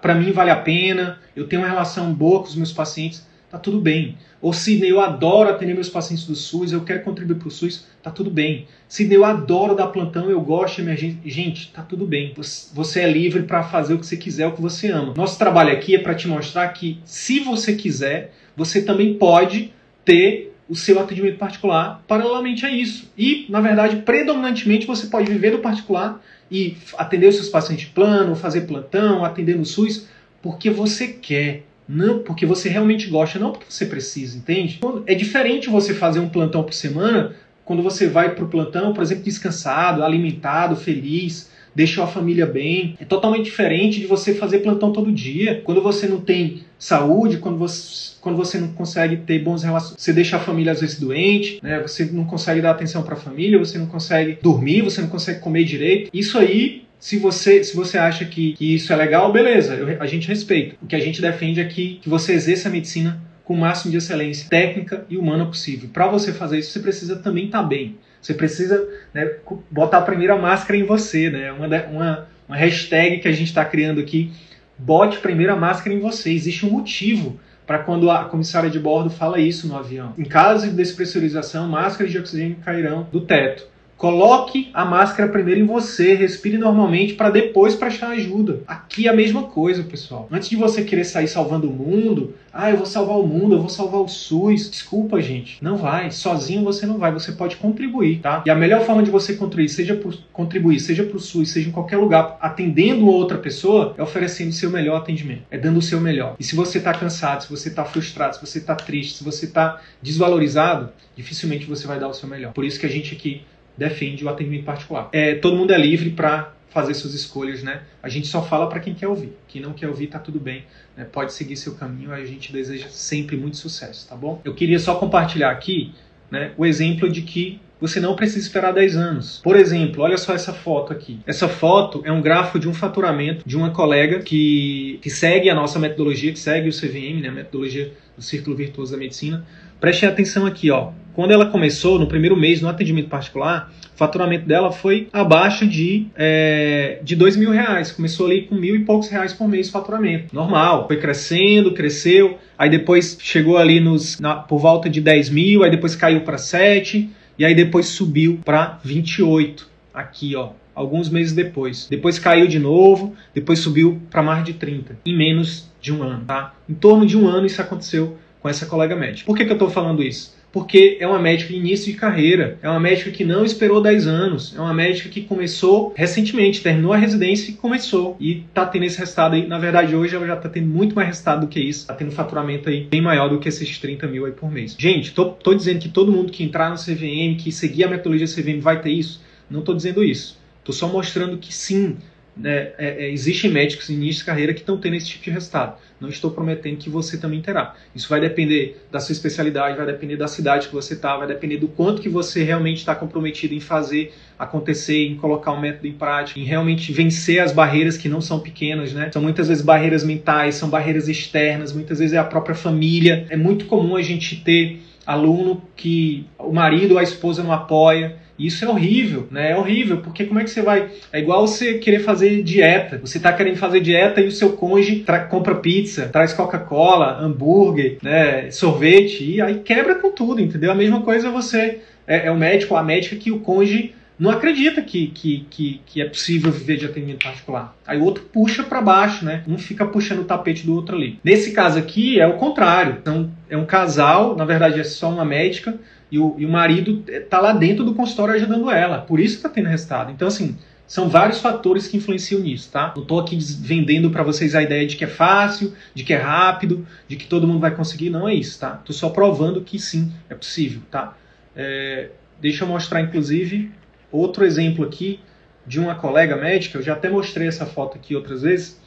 para 0.00 0.14
mim 0.14 0.32
vale 0.32 0.50
a 0.50 0.56
pena, 0.56 1.18
eu 1.34 1.46
tenho 1.46 1.62
uma 1.62 1.68
relação 1.68 2.12
boa 2.12 2.40
com 2.40 2.46
os 2.46 2.56
meus 2.56 2.72
pacientes, 2.72 3.26
tá 3.50 3.58
tudo 3.58 3.80
bem. 3.80 4.16
Ou 4.40 4.52
se 4.52 4.82
eu 4.86 5.00
adoro 5.00 5.50
atender 5.50 5.74
meus 5.74 5.88
pacientes 5.88 6.24
do 6.24 6.34
SUS, 6.34 6.72
eu 6.72 6.82
quero 6.82 7.02
contribuir 7.02 7.36
para 7.36 7.48
o 7.48 7.50
SUS, 7.50 7.84
tá 8.02 8.10
tudo 8.10 8.30
bem. 8.30 8.66
Se 8.88 9.12
eu 9.12 9.24
adoro 9.24 9.74
dar 9.74 9.88
plantão, 9.88 10.30
eu 10.30 10.40
gosto 10.40 10.76
de 10.76 10.82
emergência, 10.82 11.18
gente, 11.26 11.70
tá 11.72 11.82
tudo 11.82 12.06
bem. 12.06 12.34
Você 12.72 13.00
é 13.00 13.10
livre 13.10 13.42
para 13.42 13.62
fazer 13.62 13.94
o 13.94 13.98
que 13.98 14.06
você 14.06 14.16
quiser, 14.16 14.46
o 14.46 14.52
que 14.52 14.62
você 14.62 14.90
ama. 14.90 15.12
Nosso 15.16 15.38
trabalho 15.38 15.72
aqui 15.72 15.94
é 15.94 15.98
para 15.98 16.14
te 16.14 16.26
mostrar 16.26 16.68
que, 16.68 17.00
se 17.04 17.40
você 17.40 17.74
quiser, 17.74 18.32
você 18.56 18.82
também 18.82 19.14
pode 19.14 19.72
ter 20.04 20.56
o 20.68 20.76
seu 20.76 21.00
atendimento 21.00 21.36
particular 21.36 22.02
paralelamente 22.06 22.64
a 22.64 22.70
isso. 22.70 23.12
E, 23.18 23.44
na 23.48 23.60
verdade, 23.60 23.96
predominantemente 23.96 24.86
você 24.86 25.08
pode 25.08 25.30
viver 25.30 25.50
do 25.50 25.58
particular 25.58 26.22
e 26.50 26.76
atender 26.98 27.28
os 27.28 27.36
seus 27.36 27.48
pacientes 27.48 27.86
de 27.86 27.92
plano, 27.92 28.34
fazer 28.34 28.62
plantão, 28.62 29.24
atender 29.24 29.56
no 29.56 29.64
SUS, 29.64 30.08
porque 30.42 30.70
você 30.70 31.08
quer 31.08 31.64
não 31.88 32.20
porque 32.20 32.46
você 32.46 32.68
realmente 32.68 33.08
gosta, 33.08 33.38
não 33.38 33.50
porque 33.50 33.66
você 33.68 33.84
precisa, 33.84 34.38
entende? 34.38 34.78
É 35.06 35.14
diferente 35.14 35.68
você 35.68 35.92
fazer 35.92 36.20
um 36.20 36.28
plantão 36.28 36.62
por 36.62 36.72
semana 36.72 37.34
quando 37.64 37.82
você 37.82 38.06
vai 38.06 38.34
para 38.34 38.44
o 38.44 38.48
plantão, 38.48 38.92
por 38.92 39.02
exemplo, 39.02 39.24
descansado, 39.24 40.02
alimentado, 40.02 40.76
feliz, 40.76 41.50
deixou 41.80 42.04
a 42.04 42.06
família 42.06 42.44
bem. 42.44 42.94
É 43.00 43.06
totalmente 43.06 43.46
diferente 43.46 44.00
de 44.00 44.06
você 44.06 44.34
fazer 44.34 44.58
plantão 44.58 44.92
todo 44.92 45.10
dia, 45.10 45.62
quando 45.64 45.80
você 45.80 46.06
não 46.06 46.20
tem 46.20 46.62
saúde, 46.78 47.38
quando 47.38 47.56
você, 47.56 48.12
quando 48.20 48.36
você 48.36 48.58
não 48.58 48.68
consegue 48.68 49.16
ter 49.16 49.38
bons 49.38 49.62
relações, 49.62 49.94
você 49.98 50.12
deixa 50.12 50.36
a 50.36 50.40
família 50.40 50.72
às 50.72 50.80
vezes 50.82 51.00
doente, 51.00 51.58
né? 51.62 51.80
Você 51.80 52.04
não 52.04 52.24
consegue 52.24 52.60
dar 52.60 52.72
atenção 52.72 53.02
para 53.02 53.14
a 53.14 53.18
família, 53.18 53.58
você 53.58 53.78
não 53.78 53.86
consegue 53.86 54.38
dormir, 54.42 54.82
você 54.82 55.00
não 55.00 55.08
consegue 55.08 55.40
comer 55.40 55.64
direito. 55.64 56.10
Isso 56.12 56.38
aí 56.38 56.84
se 56.98 57.18
você, 57.18 57.64
se 57.64 57.74
você 57.74 57.96
acha 57.96 58.26
que, 58.26 58.52
que 58.52 58.74
isso 58.74 58.92
é 58.92 58.96
legal, 58.96 59.32
beleza, 59.32 59.74
eu, 59.74 60.02
a 60.02 60.06
gente 60.06 60.28
respeita. 60.28 60.76
O 60.82 60.86
que 60.86 60.94
a 60.94 61.00
gente 61.00 61.22
defende 61.22 61.58
é 61.58 61.64
que, 61.64 61.98
que 62.02 62.10
você 62.10 62.34
exerça 62.34 62.68
a 62.68 62.72
medicina 62.72 63.18
com 63.42 63.54
o 63.54 63.56
máximo 63.58 63.90
de 63.90 63.96
excelência 63.96 64.48
técnica 64.50 65.06
e 65.08 65.16
humana 65.16 65.46
possível. 65.46 65.88
Para 65.90 66.08
você 66.08 66.30
fazer 66.30 66.58
isso, 66.58 66.72
você 66.72 66.80
precisa 66.80 67.16
também 67.16 67.46
estar 67.46 67.62
tá 67.62 67.66
bem. 67.66 67.96
Você 68.20 68.34
precisa 68.34 68.86
né, 69.14 69.36
botar 69.70 69.98
a 69.98 70.02
primeira 70.02 70.36
máscara 70.36 70.78
em 70.78 70.84
você. 70.84 71.30
Né? 71.30 71.52
Uma, 71.52 71.66
uma, 71.66 72.28
uma 72.48 72.56
hashtag 72.56 73.18
que 73.18 73.28
a 73.28 73.32
gente 73.32 73.48
está 73.48 73.64
criando 73.64 74.00
aqui, 74.00 74.32
bote 74.78 75.16
a 75.16 75.20
primeira 75.20 75.56
máscara 75.56 75.94
em 75.94 76.00
você. 76.00 76.32
Existe 76.32 76.66
um 76.66 76.70
motivo 76.70 77.38
para 77.66 77.78
quando 77.78 78.10
a 78.10 78.24
comissária 78.24 78.68
de 78.68 78.80
bordo 78.80 79.10
fala 79.10 79.38
isso 79.38 79.68
no 79.68 79.76
avião. 79.76 80.12
Em 80.18 80.24
caso 80.24 80.68
de 80.68 80.74
despressurização, 80.74 81.68
máscaras 81.68 82.10
de 82.10 82.18
oxigênio 82.18 82.56
cairão 82.64 83.06
do 83.12 83.20
teto. 83.20 83.66
Coloque 84.00 84.70
a 84.72 84.82
máscara 84.82 85.28
primeiro 85.28 85.60
em 85.60 85.66
você, 85.66 86.14
respire 86.14 86.56
normalmente 86.56 87.12
para 87.12 87.28
depois 87.28 87.74
prestar 87.74 88.08
ajuda. 88.08 88.60
Aqui 88.66 89.06
é 89.06 89.10
a 89.10 89.14
mesma 89.14 89.42
coisa, 89.42 89.82
pessoal. 89.82 90.26
Antes 90.32 90.48
de 90.48 90.56
você 90.56 90.82
querer 90.82 91.04
sair 91.04 91.28
salvando 91.28 91.68
o 91.68 91.70
mundo, 91.70 92.34
ah, 92.50 92.70
eu 92.70 92.78
vou 92.78 92.86
salvar 92.86 93.18
o 93.18 93.26
mundo, 93.26 93.56
eu 93.56 93.60
vou 93.60 93.68
salvar 93.68 94.00
o 94.00 94.08
SUS. 94.08 94.70
Desculpa, 94.70 95.20
gente. 95.20 95.62
Não 95.62 95.76
vai. 95.76 96.10
Sozinho 96.10 96.64
você 96.64 96.86
não 96.86 96.96
vai. 96.96 97.12
Você 97.12 97.32
pode 97.32 97.56
contribuir, 97.56 98.20
tá? 98.20 98.42
E 98.46 98.50
a 98.50 98.54
melhor 98.54 98.86
forma 98.86 99.02
de 99.02 99.10
você 99.10 99.34
contribuir, 99.34 99.68
seja 99.68 99.94
por 99.94 100.16
contribuir, 100.32 100.80
seja 100.80 101.04
para 101.04 101.18
o 101.18 101.20
SUS, 101.20 101.50
seja 101.50 101.68
em 101.68 101.72
qualquer 101.72 101.98
lugar, 101.98 102.38
atendendo 102.40 103.06
outra 103.06 103.36
pessoa, 103.36 103.94
é 103.98 104.02
oferecendo 104.02 104.48
o 104.48 104.54
seu 104.54 104.70
melhor 104.70 104.96
atendimento. 104.96 105.42
É 105.50 105.58
dando 105.58 105.76
o 105.78 105.82
seu 105.82 106.00
melhor. 106.00 106.36
E 106.40 106.42
se 106.42 106.56
você 106.56 106.78
está 106.78 106.94
cansado, 106.94 107.42
se 107.42 107.50
você 107.50 107.68
está 107.68 107.84
frustrado, 107.84 108.36
se 108.36 108.40
você 108.40 108.60
está 108.60 108.74
triste, 108.74 109.18
se 109.18 109.24
você 109.24 109.44
está 109.44 109.78
desvalorizado, 110.00 110.88
dificilmente 111.14 111.66
você 111.66 111.86
vai 111.86 112.00
dar 112.00 112.08
o 112.08 112.14
seu 112.14 112.26
melhor. 112.26 112.54
Por 112.54 112.64
isso 112.64 112.80
que 112.80 112.86
a 112.86 112.90
gente 112.90 113.14
aqui 113.14 113.42
defende 113.80 114.22
o 114.22 114.28
atendimento 114.28 114.64
particular. 114.64 115.08
É, 115.10 115.36
todo 115.36 115.56
mundo 115.56 115.72
é 115.72 115.78
livre 115.78 116.10
para 116.10 116.52
fazer 116.68 116.92
suas 116.92 117.14
escolhas, 117.14 117.62
né? 117.62 117.80
A 118.02 118.10
gente 118.10 118.26
só 118.26 118.42
fala 118.42 118.68
para 118.68 118.78
quem 118.78 118.92
quer 118.92 119.08
ouvir. 119.08 119.32
Quem 119.48 119.62
não 119.62 119.72
quer 119.72 119.88
ouvir, 119.88 120.08
tá 120.08 120.18
tudo 120.18 120.38
bem. 120.38 120.64
Né? 120.94 121.06
Pode 121.10 121.32
seguir 121.32 121.56
seu 121.56 121.74
caminho. 121.74 122.12
A 122.12 122.22
gente 122.26 122.52
deseja 122.52 122.88
sempre 122.90 123.38
muito 123.38 123.56
sucesso, 123.56 124.06
tá 124.06 124.14
bom? 124.14 124.38
Eu 124.44 124.54
queria 124.54 124.78
só 124.78 124.96
compartilhar 124.96 125.50
aqui 125.50 125.94
né, 126.30 126.52
o 126.58 126.66
exemplo 126.66 127.10
de 127.10 127.22
que 127.22 127.58
você 127.80 127.98
não 127.98 128.14
precisa 128.14 128.46
esperar 128.46 128.74
10 128.74 128.96
anos. 128.96 129.40
Por 129.42 129.56
exemplo, 129.56 130.02
olha 130.02 130.18
só 130.18 130.34
essa 130.34 130.52
foto 130.52 130.92
aqui. 130.92 131.18
Essa 131.26 131.48
foto 131.48 132.02
é 132.04 132.12
um 132.12 132.20
gráfico 132.20 132.58
de 132.58 132.68
um 132.68 132.74
faturamento 132.74 133.42
de 133.48 133.56
uma 133.56 133.70
colega 133.70 134.18
que, 134.18 134.98
que 135.00 135.08
segue 135.08 135.48
a 135.48 135.54
nossa 135.54 135.78
metodologia, 135.78 136.30
que 136.30 136.38
segue 136.38 136.68
o 136.68 136.72
CVM, 136.72 137.22
né, 137.22 137.28
a 137.28 137.32
metodologia 137.32 137.94
do 138.14 138.22
Círculo 138.22 138.54
Virtuoso 138.54 138.92
da 138.92 138.98
Medicina. 138.98 139.42
Prestem 139.80 140.06
atenção 140.06 140.44
aqui, 140.44 140.70
ó. 140.70 140.92
Quando 141.14 141.32
ela 141.32 141.46
começou, 141.46 141.98
no 141.98 142.06
primeiro 142.06 142.36
mês, 142.36 142.60
no 142.60 142.68
atendimento 142.68 143.08
particular, 143.08 143.72
o 143.94 143.96
faturamento 143.96 144.46
dela 144.46 144.70
foi 144.70 145.08
abaixo 145.12 145.66
de, 145.66 146.06
é, 146.16 147.00
de 147.02 147.14
dois 147.16 147.36
mil 147.36 147.50
reais. 147.50 147.92
Começou 147.92 148.26
ali 148.26 148.42
com 148.42 148.54
mil 148.54 148.76
e 148.76 148.80
poucos 148.80 149.08
reais 149.08 149.32
por 149.32 149.48
mês 149.48 149.66
de 149.66 149.72
faturamento. 149.72 150.34
Normal. 150.34 150.86
Foi 150.86 150.96
crescendo, 150.96 151.72
cresceu. 151.72 152.38
Aí 152.56 152.70
depois 152.70 153.18
chegou 153.20 153.58
ali 153.58 153.80
nos, 153.80 154.18
na, 154.20 154.36
por 154.36 154.58
volta 154.58 154.88
de 154.88 155.00
10 155.00 155.30
mil, 155.30 155.62
aí 155.62 155.70
depois 155.70 155.94
caiu 155.94 156.20
para 156.22 156.38
7 156.38 157.10
e 157.38 157.44
aí 157.44 157.54
depois 157.54 157.86
subiu 157.86 158.38
para 158.44 158.78
28 158.84 159.66
aqui, 159.94 160.36
ó, 160.36 160.50
alguns 160.74 161.08
meses 161.08 161.32
depois. 161.32 161.86
Depois 161.88 162.18
caiu 162.18 162.46
de 162.46 162.58
novo, 162.58 163.14
depois 163.34 163.58
subiu 163.60 164.00
para 164.10 164.22
mais 164.22 164.44
de 164.44 164.54
30 164.54 164.98
em 165.04 165.16
menos 165.16 165.70
de 165.80 165.92
um 165.92 166.02
ano, 166.02 166.24
tá? 166.26 166.54
Em 166.68 166.74
torno 166.74 167.06
de 167.06 167.16
um 167.16 167.26
ano 167.26 167.46
isso 167.46 167.60
aconteceu 167.60 168.18
com 168.40 168.48
essa 168.48 168.66
colega 168.66 168.96
médica. 168.96 169.26
Por 169.26 169.36
que, 169.36 169.44
que 169.44 169.50
eu 169.50 169.54
estou 169.54 169.70
falando 169.70 170.02
isso? 170.02 170.38
Porque 170.52 170.96
é 171.00 171.06
uma 171.06 171.18
médica 171.18 171.52
de 171.52 171.58
início 171.58 171.92
de 171.92 171.98
carreira, 171.98 172.58
é 172.62 172.68
uma 172.68 172.80
médica 172.80 173.10
que 173.10 173.24
não 173.24 173.44
esperou 173.44 173.80
10 173.80 174.06
anos, 174.06 174.54
é 174.56 174.60
uma 174.60 174.74
médica 174.74 175.08
que 175.08 175.22
começou 175.22 175.92
recentemente, 175.96 176.62
terminou 176.62 176.92
a 176.92 176.96
residência 176.96 177.50
e 177.50 177.54
começou. 177.54 178.16
E 178.18 178.42
tá 178.52 178.66
tendo 178.66 178.84
esse 178.84 178.98
resultado 178.98 179.34
aí. 179.34 179.46
Na 179.46 179.58
verdade, 179.58 179.94
hoje 179.94 180.14
ela 180.14 180.26
já 180.26 180.36
tá 180.36 180.48
tendo 180.48 180.68
muito 180.68 180.94
mais 180.94 181.08
resultado 181.08 181.42
do 181.42 181.46
que 181.46 181.60
isso, 181.60 181.86
tá 181.86 181.94
tendo 181.94 182.10
faturamento 182.10 182.68
aí 182.68 182.84
bem 182.84 183.00
maior 183.00 183.28
do 183.28 183.38
que 183.38 183.48
esses 183.48 183.78
30 183.78 184.06
mil 184.06 184.26
aí 184.26 184.32
por 184.32 184.50
mês. 184.50 184.76
Gente, 184.78 185.12
tô, 185.12 185.26
tô 185.26 185.54
dizendo 185.54 185.78
que 185.78 185.88
todo 185.88 186.12
mundo 186.12 186.32
que 186.32 186.42
entrar 186.42 186.70
no 186.70 186.76
CVM, 186.76 187.36
que 187.38 187.52
seguir 187.52 187.84
a 187.84 187.88
metodologia 187.88 188.26
CVM 188.26 188.60
vai 188.60 188.80
ter 188.80 188.90
isso? 188.90 189.22
Não 189.50 189.62
tô 189.62 189.74
dizendo 189.74 190.02
isso. 190.02 190.38
Tô 190.64 190.72
só 190.72 190.88
mostrando 190.88 191.38
que 191.38 191.52
sim, 191.54 191.96
é, 192.42 192.74
é, 192.78 193.10
existem 193.10 193.50
médicos 193.50 193.90
em 193.90 193.94
início 193.94 194.20
de 194.20 194.26
carreira 194.26 194.54
que 194.54 194.60
estão 194.60 194.78
tendo 194.78 194.96
esse 194.96 195.06
tipo 195.06 195.24
de 195.24 195.30
resultado. 195.30 195.76
Não 196.00 196.08
estou 196.08 196.30
prometendo 196.30 196.78
que 196.78 196.88
você 196.88 197.18
também 197.18 197.42
terá. 197.42 197.74
Isso 197.94 198.08
vai 198.08 198.20
depender 198.20 198.82
da 198.90 199.00
sua 199.00 199.12
especialidade, 199.12 199.76
vai 199.76 199.84
depender 199.84 200.16
da 200.16 200.26
cidade 200.26 200.68
que 200.68 200.74
você 200.74 200.94
está, 200.94 201.16
vai 201.16 201.26
depender 201.26 201.58
do 201.58 201.68
quanto 201.68 202.00
que 202.00 202.08
você 202.08 202.42
realmente 202.42 202.78
está 202.78 202.94
comprometido 202.94 203.52
em 203.52 203.60
fazer 203.60 204.14
acontecer, 204.38 205.06
em 205.06 205.16
colocar 205.16 205.52
o 205.52 205.56
um 205.56 205.60
método 205.60 205.86
em 205.86 205.92
prática, 205.92 206.40
em 206.40 206.44
realmente 206.44 206.92
vencer 206.92 207.40
as 207.40 207.52
barreiras 207.52 207.98
que 207.98 208.08
não 208.08 208.20
são 208.20 208.40
pequenas, 208.40 208.94
né? 208.94 209.10
São 209.12 209.20
muitas 209.20 209.48
vezes 209.48 209.62
barreiras 209.62 210.02
mentais, 210.02 210.54
são 210.54 210.70
barreiras 210.70 211.08
externas, 211.08 211.72
muitas 211.72 211.98
vezes 211.98 212.14
é 212.14 212.18
a 212.18 212.24
própria 212.24 212.54
família. 212.54 213.26
É 213.28 213.36
muito 213.36 213.66
comum 213.66 213.96
a 213.96 214.02
gente 214.02 214.36
ter 214.36 214.80
aluno 215.04 215.62
que 215.76 216.24
o 216.38 216.52
marido 216.52 216.92
ou 216.92 216.98
a 216.98 217.02
esposa 217.02 217.42
não 217.42 217.52
apoia, 217.52 218.16
isso 218.46 218.64
é 218.64 218.68
horrível, 218.68 219.28
né? 219.30 219.52
É 219.52 219.56
horrível, 219.56 219.98
porque 219.98 220.24
como 220.24 220.40
é 220.40 220.44
que 220.44 220.50
você 220.50 220.62
vai. 220.62 220.88
É 221.12 221.20
igual 221.20 221.46
você 221.46 221.74
querer 221.74 222.00
fazer 222.00 222.42
dieta. 222.42 222.98
Você 222.98 223.18
está 223.18 223.32
querendo 223.32 223.56
fazer 223.56 223.80
dieta 223.80 224.20
e 224.20 224.26
o 224.26 224.32
seu 224.32 224.52
cônjuge 224.52 225.04
compra 225.28 225.54
pizza, 225.54 226.08
traz 226.08 226.32
Coca-Cola, 226.32 227.18
hambúrguer, 227.20 227.98
né? 228.02 228.50
sorvete, 228.50 229.24
e 229.24 229.40
aí 229.40 229.60
quebra 229.60 229.96
com 229.96 230.10
tudo, 230.10 230.40
entendeu? 230.40 230.70
A 230.70 230.74
mesma 230.74 231.02
coisa 231.02 231.30
você. 231.30 231.80
É, 232.06 232.26
é 232.26 232.30
o 232.30 232.36
médico 232.36 232.74
a 232.74 232.82
médica 232.82 233.14
que 233.14 233.30
o 233.30 233.40
cônjuge 233.40 233.94
não 234.20 234.30
acredita 234.30 234.82
que, 234.82 235.06
que, 235.06 235.46
que, 235.48 235.80
que, 235.86 236.02
é 236.02 236.04
possível 236.04 236.52
viver 236.52 236.76
de 236.76 236.84
atendimento 236.84 237.24
particular. 237.24 237.74
Aí 237.86 237.98
o 237.98 238.04
outro 238.04 238.22
puxa 238.24 238.62
para 238.62 238.82
baixo, 238.82 239.24
né? 239.24 239.42
Um 239.48 239.56
fica 239.56 239.86
puxando 239.86 240.20
o 240.20 240.24
tapete 240.24 240.66
do 240.66 240.74
outro 240.74 240.94
ali. 240.94 241.18
Nesse 241.24 241.52
caso 241.52 241.78
aqui 241.78 242.20
é 242.20 242.26
o 242.26 242.34
contrário. 242.34 242.98
Então, 243.00 243.30
é 243.48 243.56
um 243.56 243.64
casal, 243.64 244.36
na 244.36 244.44
verdade 244.44 244.78
é 244.78 244.84
só 244.84 245.08
uma 245.08 245.24
médica, 245.24 245.80
e 246.10 246.18
o, 246.18 246.34
e 246.38 246.44
o 246.44 246.48
marido 246.48 247.04
está 247.06 247.40
lá 247.40 247.52
dentro 247.52 247.84
do 247.84 247.94
consultório 247.94 248.34
ajudando 248.34 248.70
ela. 248.70 248.98
Por 248.98 249.20
isso 249.20 249.36
está 249.36 249.48
tendo 249.48 249.68
resultado. 249.68 250.10
Então, 250.10 250.26
assim, 250.28 250.56
são 250.86 251.08
vários 251.08 251.40
fatores 251.40 251.86
que 251.86 251.96
influenciam 251.96 252.40
nisso, 252.40 252.68
tá? 252.72 252.92
Não 252.96 253.02
estou 253.02 253.20
aqui 253.20 253.38
vendendo 253.60 254.10
para 254.10 254.24
vocês 254.24 254.56
a 254.56 254.62
ideia 254.62 254.84
de 254.86 254.96
que 254.96 255.04
é 255.04 255.06
fácil, 255.06 255.72
de 255.94 256.02
que 256.02 256.12
é 256.12 256.16
rápido, 256.16 256.84
de 257.06 257.14
que 257.14 257.26
todo 257.26 257.46
mundo 257.46 257.60
vai 257.60 257.70
conseguir. 257.70 258.10
Não 258.10 258.28
é 258.28 258.34
isso, 258.34 258.58
tá? 258.58 258.78
Estou 258.80 258.94
só 258.94 259.08
provando 259.08 259.60
que 259.60 259.78
sim, 259.78 260.12
é 260.28 260.34
possível, 260.34 260.82
tá? 260.90 261.16
É, 261.54 262.10
deixa 262.40 262.64
eu 262.64 262.68
mostrar, 262.68 263.00
inclusive, 263.02 263.70
outro 264.10 264.44
exemplo 264.44 264.84
aqui 264.84 265.20
de 265.64 265.78
uma 265.78 265.94
colega 265.94 266.34
médica. 266.36 266.78
Eu 266.78 266.82
já 266.82 266.94
até 266.94 267.08
mostrei 267.08 267.46
essa 267.46 267.66
foto 267.66 267.96
aqui 267.96 268.16
outras 268.16 268.42
vezes. 268.42 268.80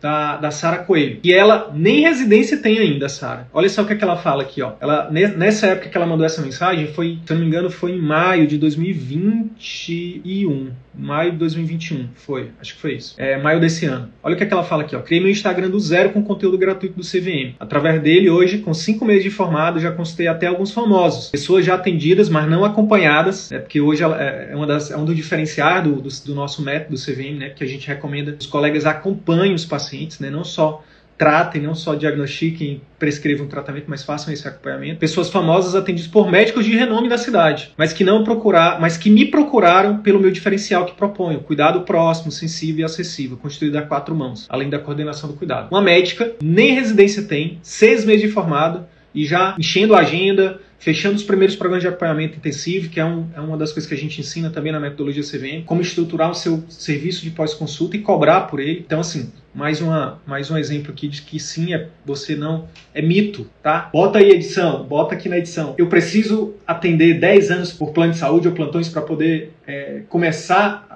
Da, 0.00 0.36
da 0.36 0.50
Sara 0.50 0.78
Coelho. 0.78 1.20
E 1.22 1.32
ela 1.32 1.70
nem 1.74 2.02
residência 2.02 2.58
tem 2.58 2.78
ainda, 2.78 3.08
Sara. 3.08 3.48
Olha 3.52 3.68
só 3.68 3.82
o 3.82 3.86
que, 3.86 3.92
é 3.92 3.96
que 3.96 4.04
ela 4.04 4.16
fala 4.16 4.42
aqui, 4.42 4.62
ó. 4.62 4.72
Ela, 4.80 5.10
nessa 5.10 5.66
época 5.68 5.88
que 5.88 5.96
ela 5.96 6.06
mandou 6.06 6.24
essa 6.24 6.42
mensagem, 6.42 6.86
foi, 6.88 7.18
se 7.24 7.32
eu 7.32 7.36
não 7.36 7.42
me 7.42 7.48
engano, 7.48 7.70
foi 7.70 7.92
em 7.92 8.00
maio 8.00 8.46
de 8.46 8.58
2021. 8.58 10.70
Maio 10.94 11.32
de 11.32 11.38
2021, 11.38 12.08
foi. 12.14 12.50
Acho 12.60 12.74
que 12.74 12.80
foi 12.80 12.94
isso. 12.94 13.14
É, 13.18 13.40
maio 13.40 13.60
desse 13.60 13.86
ano. 13.86 14.08
Olha 14.22 14.34
o 14.34 14.36
que, 14.36 14.42
é 14.42 14.46
que 14.46 14.52
ela 14.52 14.64
fala 14.64 14.82
aqui, 14.82 14.96
ó. 14.96 15.00
Criei 15.00 15.22
meu 15.22 15.30
Instagram 15.30 15.70
do 15.70 15.78
zero 15.78 16.10
com 16.10 16.22
conteúdo 16.22 16.58
gratuito 16.58 16.96
do 16.96 17.02
CVM. 17.02 17.54
Através 17.60 18.02
dele, 18.02 18.28
hoje, 18.28 18.58
com 18.58 18.74
cinco 18.74 19.04
meses 19.04 19.22
de 19.22 19.30
formado, 19.30 19.78
já 19.78 19.92
consultei 19.92 20.26
até 20.26 20.48
alguns 20.48 20.72
famosos. 20.72 21.30
Pessoas 21.30 21.64
já 21.64 21.76
atendidas, 21.76 22.28
mas 22.28 22.50
não 22.50 22.64
acompanhadas, 22.64 23.48
né? 23.50 23.60
Porque 23.60 23.80
hoje 23.80 24.02
é, 24.02 24.50
uma 24.54 24.66
das, 24.66 24.90
é 24.90 24.96
um 24.96 25.04
dos 25.04 25.14
diferenciais 25.14 25.84
do, 25.84 26.00
do, 26.00 26.08
do 26.08 26.34
nosso 26.34 26.62
método 26.62 26.96
do 26.96 27.00
CVM, 27.00 27.38
né? 27.38 27.50
Que 27.50 27.62
a 27.62 27.66
gente 27.66 27.86
recomenda 27.86 28.32
que 28.32 28.40
os 28.40 28.46
colegas 28.46 28.84
acompanhem 28.84 29.54
os 29.54 29.64
pacientes 29.64 29.87
pacientes, 29.88 30.18
né? 30.18 30.30
não 30.30 30.44
só 30.44 30.82
tratem, 31.16 31.60
não 31.60 31.74
só 31.74 31.96
diagnostiquem, 31.96 32.80
prescrevam 32.96 33.46
um 33.46 33.48
tratamento, 33.48 33.86
mas 33.88 34.04
façam 34.04 34.32
esse 34.32 34.46
acompanhamento. 34.46 35.00
Pessoas 35.00 35.28
famosas 35.28 35.74
atendidas 35.74 36.08
por 36.08 36.30
médicos 36.30 36.64
de 36.64 36.76
renome 36.76 37.08
da 37.08 37.18
cidade, 37.18 37.72
mas 37.76 37.92
que 37.92 38.04
não 38.04 38.22
procurar, 38.22 38.80
mas 38.80 38.96
que 38.96 39.10
me 39.10 39.24
procuraram 39.24 39.98
pelo 39.98 40.20
meu 40.20 40.30
diferencial 40.30 40.86
que 40.86 40.94
proponho, 40.94 41.40
cuidado 41.40 41.80
próximo, 41.80 42.30
sensível 42.30 42.82
e 42.82 42.84
acessível, 42.84 43.36
construído 43.36 43.76
a 43.76 43.82
quatro 43.82 44.14
mãos, 44.14 44.46
além 44.48 44.70
da 44.70 44.78
coordenação 44.78 45.28
do 45.28 45.34
cuidado. 45.34 45.68
Uma 45.72 45.82
médica 45.82 46.34
nem 46.40 46.72
residência 46.72 47.24
tem, 47.24 47.58
seis 47.62 48.04
meses 48.04 48.22
de 48.22 48.28
formado 48.28 48.86
e 49.12 49.24
já 49.24 49.56
enchendo 49.58 49.96
a 49.96 50.00
agenda, 50.00 50.60
fechando 50.78 51.16
os 51.16 51.24
primeiros 51.24 51.56
programas 51.56 51.82
de 51.82 51.88
acompanhamento 51.88 52.36
intensivo, 52.36 52.88
que 52.88 53.00
é, 53.00 53.04
um, 53.04 53.26
é, 53.34 53.40
uma 53.40 53.56
das 53.56 53.72
coisas 53.72 53.88
que 53.88 53.94
a 53.94 53.98
gente 53.98 54.20
ensina 54.20 54.48
também 54.48 54.72
na 54.72 54.78
metodologia 54.78 55.22
CVM, 55.22 55.64
como 55.66 55.80
estruturar 55.80 56.30
o 56.30 56.34
seu 56.34 56.62
serviço 56.68 57.22
de 57.22 57.30
pós-consulta 57.30 57.96
e 57.96 58.00
cobrar 58.00 58.42
por 58.42 58.60
ele. 58.60 58.84
Então, 58.86 59.00
assim, 59.00 59.32
mais, 59.54 59.80
uma, 59.80 60.20
mais 60.24 60.50
um 60.50 60.56
exemplo 60.56 60.92
aqui 60.92 61.08
de 61.08 61.22
que 61.22 61.40
sim, 61.40 61.74
é, 61.74 61.88
você 62.06 62.36
não. 62.36 62.68
É 62.94 63.02
mito, 63.02 63.46
tá? 63.62 63.90
Bota 63.92 64.18
aí 64.18 64.30
edição, 64.30 64.84
bota 64.84 65.14
aqui 65.14 65.28
na 65.28 65.38
edição. 65.38 65.74
Eu 65.76 65.88
preciso 65.88 66.54
atender 66.66 67.18
10 67.18 67.50
anos 67.50 67.72
por 67.72 67.92
plano 67.92 68.12
de 68.12 68.18
saúde 68.18 68.48
ou 68.48 68.54
plantões 68.54 68.88
para 68.88 69.02
poder 69.02 69.52
é, 69.66 70.02
começar 70.08 70.86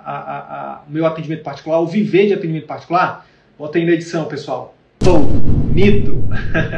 o 0.89 0.93
meu 0.93 1.07
atendimento 1.07 1.43
particular, 1.43 1.79
ou 1.79 1.87
viver 1.87 2.27
de 2.27 2.35
atendimento 2.35 2.67
particular? 2.67 3.27
Bota 3.59 3.79
aí 3.79 3.85
na 3.85 3.93
edição, 3.93 4.25
pessoal. 4.25 4.77
Pô, 4.99 5.19
mito. 5.73 6.25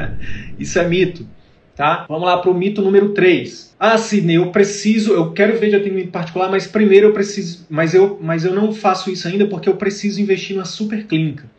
Isso 0.58 0.78
é 0.78 0.88
mito. 0.88 1.26
Tá? 1.76 2.06
Vamos 2.08 2.24
lá 2.24 2.38
para 2.38 2.50
o 2.50 2.54
mito 2.54 2.80
número 2.80 3.10
3. 3.10 3.74
Ah, 3.78 3.98
Sidney, 3.98 4.36
eu 4.36 4.52
preciso, 4.52 5.12
eu 5.12 5.32
quero 5.32 5.58
ver 5.58 5.70
de 5.70 5.76
atendimento 5.76 6.10
particular, 6.10 6.48
mas 6.48 6.66
primeiro 6.66 7.08
eu 7.08 7.12
preciso, 7.12 7.66
mas 7.68 7.94
eu, 7.94 8.18
mas 8.22 8.44
eu 8.44 8.54
não 8.54 8.72
faço 8.72 9.10
isso 9.10 9.26
ainda 9.26 9.46
porque 9.46 9.68
eu 9.68 9.74
preciso 9.74 10.20
investir 10.20 10.54
numa 10.54 10.64
super 10.64 11.04
clínica. 11.04 11.50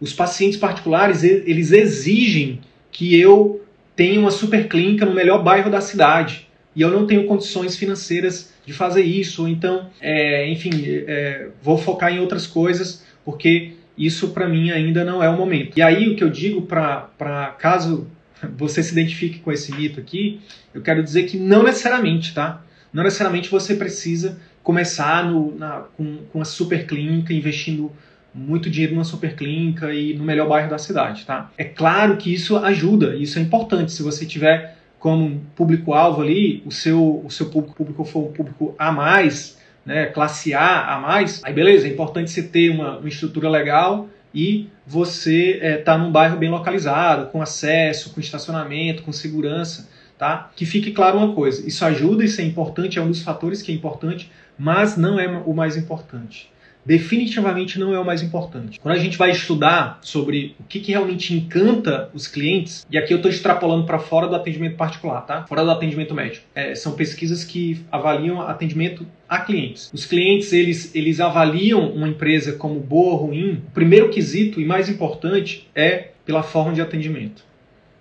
Os 0.00 0.12
pacientes 0.12 0.58
particulares, 0.58 1.22
eles 1.22 1.70
exigem 1.70 2.60
que 2.90 3.18
eu 3.18 3.64
tenha 3.94 4.18
uma 4.18 4.30
super 4.30 4.68
clínica 4.68 5.06
no 5.06 5.14
melhor 5.14 5.42
bairro 5.42 5.70
da 5.70 5.80
cidade. 5.80 6.48
E 6.74 6.82
eu 6.82 6.90
não 6.90 7.06
tenho 7.06 7.24
condições 7.26 7.76
financeiras 7.76 8.52
de 8.66 8.72
fazer 8.72 9.02
isso. 9.02 9.42
Ou 9.42 9.48
então, 9.48 9.88
é, 10.00 10.48
enfim, 10.50 10.70
é, 10.84 11.48
vou 11.62 11.78
focar 11.78 12.12
em 12.12 12.18
outras 12.18 12.46
coisas, 12.46 13.04
porque 13.24 13.72
isso 13.96 14.30
para 14.30 14.48
mim 14.48 14.70
ainda 14.70 15.04
não 15.04 15.22
é 15.22 15.28
o 15.28 15.36
momento. 15.36 15.78
E 15.78 15.82
aí 15.82 16.08
o 16.08 16.16
que 16.16 16.24
eu 16.24 16.30
digo 16.30 16.62
para 16.62 17.54
caso 17.58 18.08
você 18.56 18.82
se 18.82 18.92
identifique 18.92 19.38
com 19.38 19.52
esse 19.52 19.72
mito 19.72 20.00
aqui, 20.00 20.40
eu 20.72 20.82
quero 20.82 21.02
dizer 21.02 21.24
que 21.24 21.36
não 21.36 21.62
necessariamente, 21.62 22.34
tá? 22.34 22.62
Não 22.92 23.02
necessariamente 23.02 23.50
você 23.50 23.74
precisa 23.74 24.38
começar 24.62 25.24
no, 25.30 25.56
na, 25.56 25.84
com, 25.96 26.18
com 26.32 26.40
a 26.40 26.44
super 26.44 26.86
clínica, 26.86 27.32
investindo 27.32 27.92
muito 28.34 28.68
dinheiro 28.68 28.94
numa 28.94 29.04
super 29.04 29.36
clínica 29.36 29.94
e 29.94 30.14
no 30.14 30.24
melhor 30.24 30.48
bairro 30.48 30.68
da 30.68 30.78
cidade, 30.78 31.24
tá? 31.24 31.50
É 31.56 31.64
claro 31.64 32.16
que 32.16 32.32
isso 32.32 32.56
ajuda, 32.56 33.14
isso 33.14 33.38
é 33.38 33.42
importante. 33.42 33.92
Se 33.92 34.02
você 34.02 34.26
tiver 34.26 34.76
como 34.98 35.42
público-alvo 35.54 36.22
ali, 36.22 36.62
o 36.64 36.72
seu, 36.72 37.22
o 37.24 37.30
seu 37.30 37.50
público, 37.50 37.76
público 37.76 38.04
for 38.04 38.30
um 38.30 38.32
público 38.32 38.74
A 38.78 38.90
mais, 38.90 39.58
né, 39.84 40.06
classe 40.06 40.54
A 40.54 40.94
a 40.94 40.98
mais, 40.98 41.44
aí 41.44 41.52
beleza, 41.52 41.86
é 41.86 41.90
importante 41.90 42.30
você 42.30 42.42
ter 42.42 42.70
uma, 42.70 42.98
uma 42.98 43.08
estrutura 43.08 43.48
legal 43.48 44.08
e 44.34 44.68
você 44.86 45.52
está 45.52 45.66
é, 45.66 45.76
tá 45.78 45.98
num 45.98 46.12
bairro 46.12 46.36
bem 46.36 46.50
localizado, 46.50 47.30
com 47.30 47.40
acesso, 47.40 48.10
com 48.10 48.20
estacionamento, 48.20 49.02
com 49.02 49.12
segurança, 49.12 49.88
tá? 50.18 50.50
Que 50.54 50.66
fique 50.66 50.92
claro 50.92 51.18
uma 51.18 51.34
coisa, 51.34 51.66
isso 51.66 51.84
ajuda, 51.84 52.24
isso 52.24 52.40
é 52.40 52.44
importante, 52.44 52.98
é 52.98 53.02
um 53.02 53.08
dos 53.08 53.22
fatores 53.22 53.62
que 53.62 53.72
é 53.72 53.74
importante, 53.74 54.30
mas 54.58 54.96
não 54.96 55.18
é 55.18 55.26
o 55.26 55.52
mais 55.52 55.76
importante 55.76 56.53
definitivamente 56.84 57.78
não 57.78 57.94
é 57.94 57.98
o 57.98 58.04
mais 58.04 58.22
importante. 58.22 58.78
Quando 58.78 58.94
a 58.94 58.98
gente 58.98 59.16
vai 59.16 59.30
estudar 59.30 59.98
sobre 60.02 60.54
o 60.60 60.64
que, 60.64 60.80
que 60.80 60.92
realmente 60.92 61.34
encanta 61.34 62.10
os 62.12 62.26
clientes, 62.26 62.86
e 62.90 62.98
aqui 62.98 63.12
eu 63.12 63.16
estou 63.16 63.30
extrapolando 63.30 63.84
para 63.84 63.98
fora 63.98 64.26
do 64.26 64.36
atendimento 64.36 64.76
particular, 64.76 65.22
tá? 65.22 65.44
Fora 65.46 65.64
do 65.64 65.70
atendimento 65.70 66.14
médico. 66.14 66.46
É, 66.54 66.74
são 66.74 66.92
pesquisas 66.92 67.44
que 67.44 67.84
avaliam 67.90 68.40
atendimento 68.40 69.06
a 69.28 69.38
clientes. 69.40 69.90
Os 69.92 70.04
clientes, 70.04 70.52
eles, 70.52 70.94
eles 70.94 71.20
avaliam 71.20 71.90
uma 71.90 72.08
empresa 72.08 72.52
como 72.52 72.78
boa 72.78 73.12
ou 73.12 73.26
ruim. 73.26 73.62
O 73.68 73.70
primeiro 73.70 74.10
quesito 74.10 74.60
e 74.60 74.64
mais 74.64 74.88
importante 74.88 75.68
é 75.74 76.10
pela 76.24 76.42
forma 76.42 76.72
de 76.72 76.80
atendimento. 76.80 77.44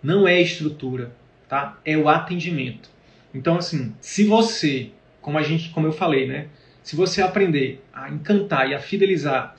Não 0.02 0.28
é 0.28 0.36
a 0.36 0.42
estrutura, 0.42 1.12
tá? 1.48 1.80
É 1.86 1.98
o 1.98 2.10
atendimento. 2.10 2.90
Então, 3.34 3.58
assim, 3.58 3.94
se 4.00 4.26
você, 4.26 4.90
como 5.22 5.38
a 5.38 5.42
gente, 5.42 5.70
como 5.70 5.88
eu 5.88 5.94
falei, 5.94 6.28
né? 6.28 6.48
Se 6.84 6.96
você 6.96 7.22
aprender 7.22 7.82
a 7.94 8.10
encantar 8.10 8.70
e 8.70 8.76
a 8.76 8.80
fidelizar 8.80 9.56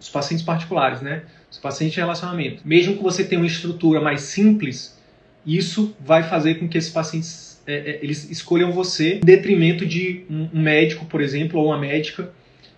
os 0.00 0.08
pacientes 0.08 0.44
particulares, 0.44 1.00
né? 1.00 1.24
Os 1.50 1.58
pacientes 1.58 1.94
de 1.94 2.00
relacionamento, 2.00 2.62
mesmo 2.64 2.96
que 2.96 3.02
você 3.02 3.24
tenha 3.24 3.40
uma 3.40 3.46
estrutura 3.46 4.00
mais 4.00 4.22
simples, 4.22 4.96
isso 5.44 5.94
vai 6.00 6.22
fazer 6.22 6.54
com 6.54 6.68
que 6.68 6.78
esses 6.78 6.90
pacientes 6.90 7.60
é, 7.66 7.74
é, 7.74 7.98
eles 8.02 8.30
escolham 8.30 8.72
você 8.72 9.16
em 9.16 9.20
detrimento 9.20 9.84
de 9.84 10.24
um, 10.30 10.60
médico, 10.60 11.04
por 11.06 11.20
exemplo, 11.20 11.60
ou 11.60 11.66
uma 11.66 11.78
médica 11.78 12.30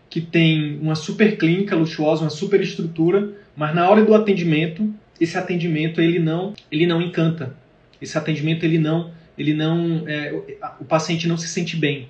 que 0.09 0.21
tem 0.21 0.79
uma 0.81 0.95
super 0.95 1.37
clínica 1.37 1.77
luxuosa, 1.77 2.23
uma 2.23 2.31
super 2.31 2.61
estrutura, 2.61 3.33
mas 3.57 3.75
na 3.75 3.89
hora 3.89 4.05
do 4.05 4.15
atendimento, 4.15 4.93
esse 5.21 5.39
atendimento 5.39 6.01
ele 6.01 6.19
não 6.19 6.55
ele 6.71 6.87
não 6.87 7.01
encanta. 7.01 7.55
Esse 8.01 8.19
atendimento 8.19 8.65
ele 8.65 8.79
não 8.79 9.11
ele 9.37 9.55
não 9.55 10.05
é, 10.07 10.33
o 10.81 10.85
paciente 10.85 11.29
não 11.29 11.37
se 11.37 11.49
sente 11.49 11.77
bem. 11.77 12.09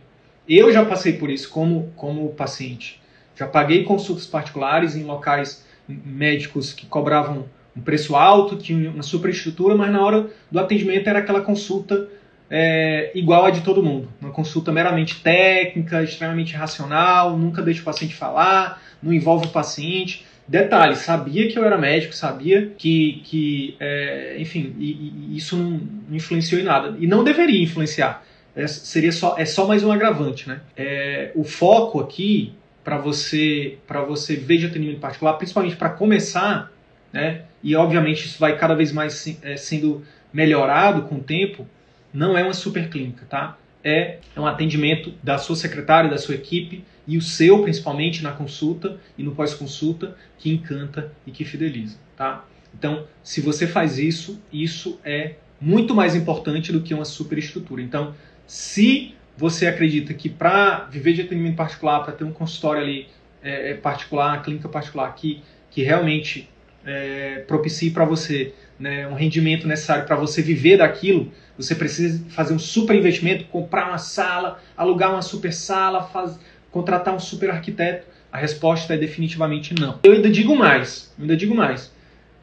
Eu 0.49 0.73
já 0.73 0.85
passei 0.85 1.15
por 1.15 1.31
isso 1.31 1.49
como, 1.51 1.93
como 1.97 2.29
paciente. 2.31 3.01
Já 3.37 3.47
paguei 3.47 3.85
consultas 3.85 4.27
particulares 4.27 4.97
em 4.97 5.05
locais 5.05 5.65
médicos 5.89 6.73
que 6.73 6.87
cobravam 6.87 7.47
um 7.77 7.81
preço 7.81 8.15
alto, 8.15 8.57
tinha 8.57 8.91
uma 8.91 9.03
superestrutura, 9.03 9.75
mas 9.75 9.91
na 9.91 10.05
hora 10.05 10.31
do 10.51 10.59
atendimento 10.59 11.09
era 11.09 11.21
aquela 11.21 11.41
consulta 11.41 12.09
é, 12.51 13.11
igual 13.15 13.47
a 13.47 13.51
de 13.51 13.63
todo 13.63 13.83
mundo. 13.83 14.09
Uma 14.21 14.31
consulta 14.31 14.71
meramente 14.71 15.21
técnica, 15.23 16.03
extremamente 16.03 16.55
racional, 16.55 17.37
nunca 17.39 17.63
deixa 17.63 17.81
o 17.81 17.85
paciente 17.85 18.15
falar, 18.15 18.83
não 19.03 19.13
envolve 19.13 19.47
o 19.47 19.51
paciente. 19.51 20.27
Detalhe, 20.47 20.97
sabia 20.97 21.49
que 21.49 21.59
eu 21.59 21.65
era 21.65 21.79
médico, 21.79 22.15
sabia 22.15 22.73
que, 22.77 23.23
que 23.25 23.77
é, 23.81 24.37
enfim, 24.39 24.75
e, 24.79 25.31
e 25.31 25.37
isso 25.37 25.57
não 25.57 25.81
influenciou 26.11 26.61
em 26.61 26.65
nada. 26.65 26.95
E 26.99 27.07
não 27.07 27.25
deveria 27.25 27.63
influenciar 27.63 28.23
é, 28.55 28.67
seria 28.67 29.12
só, 29.12 29.37
é 29.38 29.45
só 29.45 29.67
mais 29.67 29.83
um 29.83 29.91
agravante. 29.91 30.49
Né? 30.49 30.61
É, 30.77 31.33
o 31.35 31.45
foco 31.45 32.01
aqui, 32.01 32.55
para 32.85 32.99
você, 32.99 33.79
você 34.07 34.37
ver 34.37 34.59
de 34.59 34.67
atendimento 34.67 35.01
particular, 35.01 35.35
principalmente 35.35 35.77
para 35.77 35.91
começar, 35.91 36.71
né, 37.12 37.43
e 37.62 37.77
obviamente 37.77 38.27
isso 38.27 38.38
vai 38.38 38.57
cada 38.59 38.75
vez 38.75 38.91
mais 38.91 39.38
é, 39.43 39.57
sendo 39.57 40.03
melhorado 40.33 41.03
com 41.03 41.17
o 41.17 41.21
tempo, 41.21 41.67
não 42.12 42.37
é 42.37 42.43
uma 42.43 42.55
super 42.55 42.88
clínica, 42.88 43.25
tá? 43.29 43.57
É, 43.85 44.19
é 44.35 44.41
um 44.41 44.47
atendimento 44.47 45.12
da 45.23 45.38
sua 45.38 45.57
secretária, 45.57 46.11
da 46.11 46.19
sua 46.19 46.35
equipe 46.35 46.85
e 47.07 47.19
o 47.19 47.23
seu, 47.23 47.62
principalmente 47.62 48.23
na 48.23 48.33
consulta 48.33 48.99
e 49.19 49.23
no 49.23 49.35
pós-consulta, 49.35 50.17
que 50.38 50.51
encanta 50.51 51.12
e 51.27 51.31
que 51.31 51.45
fideliza, 51.45 51.97
tá? 52.17 52.45
Então, 52.77 53.07
se 53.23 53.41
você 53.41 53.67
faz 53.67 53.99
isso, 53.99 54.41
isso 54.53 54.99
é 55.05 55.35
muito 55.61 55.95
mais 55.95 56.17
importante 56.17 56.73
do 56.73 56.81
que 56.81 56.95
uma 56.95 57.05
superestrutura. 57.05 57.83
Então, 57.83 58.15
se 58.47 59.15
você 59.37 59.67
acredita 59.67 60.13
que 60.13 60.29
para 60.29 60.85
viver 60.91 61.15
de 61.15 61.23
atendimento 61.23 61.57
particular, 61.57 62.01
para 62.01 62.13
ter 62.13 62.25
um 62.25 62.33
consultório 62.33 62.83
ali 62.83 63.09
é, 63.43 63.71
é 63.71 63.75
particular, 63.75 64.35
uma 64.35 64.43
clínica 64.43 64.69
particular 64.69 65.15
que, 65.15 65.43
que 65.71 65.83
realmente 65.83 66.49
é, 66.85 67.45
propicie 67.47 67.91
para 67.91 68.05
você 68.05 68.53
né, 68.79 69.07
um 69.07 69.15
rendimento 69.15 69.67
necessário 69.67 70.05
para 70.05 70.17
você 70.17 70.43
viver 70.43 70.79
daquilo, 70.79 71.33
você 71.57 71.75
precisa 71.75 72.25
fazer 72.31 72.55
um 72.55 72.59
super 72.59 72.97
investimento, 72.97 73.45
comprar 73.45 73.89
uma 73.89 73.99
sala, 73.99 74.61
alugar 74.77 75.13
uma 75.13 75.23
super 75.23 75.53
sala, 75.53 76.03
faz, 76.03 76.39
contratar 76.71 77.15
um 77.15 77.21
super 77.21 77.51
arquiteto? 77.51 78.07
A 78.33 78.39
resposta 78.39 78.95
é 78.95 78.97
definitivamente 78.97 79.75
não. 79.75 80.01
Eu 80.03 80.13
ainda 80.13 80.31
digo 80.31 80.57
mais, 80.57 81.15
ainda 81.21 81.37
digo 81.37 81.55
mais. 81.55 81.93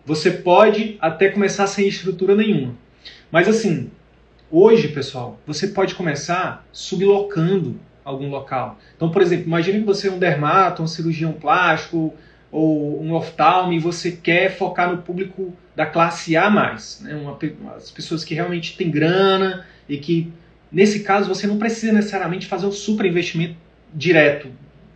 Você 0.05 0.31
pode 0.31 0.97
até 1.01 1.29
começar 1.29 1.67
sem 1.67 1.87
estrutura 1.87 2.35
nenhuma. 2.35 2.75
Mas 3.31 3.47
assim, 3.47 3.91
Hoje, 4.51 4.87
pessoal, 4.87 5.39
você 5.45 5.67
pode 5.67 5.93
começar 5.93 6.65
sublocando 6.71 7.79
algum 8.03 8.31
local. 8.31 8.79
Então, 8.95 9.11
por 9.11 9.21
exemplo, 9.21 9.45
imagine 9.45 9.81
que 9.81 9.85
você 9.85 10.07
é 10.07 10.11
um 10.11 10.17
dermato, 10.17 10.81
um 10.81 10.87
cirurgião 10.87 11.33
plástico, 11.33 12.15
ou 12.51 12.99
um 12.99 13.13
oftalmo 13.13 13.73
e 13.73 13.79
você 13.79 14.11
quer 14.11 14.57
focar 14.57 14.89
no 14.89 15.03
público 15.03 15.53
da 15.75 15.85
classe 15.85 16.35
A+, 16.35 16.49
né? 16.49 17.15
Uma, 17.15 17.37
as 17.75 17.91
pessoas 17.91 18.23
que 18.23 18.33
realmente 18.33 18.75
têm 18.75 18.89
grana 18.89 19.67
e 19.87 19.97
que, 19.97 20.33
nesse 20.71 21.01
caso, 21.01 21.29
você 21.29 21.45
não 21.45 21.59
precisa 21.59 21.93
necessariamente 21.93 22.47
fazer 22.47 22.65
um 22.65 22.71
super 22.71 23.05
investimento 23.05 23.55
direto, 23.93 24.47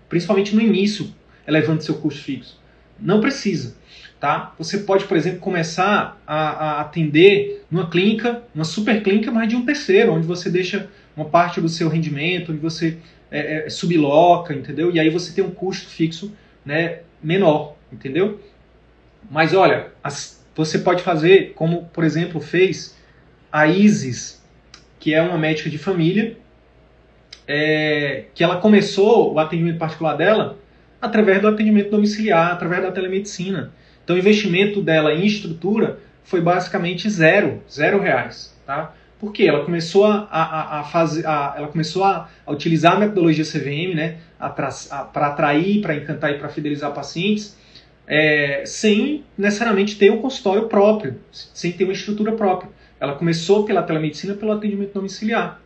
principalmente 0.09 0.55
no 0.55 0.61
início, 0.61 1.13
elevando 1.47 1.83
seu 1.83 1.93
custo 1.95 2.23
fixo. 2.23 2.59
Não 2.99 3.21
precisa. 3.21 3.75
Tá? 4.23 4.53
Você 4.57 4.77
pode, 4.77 5.03
por 5.03 5.17
exemplo, 5.17 5.41
começar 5.41 6.17
a, 6.25 6.37
a 6.37 6.79
atender 6.79 7.65
numa 7.69 7.89
clínica, 7.89 8.41
uma 8.55 8.63
super 8.63 9.03
clínica, 9.03 9.29
mas 9.29 9.49
de 9.49 9.57
um 9.57 9.65
terceiro, 9.65 10.13
onde 10.13 10.25
você 10.25 10.49
deixa 10.49 10.87
uma 11.13 11.25
parte 11.25 11.59
do 11.59 11.67
seu 11.67 11.89
rendimento, 11.89 12.53
onde 12.53 12.61
você 12.61 12.95
é, 13.29 13.65
é, 13.65 13.69
subloca, 13.69 14.53
entendeu? 14.53 14.89
E 14.95 14.97
aí 14.97 15.09
você 15.09 15.33
tem 15.33 15.43
um 15.43 15.51
custo 15.51 15.89
fixo 15.89 16.33
né, 16.65 16.99
menor, 17.21 17.75
entendeu? 17.91 18.39
Mas 19.29 19.53
olha, 19.53 19.87
as, 20.01 20.41
você 20.55 20.79
pode 20.79 21.03
fazer 21.03 21.51
como, 21.53 21.89
por 21.91 22.05
exemplo, 22.05 22.39
fez 22.39 22.97
a 23.51 23.67
Isis, 23.67 24.41
que 25.01 25.13
é 25.13 25.21
uma 25.21 25.37
médica 25.37 25.69
de 25.69 25.77
família, 25.77 26.37
é, 27.45 28.23
que 28.33 28.41
ela 28.41 28.55
começou 28.55 29.33
o 29.33 29.39
atendimento 29.39 29.79
particular 29.79 30.15
dela 30.15 30.57
através 31.01 31.41
do 31.41 31.49
atendimento 31.49 31.91
domiciliar, 31.91 32.53
através 32.53 32.81
da 32.81 32.89
telemedicina. 32.89 33.73
Então 34.03 34.15
o 34.15 34.19
investimento 34.19 34.81
dela 34.81 35.13
em 35.13 35.25
estrutura 35.25 35.99
foi 36.23 36.41
basicamente 36.41 37.09
zero, 37.09 37.61
zero 37.69 37.99
reais, 37.99 38.55
tá? 38.65 38.93
Porque 39.19 39.43
ela 39.43 39.63
começou 39.63 40.05
a, 40.05 40.27
a, 40.29 40.79
a 40.79 40.83
fazer, 40.83 41.25
a, 41.25 41.53
ela 41.57 41.67
começou 41.67 42.03
a, 42.03 42.27
utilizar 42.47 42.97
a 42.97 42.99
metodologia 42.99 43.45
CVM, 43.45 43.95
né, 43.95 44.17
para 44.37 45.27
atrair, 45.27 45.81
para 45.81 45.95
encantar 45.95 46.31
e 46.31 46.37
para 46.37 46.49
fidelizar 46.49 46.91
pacientes, 46.91 47.57
é, 48.05 48.63
sem 48.65 49.23
necessariamente 49.37 49.97
ter 49.97 50.11
um 50.11 50.21
consultório 50.21 50.67
próprio, 50.67 51.21
sem 51.31 51.71
ter 51.71 51.85
uma 51.85 51.93
estrutura 51.93 52.33
própria. 52.33 52.69
Ela 52.99 53.15
começou 53.15 53.63
pela 53.63 53.81
telemedicina, 53.83 54.33
pelo 54.33 54.51
atendimento 54.51 54.93
domiciliar, 54.93 55.61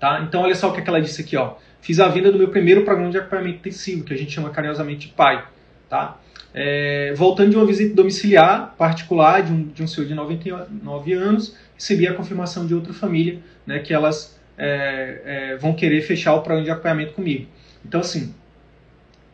tá? 0.00 0.20
Então 0.26 0.42
olha 0.42 0.54
só 0.54 0.70
o 0.70 0.72
que, 0.72 0.80
é 0.80 0.82
que 0.82 0.88
ela 0.88 1.00
disse 1.00 1.22
aqui, 1.22 1.36
ó. 1.36 1.54
Fiz 1.80 2.00
a 2.00 2.08
venda 2.08 2.32
do 2.32 2.38
meu 2.38 2.48
primeiro 2.48 2.84
programa 2.84 3.10
de 3.10 3.18
acompanhamento 3.18 3.58
intensivo, 3.58 4.04
que 4.04 4.12
a 4.12 4.16
gente 4.16 4.32
chama 4.32 4.50
carinhosamente 4.50 5.08
de 5.08 5.14
PAI, 5.14 5.44
tá? 5.88 6.18
É, 6.54 7.12
voltando 7.14 7.50
de 7.50 7.56
uma 7.56 7.66
visita 7.66 7.94
domiciliar 7.94 8.74
particular 8.76 9.42
de 9.42 9.52
um, 9.52 9.64
de 9.64 9.82
um 9.82 9.86
senhor 9.86 10.06
de 10.06 10.14
99 10.14 11.12
anos, 11.12 11.54
recebi 11.74 12.06
a 12.08 12.14
confirmação 12.14 12.66
de 12.66 12.74
outra 12.74 12.92
família 12.92 13.38
né, 13.66 13.78
que 13.80 13.92
elas 13.92 14.38
é, 14.56 15.20
é, 15.24 15.56
vão 15.56 15.74
querer 15.74 16.02
fechar 16.02 16.34
o 16.34 16.40
programa 16.40 16.64
de 16.64 16.70
acompanhamento 16.70 17.12
comigo. 17.12 17.46
Então, 17.84 18.00
assim, 18.00 18.34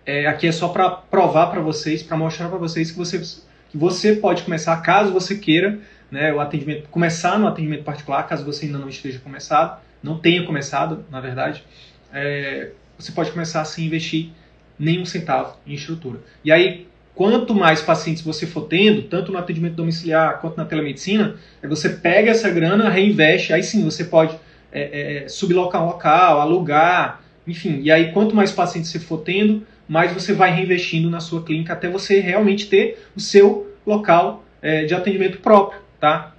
é, 0.04 0.26
aqui 0.26 0.46
é 0.46 0.52
só 0.52 0.68
para 0.68 0.90
provar 0.90 1.46
para 1.46 1.60
vocês, 1.60 2.02
para 2.02 2.16
mostrar 2.16 2.48
para 2.48 2.58
vocês 2.58 2.90
que 2.90 2.98
você, 2.98 3.18
que 3.18 3.78
você 3.78 4.14
pode 4.16 4.42
começar, 4.42 4.76
caso 4.82 5.12
você 5.12 5.36
queira, 5.36 5.78
né, 6.10 6.32
o 6.32 6.40
atendimento, 6.40 6.88
começar 6.90 7.38
no 7.38 7.46
atendimento 7.46 7.84
particular, 7.84 8.22
caso 8.24 8.44
você 8.44 8.66
ainda 8.66 8.78
não 8.78 8.88
esteja 8.88 9.18
começado, 9.18 9.80
não 10.02 10.18
tenha 10.18 10.44
começado, 10.44 11.04
na 11.10 11.20
verdade, 11.20 11.64
é, 12.12 12.72
você 12.98 13.10
pode 13.10 13.30
começar 13.30 13.64
sem 13.64 13.86
investir 13.86 14.30
nenhum 14.78 15.06
centavo 15.06 15.56
em 15.66 15.72
estrutura. 15.72 16.20
E 16.44 16.52
aí, 16.52 16.86
quanto 17.14 17.54
mais 17.54 17.80
pacientes 17.80 18.22
você 18.22 18.46
for 18.46 18.62
tendo, 18.62 19.02
tanto 19.02 19.30
no 19.30 19.38
atendimento 19.38 19.74
domiciliar 19.74 20.40
quanto 20.40 20.56
na 20.56 20.64
telemedicina, 20.64 21.36
é 21.62 21.68
você 21.68 21.88
pega 21.88 22.30
essa 22.30 22.50
grana, 22.50 22.88
reinveste, 22.88 23.52
aí 23.52 23.62
sim 23.62 23.84
você 23.84 24.04
pode 24.04 24.36
é, 24.72 25.24
é, 25.24 25.28
sublocar 25.28 25.82
um 25.82 25.86
local, 25.86 26.40
alugar, 26.40 27.22
enfim. 27.46 27.80
E 27.82 27.90
aí 27.90 28.12
quanto 28.12 28.34
mais 28.34 28.50
pacientes 28.50 28.90
você 28.90 28.98
for 28.98 29.18
tendo, 29.18 29.64
mais 29.88 30.12
você 30.12 30.32
vai 30.32 30.50
reinvestindo 30.50 31.08
na 31.08 31.20
sua 31.20 31.42
clínica 31.42 31.72
até 31.72 31.88
você 31.88 32.18
realmente 32.20 32.66
ter 32.66 33.06
o 33.14 33.20
seu 33.20 33.72
local 33.86 34.44
é, 34.60 34.84
de 34.84 34.94
atendimento 34.94 35.38
próprio, 35.38 35.80
tá? 36.00 36.34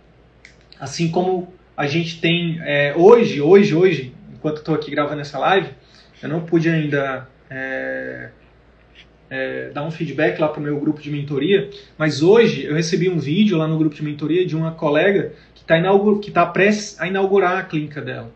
Assim 0.80 1.10
como 1.10 1.54
a 1.78 1.88
gente 1.88 2.20
tem 2.20 2.60
é, 2.64 2.94
hoje, 2.98 3.40
hoje, 3.40 3.74
hoje, 3.74 4.14
enquanto 4.34 4.58
estou 4.58 4.76
aqui 4.76 4.92
gravando 4.92 5.22
essa 5.22 5.40
live, 5.40 5.70
eu 6.22 6.28
não 6.28 6.42
pude 6.42 6.70
ainda 6.70 7.28
é, 9.30 9.70
dar 9.74 9.84
um 9.84 9.92
feedback 9.92 10.40
lá 10.40 10.48
para 10.48 10.60
o 10.60 10.64
meu 10.64 10.80
grupo 10.80 11.02
de 11.02 11.10
mentoria, 11.12 11.70
mas 11.98 12.22
hoje 12.22 12.66
eu 12.66 12.76
recebi 12.76 13.10
um 13.10 13.18
vídeo 13.18 13.58
lá 13.58 13.68
no 13.68 13.78
grupo 13.78 13.96
de 13.96 14.04
mentoria 14.04 14.46
de 14.46 14.56
uma 14.56 14.72
colega 14.72 15.34
que 15.54 15.62
está 15.62 15.78
inaugur 15.78 16.20
tá 16.32 16.46
prestes 16.46 17.00
a 17.00 17.08
inaugurar 17.08 17.58
a 17.58 17.64
clínica 17.64 18.02
dela. 18.02 18.32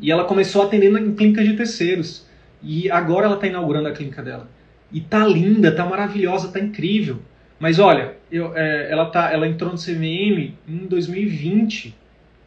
E 0.00 0.10
ela 0.10 0.24
começou 0.24 0.62
atendendo 0.62 0.98
em 0.98 1.14
clínicas 1.14 1.46
de 1.46 1.56
terceiros. 1.56 2.26
E 2.62 2.90
agora 2.90 3.26
ela 3.26 3.36
está 3.36 3.46
inaugurando 3.46 3.88
a 3.88 3.92
clínica 3.92 4.22
dela. 4.22 4.48
E 4.90 5.00
tá 5.00 5.26
linda, 5.26 5.74
tá 5.74 5.84
maravilhosa, 5.84 6.52
tá 6.52 6.60
incrível. 6.60 7.20
Mas 7.58 7.78
olha, 7.78 8.16
eu, 8.30 8.56
é, 8.56 8.90
ela, 8.90 9.06
tá, 9.06 9.32
ela 9.32 9.46
entrou 9.46 9.70
no 9.70 9.78
CVM 9.78 10.54
em 10.68 10.86
2020. 10.88 11.94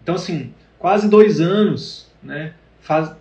Então, 0.03 0.15
assim, 0.15 0.53
quase 0.77 1.09
dois 1.09 1.39
anos, 1.39 2.11
né? 2.21 2.53
Faz, 2.81 3.15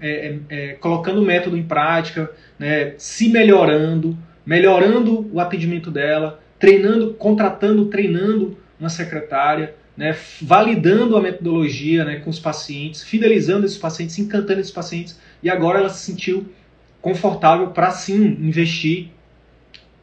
é, 0.00 0.08
é, 0.08 0.38
é, 0.48 0.72
colocando 0.74 1.20
o 1.20 1.24
método 1.24 1.56
em 1.56 1.62
prática, 1.62 2.30
né, 2.58 2.94
se 2.98 3.28
melhorando, 3.28 4.16
melhorando 4.44 5.30
o 5.32 5.40
atendimento 5.40 5.90
dela, 5.90 6.40
treinando, 6.58 7.14
contratando, 7.14 7.86
treinando 7.86 8.58
uma 8.78 8.88
secretária, 8.88 9.74
né, 9.96 10.16
validando 10.42 11.16
a 11.16 11.20
metodologia 11.20 12.04
né, 12.04 12.16
com 12.16 12.30
os 12.30 12.40
pacientes, 12.40 13.02
fidelizando 13.02 13.64
esses 13.64 13.78
pacientes, 13.78 14.18
encantando 14.18 14.60
esses 14.60 14.72
pacientes, 14.72 15.18
e 15.42 15.48
agora 15.48 15.78
ela 15.78 15.88
se 15.88 16.04
sentiu 16.04 16.46
confortável 17.00 17.68
para 17.68 17.90
sim 17.90 18.22
investir, 18.40 19.10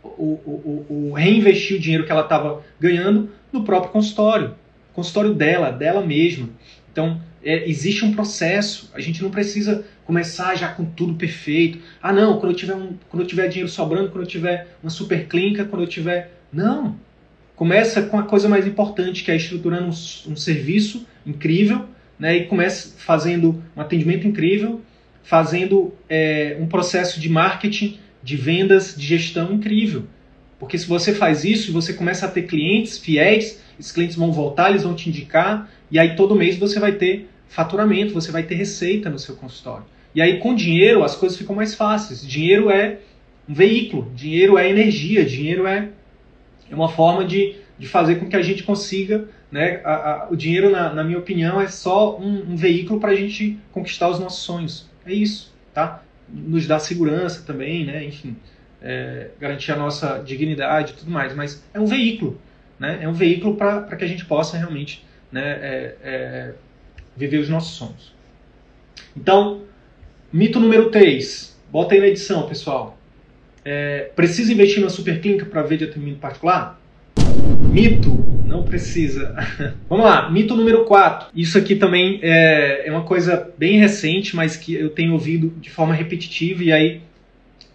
o, 0.03 0.33
o, 0.45 0.85
o, 0.89 1.13
reinvestir 1.13 1.77
o 1.77 1.79
dinheiro 1.79 2.05
que 2.05 2.11
ela 2.11 2.21
estava 2.21 2.63
ganhando 2.79 3.29
no 3.51 3.63
próprio 3.63 3.91
consultório, 3.91 4.55
consultório 4.93 5.33
dela, 5.33 5.71
dela 5.71 6.05
mesma. 6.05 6.49
Então, 6.91 7.21
é, 7.43 7.67
existe 7.69 8.05
um 8.05 8.13
processo. 8.13 8.89
A 8.93 8.99
gente 8.99 9.21
não 9.21 9.29
precisa 9.29 9.85
começar 10.05 10.55
já 10.55 10.67
com 10.67 10.85
tudo 10.85 11.13
perfeito. 11.15 11.79
Ah, 12.01 12.13
não, 12.13 12.39
quando 12.39 12.51
eu 12.51 12.55
tiver, 12.55 12.75
um, 12.75 12.95
quando 13.09 13.23
eu 13.23 13.27
tiver 13.27 13.47
dinheiro 13.47 13.69
sobrando, 13.69 14.09
quando 14.09 14.23
eu 14.23 14.27
tiver 14.27 14.75
uma 14.81 14.89
super 14.89 15.27
clínica, 15.27 15.65
quando 15.65 15.83
eu 15.83 15.87
tiver. 15.87 16.31
Não! 16.51 16.97
Começa 17.55 18.01
com 18.01 18.17
a 18.17 18.23
coisa 18.23 18.49
mais 18.49 18.65
importante, 18.65 19.23
que 19.23 19.31
é 19.31 19.35
estruturando 19.35 19.85
um, 19.85 20.31
um 20.31 20.35
serviço 20.35 21.05
incrível, 21.25 21.85
né, 22.17 22.37
e 22.37 22.45
começa 22.45 22.95
fazendo 22.97 23.63
um 23.75 23.81
atendimento 23.81 24.27
incrível, 24.27 24.81
fazendo 25.23 25.93
é, 26.09 26.57
um 26.59 26.67
processo 26.67 27.19
de 27.19 27.29
marketing, 27.29 27.99
de 28.23 28.35
vendas, 28.35 28.95
de 28.95 29.05
gestão 29.05 29.53
incrível. 29.53 30.05
Porque 30.59 30.77
se 30.77 30.87
você 30.87 31.13
faz 31.13 31.43
isso, 31.43 31.71
você 31.71 31.93
começa 31.93 32.25
a 32.25 32.29
ter 32.29 32.43
clientes 32.43 32.97
fiéis, 32.97 33.61
esses 33.79 33.91
clientes 33.91 34.15
vão 34.15 34.31
voltar, 34.31 34.69
eles 34.69 34.83
vão 34.83 34.93
te 34.93 35.09
indicar, 35.09 35.69
e 35.89 35.97
aí 35.97 36.15
todo 36.15 36.35
mês 36.35 36.57
você 36.57 36.79
vai 36.79 36.91
ter 36.91 37.27
faturamento, 37.51 38.13
você 38.13 38.31
vai 38.31 38.43
ter 38.43 38.55
receita 38.55 39.09
no 39.09 39.19
seu 39.19 39.35
consultório. 39.35 39.83
E 40.15 40.21
aí 40.21 40.39
com 40.39 40.55
dinheiro 40.55 41.03
as 41.03 41.15
coisas 41.15 41.37
ficam 41.37 41.53
mais 41.53 41.75
fáceis. 41.75 42.25
Dinheiro 42.25 42.69
é 42.69 42.99
um 43.47 43.53
veículo, 43.53 44.09
dinheiro 44.15 44.57
é 44.57 44.69
energia, 44.69 45.25
dinheiro 45.25 45.67
é, 45.67 45.89
é 46.69 46.73
uma 46.73 46.87
forma 46.87 47.25
de, 47.25 47.57
de 47.77 47.87
fazer 47.87 48.15
com 48.15 48.29
que 48.29 48.37
a 48.37 48.41
gente 48.41 48.63
consiga. 48.63 49.27
Né, 49.51 49.81
a, 49.83 49.93
a, 49.93 50.27
o 50.29 50.35
dinheiro, 50.37 50.69
na, 50.69 50.93
na, 50.93 51.03
minha 51.03 51.19
opinião, 51.19 51.59
é 51.59 51.67
só 51.67 52.17
um, 52.17 52.53
um 52.53 52.55
veículo 52.55 53.01
para 53.01 53.11
a 53.11 53.15
gente 53.15 53.59
conquistar 53.73 54.07
os 54.07 54.17
nossos 54.17 54.43
sonhos. 54.43 54.89
É 55.05 55.11
isso, 55.11 55.53
tá? 55.73 56.01
Nos 56.29 56.65
dá 56.65 56.79
segurança 56.79 57.43
também, 57.45 57.85
né? 57.85 58.01
Enfim, 58.05 58.37
é, 58.81 59.31
garantir 59.37 59.73
a 59.73 59.75
nossa 59.75 60.19
dignidade 60.19 60.93
e 60.93 60.95
tudo 60.95 61.11
mais. 61.11 61.35
Mas 61.35 61.61
é 61.73 61.79
um 61.81 61.85
veículo, 61.85 62.39
né? 62.79 62.99
É 63.01 63.09
um 63.09 63.13
veículo 63.13 63.57
para 63.57 63.93
que 63.97 64.05
a 64.05 64.07
gente 64.07 64.23
possa 64.23 64.57
realmente 64.57 65.05
né, 65.29 65.41
é, 65.41 65.95
é, 66.01 66.53
viver 67.15 67.37
os 67.37 67.49
nossos 67.49 67.75
sonhos. 67.75 68.13
Então, 69.15 69.61
mito 70.31 70.59
número 70.59 70.89
3. 70.89 71.57
Bota 71.71 71.93
aí 71.93 71.99
na 71.99 72.07
edição, 72.07 72.47
pessoal. 72.47 72.97
É, 73.63 74.11
precisa 74.15 74.51
investir 74.51 74.79
numa 74.79 74.89
superclínica 74.89 75.45
para 75.45 75.61
ver 75.61 75.77
de 75.77 75.85
atendimento 75.85 76.19
particular? 76.19 76.79
Mito, 77.71 78.11
não 78.45 78.63
precisa. 78.63 79.35
Vamos 79.87 80.05
lá, 80.05 80.29
mito 80.29 80.55
número 80.55 80.83
4. 80.83 81.29
Isso 81.33 81.57
aqui 81.57 81.75
também 81.75 82.19
é, 82.21 82.87
é 82.87 82.91
uma 82.91 83.03
coisa 83.03 83.49
bem 83.57 83.77
recente, 83.77 84.35
mas 84.35 84.57
que 84.57 84.73
eu 84.73 84.89
tenho 84.89 85.13
ouvido 85.13 85.53
de 85.61 85.69
forma 85.69 85.93
repetitiva 85.93 86.63
e 86.63 86.71
aí 86.71 87.01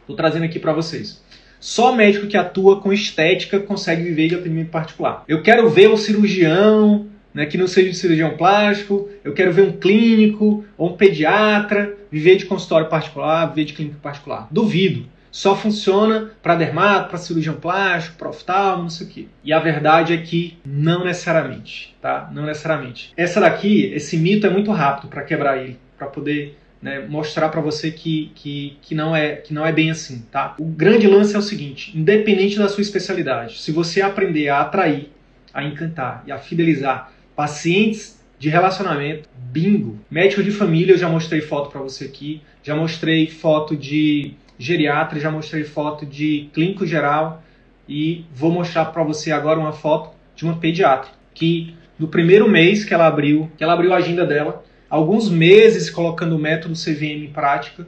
estou 0.00 0.16
trazendo 0.16 0.44
aqui 0.44 0.58
para 0.58 0.72
vocês. 0.72 1.24
Só 1.58 1.94
médico 1.94 2.26
que 2.26 2.36
atua 2.36 2.80
com 2.80 2.92
estética 2.92 3.58
consegue 3.58 4.02
viver 4.02 4.28
de 4.28 4.34
atendimento 4.34 4.70
particular. 4.70 5.24
Eu 5.26 5.42
quero 5.42 5.68
ver 5.70 5.88
o 5.88 5.96
cirurgião 5.96 7.06
né, 7.36 7.44
que 7.44 7.58
não 7.58 7.66
seja 7.66 7.90
de 7.90 7.96
cirurgião 7.96 8.34
plástico, 8.34 9.10
eu 9.22 9.34
quero 9.34 9.52
ver 9.52 9.60
um 9.60 9.72
clínico 9.72 10.64
ou 10.78 10.88
um 10.88 10.96
pediatra, 10.96 11.94
viver 12.10 12.36
de 12.36 12.46
consultório 12.46 12.88
particular, 12.88 13.44
viver 13.50 13.66
de 13.66 13.74
clínica 13.74 13.98
particular. 14.02 14.48
Duvido. 14.50 15.04
Só 15.30 15.54
funciona 15.54 16.30
para 16.42 16.54
dermato, 16.54 17.10
para 17.10 17.18
cirurgião 17.18 17.56
plástico, 17.56 18.16
para 18.16 18.30
oftalmo, 18.30 18.84
não 18.84 18.88
sei 18.88 19.06
o 19.06 19.10
quê. 19.10 19.26
E 19.44 19.52
a 19.52 19.58
verdade 19.58 20.14
é 20.14 20.16
que 20.16 20.56
não 20.64 21.04
necessariamente, 21.04 21.94
tá? 22.00 22.30
Não 22.32 22.46
necessariamente. 22.46 23.12
Essa 23.18 23.38
daqui, 23.38 23.92
esse 23.92 24.16
mito 24.16 24.46
é 24.46 24.50
muito 24.50 24.72
rápido 24.72 25.10
para 25.10 25.22
quebrar 25.22 25.58
ele, 25.58 25.78
para 25.98 26.06
poder 26.06 26.56
né, 26.80 27.04
mostrar 27.06 27.50
para 27.50 27.60
você 27.60 27.90
que, 27.90 28.32
que, 28.34 28.78
que, 28.80 28.94
não 28.94 29.14
é, 29.14 29.36
que 29.36 29.52
não 29.52 29.66
é 29.66 29.72
bem 29.72 29.90
assim, 29.90 30.24
tá? 30.32 30.54
O 30.58 30.64
grande 30.64 31.06
lance 31.06 31.36
é 31.36 31.38
o 31.38 31.42
seguinte, 31.42 31.92
independente 31.94 32.56
da 32.56 32.66
sua 32.66 32.80
especialidade, 32.80 33.58
se 33.58 33.72
você 33.72 34.00
aprender 34.00 34.48
a 34.48 34.62
atrair, 34.62 35.10
a 35.52 35.62
encantar 35.62 36.22
e 36.26 36.32
a 36.32 36.38
fidelizar 36.38 37.12
pacientes 37.36 38.18
de 38.38 38.48
relacionamento, 38.48 39.28
bingo. 39.36 39.98
Médico 40.10 40.42
de 40.42 40.50
família, 40.50 40.94
eu 40.94 40.98
já 40.98 41.08
mostrei 41.08 41.40
foto 41.40 41.70
para 41.70 41.80
você 41.80 42.04
aqui, 42.04 42.42
já 42.62 42.74
mostrei 42.74 43.28
foto 43.28 43.76
de 43.76 44.34
geriatra, 44.58 45.20
já 45.20 45.30
mostrei 45.30 45.62
foto 45.62 46.04
de 46.04 46.48
clínico 46.52 46.86
geral 46.86 47.42
e 47.88 48.24
vou 48.34 48.50
mostrar 48.50 48.86
para 48.86 49.02
você 49.02 49.30
agora 49.30 49.60
uma 49.60 49.72
foto 49.72 50.10
de 50.34 50.44
uma 50.44 50.56
pediatra 50.56 51.10
que 51.34 51.74
no 51.98 52.08
primeiro 52.08 52.48
mês 52.48 52.84
que 52.84 52.92
ela 52.92 53.06
abriu, 53.06 53.50
que 53.56 53.62
ela 53.62 53.74
abriu 53.74 53.92
a 53.92 53.98
agenda 53.98 54.26
dela, 54.26 54.64
alguns 54.88 55.30
meses 55.30 55.90
colocando 55.90 56.34
o 56.34 56.38
método 56.38 56.74
CVM 56.74 57.24
em 57.24 57.30
prática. 57.30 57.86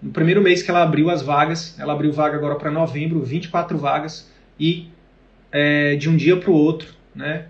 No 0.00 0.10
primeiro 0.10 0.42
mês 0.42 0.62
que 0.62 0.70
ela 0.70 0.82
abriu 0.82 1.10
as 1.10 1.22
vagas, 1.22 1.78
ela 1.78 1.92
abriu 1.92 2.12
vaga 2.12 2.36
agora 2.36 2.54
para 2.56 2.70
novembro, 2.70 3.22
24 3.22 3.76
vagas, 3.78 4.30
e 4.58 4.88
é, 5.50 5.96
de 5.96 6.08
um 6.08 6.16
dia 6.16 6.36
para 6.36 6.50
o 6.50 6.54
outro, 6.54 6.88
né, 7.14 7.46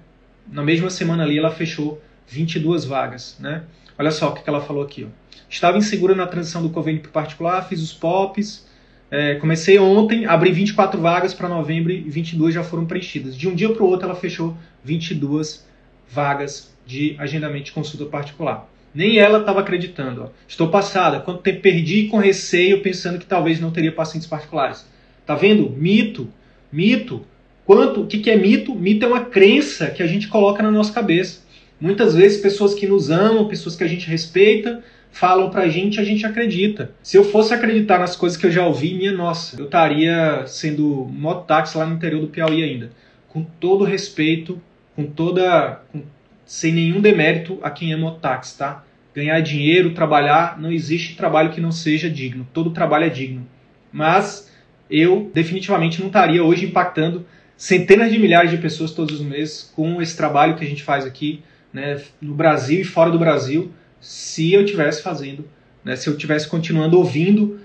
na 0.50 0.62
mesma 0.62 0.90
semana 0.90 1.22
ali, 1.24 1.38
ela 1.38 1.50
fechou 1.50 2.02
22 2.28 2.84
vagas. 2.84 3.36
Né? 3.38 3.62
Olha 3.98 4.10
só 4.10 4.30
o 4.30 4.34
que 4.34 4.48
ela 4.48 4.60
falou 4.60 4.82
aqui. 4.82 5.04
Ó. 5.04 5.08
Estava 5.48 5.76
insegura 5.76 6.14
na 6.14 6.26
transição 6.26 6.62
do 6.62 6.70
convênio 6.70 7.02
para 7.02 7.10
particular, 7.10 7.68
fiz 7.68 7.82
os 7.82 7.92
POPs, 7.92 8.66
é, 9.10 9.34
comecei 9.34 9.78
ontem, 9.78 10.24
abri 10.24 10.50
24 10.50 10.98
vagas 10.98 11.34
para 11.34 11.46
novembro 11.46 11.92
e 11.92 12.00
22 12.00 12.54
já 12.54 12.64
foram 12.64 12.86
preenchidas. 12.86 13.36
De 13.36 13.46
um 13.46 13.54
dia 13.54 13.70
para 13.70 13.82
o 13.82 13.86
outro, 13.86 14.06
ela 14.08 14.16
fechou 14.16 14.56
22 14.82 15.66
vagas 16.08 16.74
de 16.86 17.14
agendamento 17.18 17.64
de 17.64 17.72
consulta 17.72 18.06
particular. 18.06 18.66
Nem 18.94 19.18
ela 19.18 19.40
estava 19.40 19.60
acreditando. 19.60 20.24
Ó. 20.24 20.28
Estou 20.48 20.68
passada. 20.68 21.20
Quanto 21.20 21.42
tempo 21.42 21.60
perdi 21.60 22.08
com 22.08 22.16
receio, 22.16 22.82
pensando 22.82 23.18
que 23.18 23.26
talvez 23.26 23.60
não 23.60 23.70
teria 23.70 23.92
pacientes 23.92 24.26
particulares. 24.26 24.86
Tá 25.26 25.34
vendo? 25.34 25.68
Mito. 25.70 26.28
Mito. 26.72 27.26
Quanto? 27.64 28.02
O 28.02 28.06
que, 28.06 28.18
que 28.18 28.30
é 28.30 28.36
mito? 28.36 28.74
Mito 28.74 29.04
é 29.04 29.08
uma 29.08 29.24
crença 29.24 29.90
que 29.90 30.02
a 30.02 30.06
gente 30.06 30.28
coloca 30.28 30.62
na 30.62 30.70
nossa 30.70 30.92
cabeça. 30.92 31.42
Muitas 31.80 32.14
vezes 32.14 32.40
pessoas 32.40 32.74
que 32.74 32.86
nos 32.86 33.10
amam, 33.10 33.48
pessoas 33.48 33.76
que 33.76 33.84
a 33.84 33.88
gente 33.88 34.08
respeita, 34.08 34.82
falam 35.10 35.50
pra 35.50 35.68
gente 35.68 36.00
a 36.00 36.04
gente 36.04 36.24
acredita. 36.24 36.92
Se 37.02 37.16
eu 37.16 37.24
fosse 37.24 37.52
acreditar 37.52 37.98
nas 37.98 38.16
coisas 38.16 38.38
que 38.38 38.46
eu 38.46 38.50
já 38.50 38.66
ouvi, 38.66 38.94
minha 38.94 39.12
nossa, 39.12 39.60
eu 39.60 39.66
estaria 39.66 40.44
sendo 40.46 41.08
mototáxi 41.12 41.76
lá 41.76 41.86
no 41.86 41.94
interior 41.94 42.20
do 42.20 42.28
Piauí 42.28 42.62
ainda. 42.62 42.90
Com 43.28 43.42
todo 43.42 43.84
respeito, 43.84 44.60
com 44.94 45.04
toda. 45.04 45.82
Com 45.92 46.02
sem 46.44 46.72
nenhum 46.72 47.00
demérito 47.00 47.58
a 47.62 47.70
quem 47.70 47.92
é 47.92 47.96
mototáxi, 47.96 48.58
tá? 48.58 48.84
Ganhar 49.14 49.40
dinheiro, 49.40 49.94
trabalhar, 49.94 50.60
não 50.60 50.70
existe 50.70 51.16
trabalho 51.16 51.50
que 51.50 51.60
não 51.60 51.72
seja 51.72 52.10
digno. 52.10 52.46
Todo 52.52 52.70
trabalho 52.70 53.06
é 53.06 53.08
digno. 53.08 53.46
Mas 53.90 54.52
eu 54.90 55.30
definitivamente 55.32 56.00
não 56.00 56.08
estaria 56.08 56.42
hoje 56.44 56.66
impactando 56.66 57.24
centenas 57.62 58.10
de 58.10 58.18
milhares 58.18 58.50
de 58.50 58.56
pessoas 58.56 58.90
todos 58.90 59.20
os 59.20 59.24
meses 59.24 59.72
com 59.76 60.02
esse 60.02 60.16
trabalho 60.16 60.56
que 60.56 60.64
a 60.64 60.68
gente 60.68 60.82
faz 60.82 61.06
aqui, 61.06 61.44
né, 61.72 62.02
no 62.20 62.34
Brasil 62.34 62.80
e 62.80 62.84
fora 62.84 63.08
do 63.08 63.20
Brasil, 63.20 63.70
se 64.00 64.52
eu 64.52 64.64
tivesse 64.64 65.00
fazendo, 65.00 65.48
né, 65.84 65.94
se 65.94 66.08
eu 66.10 66.16
tivesse 66.16 66.48
continuando 66.48 66.98
ouvindo 66.98 67.60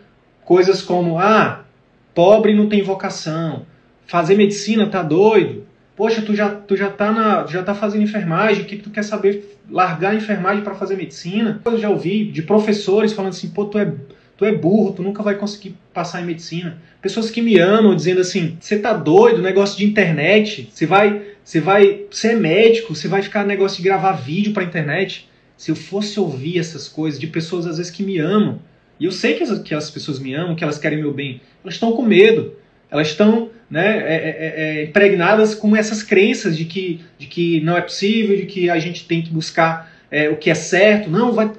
coisas 0.46 0.84
como 0.84 1.18
ah, 1.18 1.66
pobre 2.14 2.54
não 2.54 2.70
tem 2.70 2.84
vocação, 2.84 3.66
fazer 4.06 4.36
medicina 4.36 4.86
tá 4.86 5.02
doido, 5.02 5.66
Poxa, 5.96 6.22
tu 6.22 6.36
já, 6.36 6.52
tu 6.52 6.78
já 6.78 6.92
tá 6.92 7.12
na, 7.12 7.48
já 7.48 7.64
tá 7.64 7.74
fazendo 7.74 8.04
enfermagem, 8.04 8.62
o 8.62 8.66
que, 8.68 8.78
que 8.78 8.84
tu 8.84 8.92
quer 8.92 9.02
saber 9.02 9.58
largar 9.68 10.12
a 10.12 10.16
enfermagem 10.16 10.64
para 10.64 10.76
fazer 10.76 10.96
medicina? 10.96 11.60
Eu 11.66 11.76
já 11.80 11.90
ouvi 11.90 12.26
de 12.26 12.44
professores 12.44 13.14
falando 13.14 13.32
assim, 13.32 13.50
pô, 13.50 13.66
tu 13.66 13.80
é, 13.80 13.92
tu 14.38 14.46
é 14.46 14.52
burro, 14.52 14.94
tu 14.94 15.02
nunca 15.02 15.24
vai 15.24 15.36
conseguir 15.36 15.76
passar 15.94 16.22
em 16.22 16.26
medicina. 16.26 16.78
Pessoas 17.02 17.32
que 17.32 17.42
me 17.42 17.60
amam 17.60 17.96
dizendo 17.96 18.22
assim, 18.22 18.56
você 18.60 18.78
tá 18.78 18.94
doido, 18.94 19.42
negócio 19.42 19.78
de 19.78 19.86
internet, 19.86 20.70
você 20.72 20.86
vai, 20.86 21.22
você 21.44 21.60
vai, 21.60 22.06
é 22.24 22.36
médico, 22.36 22.96
você 22.96 23.08
vai 23.08 23.22
ficar 23.22 23.46
negócio 23.46 23.78
de 23.78 23.84
gravar 23.84 24.14
vídeo 24.14 24.54
para 24.54 24.64
internet. 24.64 25.28
Se 25.58 25.72
eu 25.72 25.76
fosse 25.76 26.20
ouvir 26.20 26.60
essas 26.60 26.88
coisas 26.88 27.20
de 27.20 27.26
pessoas 27.26 27.66
às 27.66 27.78
vezes 27.78 27.92
que 27.92 28.04
me 28.04 28.20
amam, 28.20 28.60
e 29.00 29.06
eu 29.06 29.12
sei 29.12 29.34
que 29.34 29.44
as, 29.44 29.60
que 29.60 29.74
as 29.74 29.90
pessoas 29.90 30.20
me 30.20 30.34
amam, 30.34 30.56
que 30.56 30.64
elas 30.64 30.78
querem 30.78 31.00
meu 31.00 31.14
bem, 31.14 31.42
elas 31.64 31.76
estão 31.76 31.92
com 31.92 32.04
medo. 32.04 32.54
Elas 32.90 33.08
estão 33.08 33.50
né, 33.70 33.98
é, 33.98 34.16
é, 34.16 34.54
é, 34.56 34.84
impregnadas 34.86 35.54
com 35.54 35.76
essas 35.76 36.02
crenças 36.02 36.58
de 36.58 36.66
que, 36.66 37.02
de 37.18 37.28
que 37.28 37.60
não 37.62 37.76
é 37.76 37.82
possível, 37.82 38.36
de 38.38 38.46
que 38.46 38.70
a 38.70 38.80
gente 38.80 39.06
tem 39.06 39.22
que 39.22 39.30
buscar 39.30 39.92
é, 40.10 40.30
o 40.30 40.38
que 40.38 40.50
é 40.50 40.56
certo. 40.56 41.10
Não, 41.10 41.34
vai. 41.34 41.52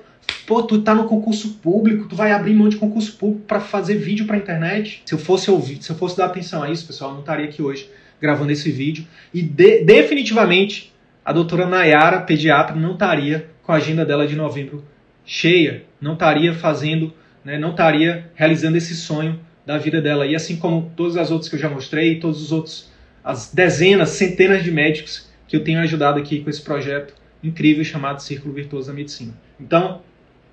Pô, 0.47 0.63
tu 0.63 0.81
tá 0.81 0.95
no 0.95 1.05
concurso 1.05 1.55
público, 1.63 2.09
tu 2.09 2.17
vai 2.17 2.33
abrir 2.33 2.55
mão 2.55 2.69
de 2.69 2.77
concurso 2.77 3.13
público 3.17 3.45
para 3.47 3.61
fazer 3.61 3.97
vídeo 3.97 4.27
para 4.27 4.39
internet. 4.39 5.03
Se 5.05 5.15
eu 5.15 5.19
fosse 5.19 5.51
ouvir, 5.51 5.83
se 5.83 5.91
eu 5.91 5.97
fosse 5.97 6.17
dar 6.17 6.27
atenção 6.27 6.63
a 6.63 6.71
isso, 6.71 6.87
pessoal, 6.87 7.11
eu 7.11 7.15
não 7.15 7.21
estaria 7.21 7.45
aqui 7.45 7.61
hoje 7.61 7.89
gravando 8.21 8.51
esse 8.51 8.71
vídeo. 8.71 9.07
E 9.33 9.43
de, 9.43 9.85
definitivamente 9.85 10.93
a 11.25 11.33
doutora 11.33 11.67
Nayara, 11.67 12.23
pediatra, 12.23 12.75
não 12.75 12.93
estaria 12.95 13.51
com 13.63 13.73
a 13.73 13.77
agenda 13.77 14.07
dela 14.07 14.27
de 14.27 14.35
novembro 14.35 14.83
cheia, 15.25 15.85
não 16.01 16.15
estaria 16.15 16.55
fazendo, 16.55 17.13
né, 17.45 17.59
não 17.59 17.73
estaria 17.73 18.31
realizando 18.35 18.79
esse 18.79 18.97
sonho 18.97 19.39
da 19.67 19.77
vida 19.77 20.01
dela. 20.01 20.27
E 20.27 20.35
assim 20.35 20.57
como 20.57 20.91
todas 20.97 21.19
as 21.19 21.31
outras 21.31 21.51
que 21.51 21.57
eu 21.57 21.61
já 21.61 21.69
mostrei, 21.69 22.19
todos 22.19 22.43
os 22.43 22.51
outros, 22.51 22.91
as 23.23 23.53
dezenas, 23.53 24.09
centenas 24.09 24.65
de 24.65 24.71
médicos 24.71 25.29
que 25.47 25.55
eu 25.55 25.63
tenho 25.63 25.81
ajudado 25.81 26.19
aqui 26.19 26.41
com 26.41 26.49
esse 26.49 26.63
projeto 26.63 27.13
incrível 27.45 27.85
chamado 27.85 28.23
Círculo 28.23 28.55
Virtuoso 28.55 28.89
da 28.89 28.95
Medicina. 28.95 29.35
Então, 29.61 30.01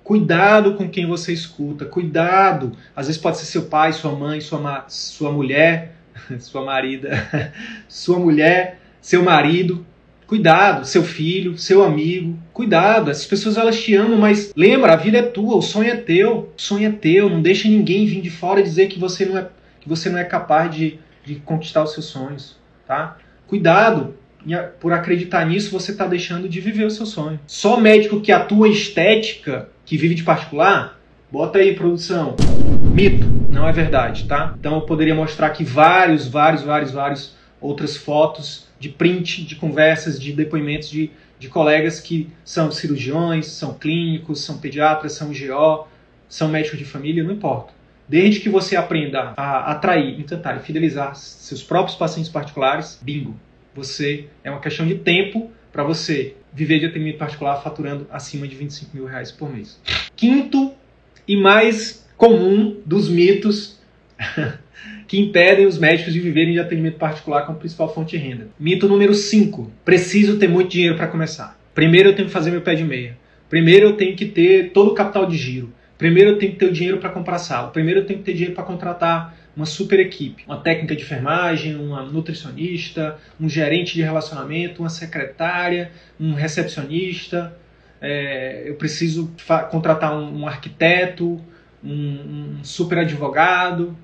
cuidado 0.06 0.74
com 0.74 0.88
quem 0.88 1.04
você 1.04 1.32
escuta, 1.32 1.84
cuidado. 1.84 2.70
Às 2.94 3.08
vezes 3.08 3.20
pode 3.20 3.38
ser 3.38 3.46
seu 3.46 3.62
pai, 3.62 3.92
sua 3.92 4.12
mãe, 4.12 4.40
sua, 4.40 4.84
sua 4.86 5.32
mulher, 5.32 5.96
sua 6.38 6.64
marida, 6.64 7.52
sua 7.88 8.16
mulher, 8.16 8.78
seu 9.00 9.24
marido. 9.24 9.84
Cuidado, 10.24 10.84
seu 10.84 11.02
filho, 11.02 11.58
seu 11.58 11.82
amigo, 11.84 12.38
cuidado. 12.52 13.10
Essas 13.10 13.26
pessoas 13.26 13.56
elas 13.56 13.80
te 13.80 13.96
amam, 13.96 14.16
mas 14.16 14.52
lembra, 14.56 14.92
a 14.92 14.96
vida 14.96 15.18
é 15.18 15.22
tua, 15.22 15.56
o 15.56 15.62
sonho 15.62 15.90
é 15.90 15.96
teu, 15.96 16.52
o 16.56 16.60
sonho 16.60 16.88
é 16.88 16.92
teu. 16.92 17.28
Não 17.28 17.42
deixa 17.42 17.68
ninguém 17.68 18.06
vir 18.06 18.20
de 18.20 18.30
fora 18.30 18.62
dizer 18.62 18.86
que 18.86 19.00
você 19.00 19.24
não 19.24 19.36
é, 19.38 19.48
que 19.80 19.88
você 19.88 20.08
não 20.08 20.18
é 20.18 20.24
capaz 20.24 20.72
de, 20.72 21.00
de 21.24 21.36
conquistar 21.36 21.82
os 21.82 21.92
seus 21.92 22.06
sonhos, 22.06 22.56
tá? 22.86 23.18
Cuidado, 23.46 24.14
por 24.80 24.92
acreditar 24.92 25.44
nisso, 25.44 25.70
você 25.70 25.90
está 25.90 26.06
deixando 26.06 26.48
de 26.48 26.60
viver 26.60 26.84
o 26.84 26.90
seu 26.90 27.06
sonho. 27.06 27.40
Só 27.46 27.80
médico 27.80 28.20
que 28.20 28.30
atua 28.30 28.68
estética, 28.68 29.68
que 29.86 29.96
vive 29.96 30.16
de 30.16 30.24
particular, 30.24 30.98
bota 31.30 31.60
aí 31.60 31.74
produção. 31.74 32.34
Mito, 32.92 33.24
não 33.48 33.66
é 33.66 33.72
verdade, 33.72 34.24
tá? 34.24 34.54
Então 34.58 34.74
eu 34.74 34.80
poderia 34.82 35.14
mostrar 35.14 35.46
aqui 35.46 35.64
vários, 35.64 36.26
vários, 36.26 36.62
vários, 36.62 36.90
vários 36.90 37.36
outras 37.60 37.96
fotos 37.96 38.66
de 38.78 38.88
print, 38.88 39.44
de 39.44 39.54
conversas, 39.54 40.20
de 40.20 40.32
depoimentos 40.32 40.90
de, 40.90 41.10
de 41.38 41.48
colegas 41.48 42.00
que 42.00 42.28
são 42.44 42.70
cirurgiões, 42.70 43.46
são 43.46 43.74
clínicos, 43.74 44.44
são 44.44 44.58
pediatras, 44.58 45.12
são 45.12 45.28
GO, 45.28 45.86
são 46.28 46.48
médicos 46.48 46.78
de 46.78 46.84
família, 46.84 47.22
não 47.22 47.32
importa. 47.32 47.72
Desde 48.08 48.40
que 48.40 48.48
você 48.48 48.76
aprenda 48.76 49.34
a 49.36 49.70
atrair, 49.72 50.18
encantar 50.20 50.56
e 50.56 50.60
fidelizar 50.60 51.14
seus 51.14 51.62
próprios 51.62 51.96
pacientes 51.96 52.30
particulares, 52.30 53.00
bingo. 53.00 53.34
Você 53.74 54.26
é 54.42 54.50
uma 54.50 54.60
questão 54.60 54.86
de 54.86 54.96
tempo 54.96 55.50
para 55.76 55.84
você 55.84 56.34
viver 56.54 56.80
de 56.80 56.86
atendimento 56.86 57.18
particular 57.18 57.62
faturando 57.62 58.06
acima 58.10 58.48
de 58.48 58.56
25 58.56 58.96
mil 58.96 59.04
reais 59.04 59.30
por 59.30 59.54
mês. 59.54 59.78
Quinto 60.16 60.72
e 61.28 61.36
mais 61.36 62.08
comum 62.16 62.80
dos 62.86 63.10
mitos 63.10 63.78
que 65.06 65.20
impedem 65.20 65.66
os 65.66 65.76
médicos 65.76 66.14
de 66.14 66.20
viverem 66.20 66.54
de 66.54 66.60
atendimento 66.60 66.96
particular 66.96 67.44
como 67.44 67.58
principal 67.58 67.92
fonte 67.92 68.16
de 68.16 68.26
renda. 68.26 68.48
Mito 68.58 68.88
número 68.88 69.12
5. 69.12 69.70
Preciso 69.84 70.38
ter 70.38 70.48
muito 70.48 70.70
dinheiro 70.70 70.96
para 70.96 71.08
começar. 71.08 71.60
Primeiro 71.74 72.08
eu 72.08 72.16
tenho 72.16 72.28
que 72.28 72.32
fazer 72.32 72.50
meu 72.50 72.62
pé 72.62 72.74
de 72.74 72.82
meia. 72.82 73.18
Primeiro 73.50 73.88
eu 73.88 73.92
tenho 73.98 74.16
que 74.16 74.24
ter 74.24 74.70
todo 74.70 74.92
o 74.92 74.94
capital 74.94 75.26
de 75.26 75.36
giro. 75.36 75.70
Primeiro 75.98 76.30
eu 76.30 76.38
tenho 76.38 76.52
que 76.52 76.58
ter 76.58 76.66
o 76.66 76.72
dinheiro 76.72 76.96
para 76.96 77.10
comprar 77.10 77.36
sala. 77.36 77.68
Primeiro 77.68 78.00
eu 78.00 78.06
tenho 78.06 78.20
que 78.20 78.24
ter 78.24 78.32
dinheiro 78.32 78.54
para 78.54 78.64
contratar 78.64 79.36
uma 79.56 79.64
super 79.64 79.98
equipe, 79.98 80.44
uma 80.46 80.60
técnica 80.60 80.94
de 80.94 81.02
enfermagem, 81.02 81.74
uma 81.76 82.02
nutricionista, 82.02 83.18
um 83.40 83.48
gerente 83.48 83.94
de 83.94 84.02
relacionamento, 84.02 84.82
uma 84.82 84.90
secretária, 84.90 85.90
um 86.20 86.34
recepcionista. 86.34 87.56
É, 87.98 88.64
eu 88.66 88.74
preciso 88.74 89.32
contratar 89.70 90.14
um, 90.14 90.42
um 90.42 90.46
arquiteto, 90.46 91.40
um, 91.82 92.58
um 92.58 92.64
super 92.64 92.98
advogado. 92.98 93.96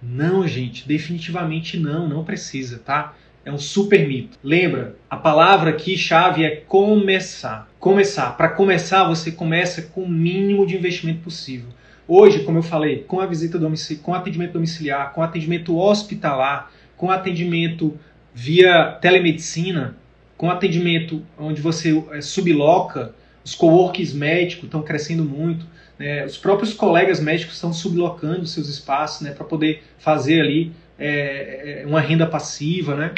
Não, 0.00 0.46
gente, 0.46 0.86
definitivamente 0.86 1.76
não, 1.76 2.08
não 2.08 2.24
precisa, 2.24 2.78
tá? 2.78 3.16
É 3.44 3.50
um 3.50 3.58
super 3.58 4.06
mito. 4.06 4.38
Lembra, 4.42 4.96
a 5.10 5.16
palavra 5.16 5.70
aqui 5.70 5.96
chave 5.96 6.44
é 6.44 6.56
começar. 6.56 7.68
Começar. 7.78 8.36
Para 8.36 8.50
começar, 8.50 9.04
você 9.04 9.32
começa 9.32 9.82
com 9.82 10.02
o 10.02 10.08
mínimo 10.08 10.66
de 10.66 10.76
investimento 10.76 11.20
possível. 11.20 11.68
Hoje, 12.08 12.44
como 12.44 12.58
eu 12.58 12.62
falei, 12.62 13.02
com 13.02 13.20
a 13.20 13.26
visita 13.26 13.58
domiciliar, 13.58 14.02
com 14.02 14.14
atendimento 14.14 14.52
domiciliar, 14.52 15.12
com 15.12 15.22
atendimento 15.22 15.76
hospitalar, 15.76 16.70
com 16.96 17.10
atendimento 17.10 17.98
via 18.32 18.92
telemedicina, 19.00 19.96
com 20.36 20.50
atendimento 20.50 21.22
onde 21.38 21.60
você 21.60 22.02
é, 22.12 22.20
subloca, 22.20 23.14
os 23.44 23.54
coworks 23.54 24.12
médicos 24.12 24.64
estão 24.64 24.82
crescendo 24.82 25.24
muito, 25.24 25.66
né? 25.98 26.24
os 26.24 26.36
próprios 26.36 26.74
colegas 26.74 27.20
médicos 27.20 27.54
estão 27.54 27.72
sublocando 27.72 28.46
seus 28.46 28.68
espaços 28.68 29.22
né? 29.22 29.32
para 29.32 29.44
poder 29.44 29.82
fazer 29.98 30.40
ali 30.40 30.72
é, 30.98 31.82
é, 31.82 31.86
uma 31.86 32.00
renda 32.00 32.26
passiva. 32.26 32.94
Né? 32.94 33.12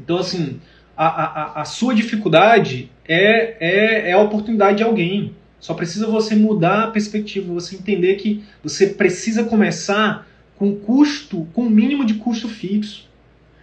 Então, 0.00 0.18
assim, 0.18 0.60
a, 0.96 1.06
a, 1.06 1.60
a 1.62 1.64
sua 1.64 1.94
dificuldade 1.94 2.90
é, 3.06 3.56
é, 3.60 4.10
é 4.10 4.12
a 4.12 4.20
oportunidade 4.20 4.78
de 4.78 4.82
alguém. 4.82 5.34
Só 5.64 5.72
precisa 5.72 6.06
você 6.06 6.36
mudar 6.36 6.84
a 6.84 6.86
perspectiva, 6.88 7.50
você 7.50 7.74
entender 7.74 8.16
que 8.16 8.44
você 8.62 8.88
precisa 8.88 9.44
começar 9.44 10.28
com 10.56 10.76
custo, 10.76 11.48
com 11.54 11.62
o 11.62 11.70
mínimo 11.70 12.04
de 12.04 12.16
custo 12.16 12.50
fixo. 12.50 13.08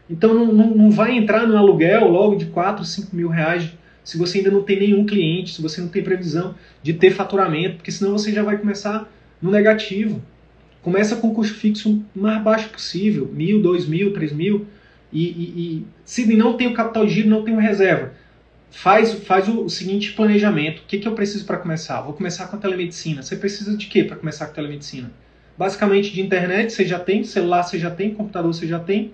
Então 0.10 0.34
não, 0.34 0.52
não, 0.52 0.76
não 0.76 0.90
vai 0.90 1.16
entrar 1.16 1.46
no 1.46 1.56
aluguel 1.56 2.08
logo 2.08 2.38
de 2.38 2.48
4, 2.48 2.84
5 2.84 3.16
mil 3.16 3.30
reais 3.30 3.70
se 4.04 4.18
você 4.18 4.40
ainda 4.40 4.50
não 4.50 4.64
tem 4.64 4.80
nenhum 4.80 5.06
cliente, 5.06 5.54
se 5.54 5.62
você 5.62 5.80
não 5.80 5.90
tem 5.90 6.02
previsão 6.02 6.56
de 6.82 6.92
ter 6.92 7.12
faturamento, 7.12 7.76
porque 7.76 7.92
senão 7.92 8.14
você 8.14 8.32
já 8.32 8.42
vai 8.42 8.58
começar 8.58 9.08
no 9.40 9.52
negativo. 9.52 10.20
Começa 10.82 11.18
com 11.18 11.28
o 11.28 11.36
custo 11.36 11.54
fixo 11.54 12.04
mais 12.16 12.42
baixo 12.42 12.70
possível, 12.70 13.30
mil, 13.32 13.62
dois 13.62 13.86
mil, 13.86 14.12
três 14.12 14.34
mil, 14.34 14.66
e, 15.14 15.24
e, 15.24 15.44
e 15.60 15.86
se 16.04 16.26
não 16.36 16.58
tem 16.58 16.66
o 16.66 16.74
capital 16.74 17.06
de 17.06 17.14
giro, 17.14 17.30
não 17.30 17.44
tem 17.44 17.56
reserva, 17.60 18.12
faz, 18.72 19.14
faz 19.14 19.48
o, 19.48 19.70
seguinte 19.70 20.14
planejamento. 20.14 20.80
O 20.80 20.86
que, 20.86 20.98
que 20.98 21.08
eu 21.08 21.14
preciso 21.14 21.46
para 21.46 21.58
começar? 21.58 22.02
Vou 22.02 22.14
começar 22.14 22.48
com 22.48 22.56
a 22.56 22.60
telemedicina. 22.60 23.22
Você 23.22 23.36
precisa 23.36 23.78
de 23.78 23.86
quê 23.86 24.04
para 24.04 24.16
começar 24.16 24.46
com 24.46 24.52
a 24.52 24.56
telemedicina? 24.56 25.12
Basicamente 25.58 26.12
de 26.12 26.22
internet 26.22 26.72
você 26.72 26.86
já 26.86 26.98
tem, 26.98 27.24
celular 27.24 27.64
você 27.64 27.78
já 27.78 27.92
tem, 27.92 28.14
computador 28.14 28.52
você 28.52 28.66
já 28.66 28.80
tem, 28.80 29.12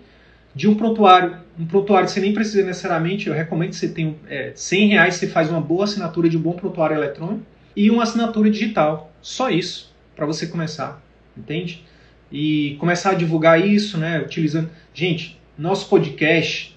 de 0.55 0.67
um 0.67 0.75
prontuário. 0.75 1.37
Um 1.59 1.65
prontuário 1.65 2.07
você 2.07 2.21
nem 2.21 2.33
precisa 2.33 2.63
necessariamente, 2.63 3.27
eu 3.27 3.33
recomendo 3.33 3.71
que 3.71 3.75
você 3.75 3.89
tenha 3.89 4.15
é, 4.29 4.51
100 4.55 4.89
reais, 4.89 5.15
você 5.15 5.27
faz 5.27 5.49
uma 5.49 5.59
boa 5.59 5.83
assinatura 5.83 6.29
de 6.29 6.37
um 6.37 6.41
bom 6.41 6.53
prontuário 6.53 6.95
eletrônico 6.95 7.43
e 7.75 7.89
uma 7.89 8.03
assinatura 8.03 8.49
digital. 8.49 9.11
Só 9.21 9.49
isso, 9.49 9.93
para 10.15 10.25
você 10.25 10.47
começar, 10.47 11.01
entende? 11.35 11.83
E 12.31 12.75
começar 12.79 13.11
a 13.11 13.15
divulgar 13.15 13.59
isso, 13.65 13.97
né, 13.97 14.21
utilizando... 14.21 14.69
Gente, 14.93 15.39
nosso 15.57 15.89
podcast, 15.89 16.76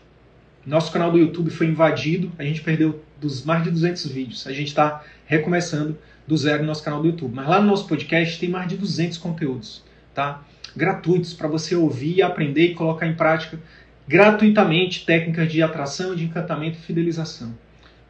nosso 0.67 0.93
canal 0.93 1.11
do 1.11 1.19
YouTube 1.19 1.51
foi 1.51 1.67
invadido, 1.67 2.31
a 2.39 2.45
gente 2.45 2.61
perdeu 2.61 3.03
dos 3.21 3.45
mais 3.45 3.65
de 3.65 3.71
200 3.71 4.07
vídeos. 4.07 4.47
A 4.47 4.53
gente 4.53 4.69
está 4.69 5.03
recomeçando 5.27 5.97
do 6.27 6.37
zero 6.37 6.61
no 6.61 6.67
nosso 6.67 6.83
canal 6.83 7.01
do 7.01 7.09
YouTube. 7.09 7.35
Mas 7.35 7.49
lá 7.49 7.61
no 7.61 7.67
nosso 7.67 7.87
podcast 7.87 8.39
tem 8.39 8.49
mais 8.49 8.69
de 8.69 8.77
200 8.77 9.19
conteúdos, 9.19 9.83
tá? 10.15 10.43
Gratuitos 10.77 11.35
para 11.35 11.49
você 11.49 11.75
ouvir, 11.75 12.23
aprender 12.23 12.67
e 12.67 12.75
colocar 12.75 13.07
em 13.07 13.15
prática 13.15 13.59
gratuitamente 14.07 15.05
técnicas 15.05 15.51
de 15.51 15.63
atração, 15.63 16.15
de 16.15 16.25
encantamento 16.25 16.79
e 16.79 16.81
fidelização. 16.81 17.55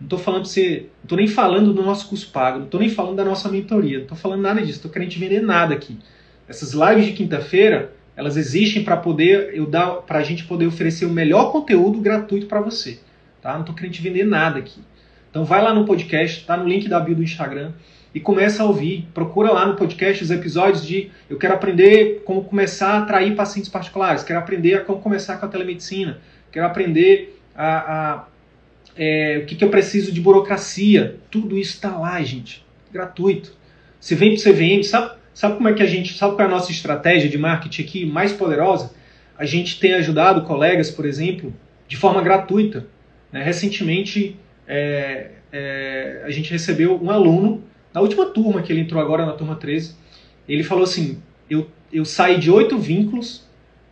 Não 0.00 0.06
estou 0.06 0.18
falando 0.18 0.46
você, 0.46 0.86
não 1.02 1.08
tô 1.08 1.16
nem 1.16 1.28
falando 1.28 1.74
do 1.74 1.82
nosso 1.82 2.08
curso 2.08 2.30
pago, 2.30 2.58
não 2.58 2.64
estou 2.64 2.80
nem 2.80 2.88
falando 2.88 3.16
da 3.16 3.24
nossa 3.24 3.50
mentoria, 3.50 3.98
não 3.98 4.04
estou 4.04 4.16
falando 4.16 4.40
nada 4.40 4.60
disso, 4.60 4.78
estou 4.78 4.90
querendo 4.90 5.10
te 5.10 5.18
vender 5.18 5.42
nada 5.42 5.74
aqui. 5.74 5.98
Essas 6.48 6.72
lives 6.72 7.06
de 7.06 7.12
quinta-feira, 7.12 7.92
elas 8.20 8.36
existem 8.36 8.84
para 8.84 8.98
poder 8.98 9.50
eu 9.54 9.64
dar, 9.64 10.02
para 10.02 10.18
a 10.18 10.22
gente 10.22 10.44
poder 10.44 10.66
oferecer 10.66 11.06
o 11.06 11.10
melhor 11.10 11.50
conteúdo 11.50 11.98
gratuito 12.02 12.46
para 12.46 12.60
você, 12.60 13.00
tá? 13.40 13.54
Não 13.54 13.60
estou 13.60 13.74
querendo 13.74 13.94
te 13.94 14.02
vender 14.02 14.24
nada 14.24 14.58
aqui. 14.58 14.78
Então 15.30 15.42
vai 15.42 15.62
lá 15.62 15.72
no 15.72 15.86
podcast, 15.86 16.44
tá 16.44 16.54
no 16.54 16.68
link 16.68 16.86
da 16.86 17.00
bio 17.00 17.14
do 17.14 17.22
Instagram 17.22 17.72
e 18.14 18.20
começa 18.20 18.62
a 18.62 18.66
ouvir. 18.66 19.08
Procura 19.14 19.50
lá 19.50 19.64
no 19.64 19.74
podcast 19.74 20.22
os 20.22 20.30
episódios 20.30 20.86
de 20.86 21.10
eu 21.30 21.38
quero 21.38 21.54
aprender 21.54 22.22
como 22.26 22.44
começar 22.44 22.90
a 22.90 22.98
atrair 22.98 23.34
pacientes 23.34 23.70
particulares, 23.70 24.22
quero 24.22 24.38
aprender 24.38 24.74
a 24.74 24.80
como 24.80 25.00
começar 25.00 25.38
com 25.38 25.46
a 25.46 25.48
telemedicina, 25.48 26.20
quero 26.52 26.66
aprender 26.66 27.40
a, 27.56 27.76
a 28.12 28.24
é, 28.98 29.40
o 29.42 29.46
que, 29.46 29.54
que 29.54 29.64
eu 29.64 29.70
preciso 29.70 30.12
de 30.12 30.20
burocracia. 30.20 31.16
Tudo 31.30 31.56
isso 31.56 31.76
está 31.76 31.96
lá, 31.96 32.20
gente, 32.20 32.62
gratuito. 32.92 33.56
Você 33.98 34.14
vem 34.14 34.34
para 34.34 34.50
o 34.50 34.52
CVM, 34.52 34.82
sabe, 34.84 35.19
sabe 35.34 35.56
como 35.56 35.68
é 35.68 35.72
que 35.72 35.82
a 35.82 35.86
gente, 35.86 36.14
sabe 36.14 36.34
qual 36.34 36.48
é 36.48 36.50
a 36.50 36.54
nossa 36.54 36.70
estratégia 36.70 37.28
de 37.28 37.38
marketing 37.38 37.82
aqui 37.82 38.06
mais 38.06 38.32
poderosa? 38.32 38.92
A 39.38 39.44
gente 39.44 39.80
tem 39.80 39.94
ajudado 39.94 40.42
colegas, 40.42 40.90
por 40.90 41.06
exemplo, 41.06 41.54
de 41.88 41.96
forma 41.96 42.22
gratuita. 42.22 42.86
Né? 43.32 43.42
Recentemente, 43.42 44.36
é, 44.66 45.30
é, 45.52 46.22
a 46.24 46.30
gente 46.30 46.50
recebeu 46.50 47.02
um 47.02 47.10
aluno 47.10 47.62
na 47.92 48.00
última 48.00 48.26
turma 48.26 48.62
que 48.62 48.72
ele 48.72 48.80
entrou 48.80 49.02
agora, 49.02 49.26
na 49.26 49.32
turma 49.32 49.56
13, 49.56 49.96
ele 50.48 50.62
falou 50.62 50.84
assim: 50.84 51.22
eu, 51.48 51.68
eu 51.92 52.04
saí 52.04 52.38
de 52.38 52.50
oito 52.50 52.78
vínculos 52.78 53.48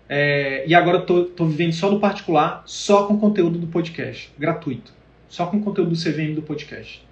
é, 0.09 0.65
e 0.67 0.75
agora 0.75 0.99
estou 0.99 1.47
vivendo 1.47 1.73
só 1.73 1.91
do 1.91 1.99
particular, 1.99 2.63
só 2.65 3.07
com 3.07 3.19
conteúdo 3.19 3.59
do 3.59 3.67
podcast, 3.67 4.33
gratuito. 4.39 4.93
Só 5.29 5.47
com 5.47 5.61
conteúdo 5.61 5.91
do 5.91 5.97
CVM 5.97 6.35
do 6.35 6.43
podcast. 6.43 7.07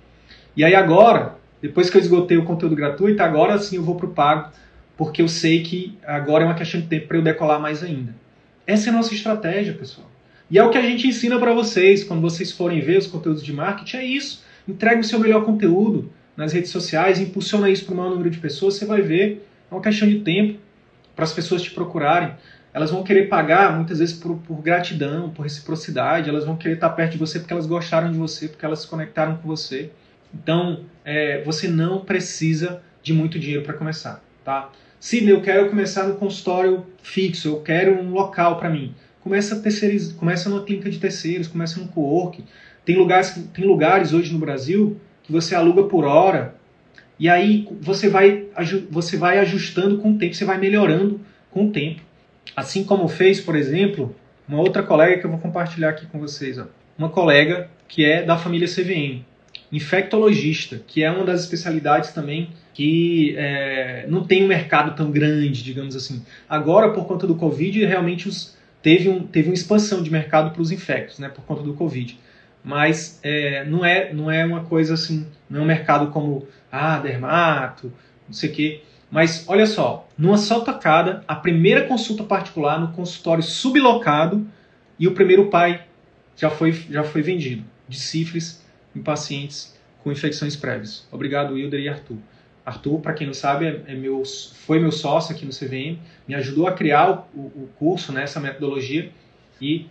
E 0.57 0.64
aí 0.64 0.74
agora, 0.74 1.37
depois 1.67 1.91
que 1.91 1.97
eu 1.97 2.01
esgotei 2.01 2.37
o 2.37 2.45
conteúdo 2.45 2.77
gratuito, 2.77 3.21
agora 3.23 3.59
sim 3.59 3.77
eu 3.77 3.83
vou 3.83 3.97
para 3.97 4.07
o 4.07 4.11
pago, 4.11 4.51
porque 4.97 5.21
eu 5.21 5.29
sei 5.29 5.62
que 5.62 5.99
agora 6.07 6.45
é 6.45 6.47
uma 6.47 6.55
questão 6.55 6.81
de 6.81 6.87
tempo 6.87 7.09
para 7.09 7.17
eu 7.17 7.23
decolar 7.23 7.61
mais 7.61 7.83
ainda. 7.83 8.14
Essa 8.64 8.89
é 8.89 8.93
a 8.93 8.97
nossa 8.97 9.12
estratégia, 9.12 9.75
pessoal. 9.75 10.09
E 10.49 10.59
é 10.59 10.64
o 10.64 10.71
que 10.71 10.79
a 10.79 10.83
gente 10.83 11.09
ensina 11.09 11.39
para 11.41 11.53
vocês 11.53 12.05
quando 12.05 12.21
vocês 12.21 12.53
forem 12.53 12.81
ver 12.81 12.99
os 12.99 13.07
conteúdos 13.09 13.43
de 13.43 13.53
marketing, 13.53 13.97
é 13.97 14.05
isso. 14.05 14.45
Entregue 14.67 15.01
o 15.01 15.05
seu 15.05 15.19
melhor 15.19 15.45
conteúdo, 15.45 16.09
nas 16.37 16.53
redes 16.53 16.71
sociais, 16.71 17.19
impulsiona 17.19 17.69
isso 17.69 17.85
para 17.85 17.95
o 17.95 17.97
maior 17.97 18.11
número 18.11 18.31
de 18.31 18.39
pessoas, 18.39 18.75
você 18.75 18.85
vai 18.85 19.03
ver, 19.03 19.49
é 19.71 19.75
uma 19.75 19.81
questão 19.81 20.07
de 20.07 20.21
tempo 20.21 20.61
para 21.17 21.25
as 21.25 21.33
pessoas 21.33 21.62
te 21.62 21.73
procurarem. 21.73 22.33
Elas 22.73 22.91
vão 22.91 23.03
querer 23.03 23.29
pagar 23.29 23.75
muitas 23.75 23.99
vezes 23.99 24.14
por, 24.14 24.37
por, 24.37 24.61
gratidão, 24.61 25.31
por 25.31 25.43
reciprocidade, 25.43 26.29
elas 26.29 26.45
vão 26.45 26.57
querer 26.57 26.75
estar 26.75 26.91
perto 26.91 27.12
de 27.12 27.19
você 27.19 27.41
porque 27.41 27.53
elas 27.53 27.67
gostaram 27.67 28.12
de 28.12 28.19
você, 28.19 28.49
porque 28.49 28.64
elas 28.64 28.81
se 28.81 28.87
conectaram 28.87 29.37
com 29.39 29.49
você. 29.49 29.91
Então, 30.35 30.85
é, 31.05 31.43
você 31.43 31.68
não 31.68 32.01
precisa 32.01 32.83
de 33.03 33.12
muito 33.12 33.39
dinheiro 33.39 33.62
para 33.62 33.74
começar, 33.74 34.22
tá? 34.45 34.70
Sidney, 34.99 35.33
eu 35.33 35.41
quero 35.41 35.68
começar 35.68 36.05
no 36.05 36.16
consultório 36.16 36.87
fixo, 37.03 37.49
eu 37.49 37.61
quero 37.61 38.01
um 38.01 38.11
local 38.11 38.59
para 38.59 38.68
mim. 38.68 38.95
Começa 39.20 39.61
terceiriz... 39.61 40.12
começa 40.12 40.49
numa 40.49 40.64
clínica 40.64 40.91
de 40.91 40.99
terceiros, 40.99 41.49
começa 41.49 41.79
no 41.79 41.89
co-work. 41.89 42.45
Tem 42.85 42.97
lugares, 42.97 43.31
tem 43.53 43.64
lugares 43.64 44.12
hoje 44.12 44.33
no 44.33 44.39
Brasil 44.39 45.01
que 45.22 45.33
você 45.33 45.55
aluga 45.55 45.85
por 45.85 46.05
hora, 46.05 46.55
e 47.18 47.29
aí 47.29 47.68
você 47.81 48.09
vai, 48.09 48.45
você 48.91 49.16
vai 49.16 49.39
ajustando 49.39 49.99
com 49.99 50.12
o 50.12 50.18
tempo, 50.18 50.35
você 50.35 50.45
vai 50.45 50.59
melhorando 50.59 51.20
com 51.51 51.66
o 51.66 51.72
tempo. 51.72 52.01
Assim 52.55 52.85
como 52.85 53.09
fez, 53.09 53.41
por 53.41 53.57
exemplo, 53.57 54.14
uma 54.49 54.61
outra 54.61 54.83
colega 54.83 55.18
que 55.18 55.27
eu 55.27 55.31
vou 55.31 55.41
compartilhar 55.41 55.91
aqui 55.91 56.07
com 56.07 56.18
vocês. 56.18 56.59
Ó. 56.59 56.66
Uma 56.97 57.09
colega 57.09 57.68
que 57.89 58.05
é 58.05 58.22
da 58.22 58.37
família 58.37 58.68
CVM, 58.68 59.24
infectologista, 59.73 60.81
que 60.87 61.03
é 61.03 61.11
uma 61.11 61.25
das 61.25 61.43
especialidades 61.43 62.12
também 62.12 62.51
que 62.73 63.35
é, 63.39 64.07
não 64.09 64.25
tem 64.25 64.45
um 64.45 64.47
mercado 64.47 64.95
tão 64.95 65.11
grande, 65.11 65.62
digamos 65.62 65.97
assim. 65.97 66.23
Agora, 66.49 66.91
por 66.91 67.07
conta 67.07 67.27
do 67.27 67.35
Covid, 67.35 67.85
realmente 67.85 68.29
os, 68.29 68.57
teve, 68.83 69.09
um, 69.09 69.27
teve 69.27 69.49
uma 69.49 69.55
expansão 69.55 70.03
de 70.03 70.11
mercado 70.11 70.51
para 70.51 70.61
os 70.61 70.71
infectos, 70.71 71.19
né, 71.19 71.29
por 71.29 71.43
conta 71.45 71.62
do 71.62 71.75
Covid 71.75 72.19
mas 72.67 73.21
é, 73.23 73.64
não, 73.64 73.85
é, 73.85 74.12
não 74.12 74.29
é 74.29 74.45
uma 74.45 74.64
coisa 74.64 74.95
assim, 74.95 75.25
não 75.49 75.61
é 75.61 75.62
um 75.62 75.67
mercado 75.67 76.09
como, 76.09 76.49
ah, 76.71 76.99
dermato, 76.99 77.93
não 78.27 78.35
sei 78.35 78.51
o 78.51 78.53
quê. 78.53 78.83
Mas 79.09 79.45
olha 79.47 79.69
só, 79.69 80.09
numa 80.19 80.37
só 80.37 80.59
tacada, 80.59 81.23
a 81.29 81.37
primeira 81.37 81.87
consulta 81.87 82.25
particular 82.25 82.81
no 82.81 82.89
consultório 82.89 83.41
sublocado 83.41 84.45
e 84.99 85.07
o 85.07 85.12
primeiro 85.12 85.47
pai 85.47 85.85
já 86.35 86.51
foi, 86.51 86.73
já 86.73 87.05
foi 87.05 87.23
vendido, 87.23 87.62
de 87.89 88.01
sífilis 88.01 88.66
em 88.97 89.03
pacientes 89.03 89.77
com 90.03 90.11
infecções 90.11 90.57
prévias. 90.57 91.07
Obrigado, 91.13 91.55
Wilder 91.55 91.81
e 91.81 91.89
Arthur. 91.89 92.19
Arthur, 92.65 93.01
para 93.01 93.13
quem 93.13 93.27
não 93.27 93.35
sabe, 93.35 93.67
é, 93.67 93.93
é 93.93 93.95
meu, 93.95 94.25
foi 94.25 94.81
meu 94.81 94.91
sócio 94.91 95.35
aqui 95.35 95.45
no 95.45 95.53
CVM, 95.53 96.01
me 96.27 96.35
ajudou 96.35 96.67
a 96.67 96.73
criar 96.73 97.29
o, 97.35 97.41
o 97.41 97.69
curso, 97.79 98.13
né, 98.13 98.23
essa 98.25 98.41
metodologia, 98.41 99.11
e 99.61 99.87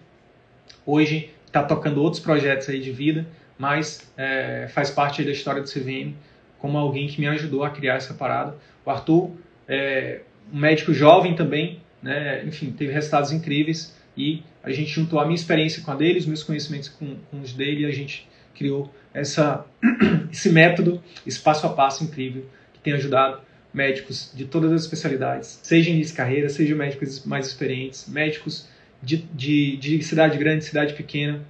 hoje 0.85 1.29
está 1.45 1.63
tocando 1.63 2.01
outros 2.01 2.21
projetos 2.21 2.67
aí 2.67 2.81
de 2.81 2.91
vida, 2.91 3.25
mas 3.57 4.11
é, 4.17 4.67
faz 4.73 4.89
parte 4.91 5.23
da 5.23 5.31
história 5.31 5.61
do 5.61 5.69
CVM 5.69 6.13
como 6.59 6.77
alguém 6.77 7.07
que 7.07 7.19
me 7.21 7.27
ajudou 7.27 7.63
a 7.63 7.69
criar 7.69 7.95
essa 7.95 8.13
parada. 8.13 8.57
O 8.83 8.89
Arthur 8.89 9.31
é 9.67 10.21
um 10.51 10.59
médico 10.59 10.93
jovem 10.93 11.35
também, 11.35 11.79
né? 12.01 12.43
enfim, 12.45 12.71
teve 12.71 12.91
resultados 12.91 13.31
incríveis 13.31 13.95
e 14.17 14.43
a 14.63 14.71
gente 14.71 14.89
juntou 14.89 15.19
a 15.19 15.25
minha 15.25 15.35
experiência 15.35 15.83
com 15.83 15.91
a 15.91 15.95
dele, 15.95 16.19
os 16.19 16.25
meus 16.25 16.43
conhecimentos 16.43 16.89
com, 16.89 17.15
com 17.29 17.39
os 17.39 17.53
dele 17.53 17.81
e 17.81 17.85
a 17.85 17.91
gente 17.91 18.27
criou 18.55 18.93
essa, 19.13 19.65
esse 20.31 20.49
método, 20.49 21.03
esse 21.25 21.39
passo 21.39 21.67
a 21.67 21.69
passo 21.69 22.03
incrível 22.03 22.45
que 22.73 22.79
tem 22.79 22.93
ajudado 22.93 23.41
médicos 23.73 24.31
de 24.33 24.45
todas 24.45 24.71
as 24.71 24.81
especialidades, 24.81 25.59
seja 25.61 25.91
de 25.91 26.13
carreira, 26.13 26.47
seja 26.47 26.73
médicos 26.73 27.25
mais 27.25 27.47
experientes, 27.47 28.07
médicos 28.07 28.67
de, 29.03 29.17
de, 29.17 29.75
de 29.77 30.01
cidade 30.01 30.37
grande, 30.37 30.63
cidade 30.63 30.93
pequena, 30.93 31.41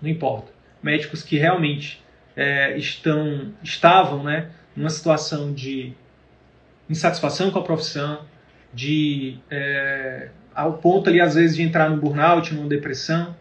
não 0.00 0.08
importa. 0.08 0.50
Médicos 0.82 1.22
que 1.22 1.36
realmente 1.36 2.02
é, 2.34 2.76
estão, 2.78 3.52
estavam 3.62 4.22
né, 4.24 4.50
numa 4.74 4.90
situação 4.90 5.52
de 5.52 5.92
insatisfação 6.88 7.50
com 7.50 7.58
a 7.58 7.62
profissão, 7.62 8.24
de 8.72 9.38
é, 9.50 10.30
ao 10.54 10.78
ponto 10.78 11.08
ali 11.08 11.20
às 11.20 11.34
vezes 11.34 11.56
de 11.56 11.62
entrar 11.62 11.90
no 11.90 11.96
burnout, 11.96 12.54
numa 12.54 12.68
depressão 12.68 13.36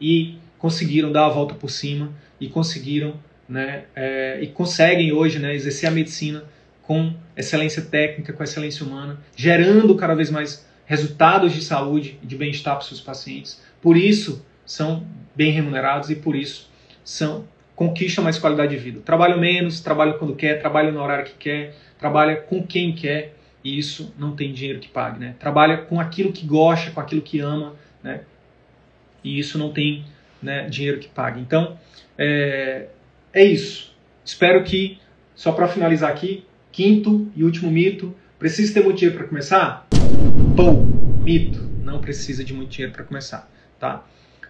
e 0.00 0.38
conseguiram 0.66 1.12
dar 1.12 1.26
a 1.26 1.28
volta 1.28 1.54
por 1.54 1.70
cima 1.70 2.12
e 2.40 2.48
conseguiram 2.48 3.14
né, 3.48 3.84
é, 3.94 4.40
e 4.42 4.48
conseguem 4.48 5.12
hoje 5.12 5.38
né, 5.38 5.54
exercer 5.54 5.88
a 5.88 5.92
medicina 5.92 6.42
com 6.82 7.14
excelência 7.36 7.82
técnica, 7.82 8.32
com 8.32 8.42
excelência 8.42 8.84
humana, 8.84 9.16
gerando 9.36 9.94
cada 9.94 10.12
vez 10.16 10.28
mais 10.28 10.66
resultados 10.84 11.52
de 11.52 11.62
saúde 11.62 12.18
e 12.20 12.26
de 12.26 12.34
bem-estar 12.34 12.74
para 12.74 12.82
os 12.82 12.88
seus 12.88 13.00
pacientes. 13.00 13.62
Por 13.80 13.96
isso 13.96 14.44
são 14.64 15.06
bem 15.36 15.52
remunerados 15.52 16.10
e 16.10 16.16
por 16.16 16.34
isso 16.34 16.68
são 17.04 17.44
conquistam 17.76 18.24
mais 18.24 18.36
qualidade 18.36 18.74
de 18.74 18.82
vida. 18.82 19.00
Trabalham 19.04 19.38
menos, 19.38 19.78
trabalham 19.78 20.18
quando 20.18 20.34
quer, 20.34 20.58
trabalham 20.58 20.90
no 20.90 21.00
horário 21.00 21.26
que 21.26 21.34
quer, 21.34 21.76
trabalha 21.96 22.34
com 22.34 22.66
quem 22.66 22.92
quer 22.92 23.36
e 23.62 23.78
isso 23.78 24.12
não 24.18 24.34
tem 24.34 24.52
dinheiro 24.52 24.80
que 24.80 24.88
pague, 24.88 25.20
né? 25.20 25.36
Trabalha 25.38 25.76
com 25.76 26.00
aquilo 26.00 26.32
que 26.32 26.44
gosta, 26.44 26.90
com 26.90 26.98
aquilo 26.98 27.22
que 27.22 27.38
ama, 27.38 27.76
né? 28.02 28.22
E 29.22 29.38
isso 29.38 29.58
não 29.58 29.72
tem 29.72 30.04
né, 30.42 30.68
dinheiro 30.68 30.98
que 30.98 31.08
pague. 31.08 31.40
Então, 31.40 31.78
é, 32.18 32.86
é 33.32 33.44
isso. 33.44 33.94
Espero 34.24 34.62
que, 34.64 34.98
só 35.34 35.52
para 35.52 35.68
finalizar 35.68 36.10
aqui, 36.10 36.44
quinto 36.72 37.30
e 37.36 37.44
último 37.44 37.70
mito, 37.70 38.14
precisa 38.38 38.74
ter 38.74 38.82
muito 38.82 38.98
dinheiro 38.98 39.18
para 39.18 39.26
começar? 39.26 39.86
Pou, 40.56 40.84
mito, 41.22 41.62
não 41.82 42.00
precisa 42.00 42.44
de 42.44 42.52
muito 42.52 42.70
dinheiro 42.70 42.92
para 42.92 43.04
começar, 43.04 43.50
tá? 43.78 44.04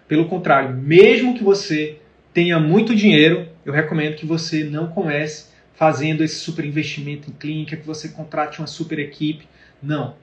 Pelo 0.08 0.26
contrário, 0.26 0.74
mesmo 0.74 1.34
que 1.34 1.42
você 1.42 1.98
tenha 2.32 2.60
muito 2.60 2.94
dinheiro, 2.94 3.48
eu 3.64 3.72
recomendo 3.72 4.14
que 4.14 4.26
você 4.26 4.62
não 4.64 4.88
comece 4.88 5.46
fazendo 5.74 6.24
esse 6.24 6.36
super 6.36 6.64
investimento 6.64 7.30
em 7.30 7.32
clínica, 7.32 7.76
que 7.76 7.86
você 7.86 8.08
contrate 8.08 8.58
uma 8.58 8.66
super 8.66 8.98
equipe. 8.98 9.46
Não. 9.82 10.14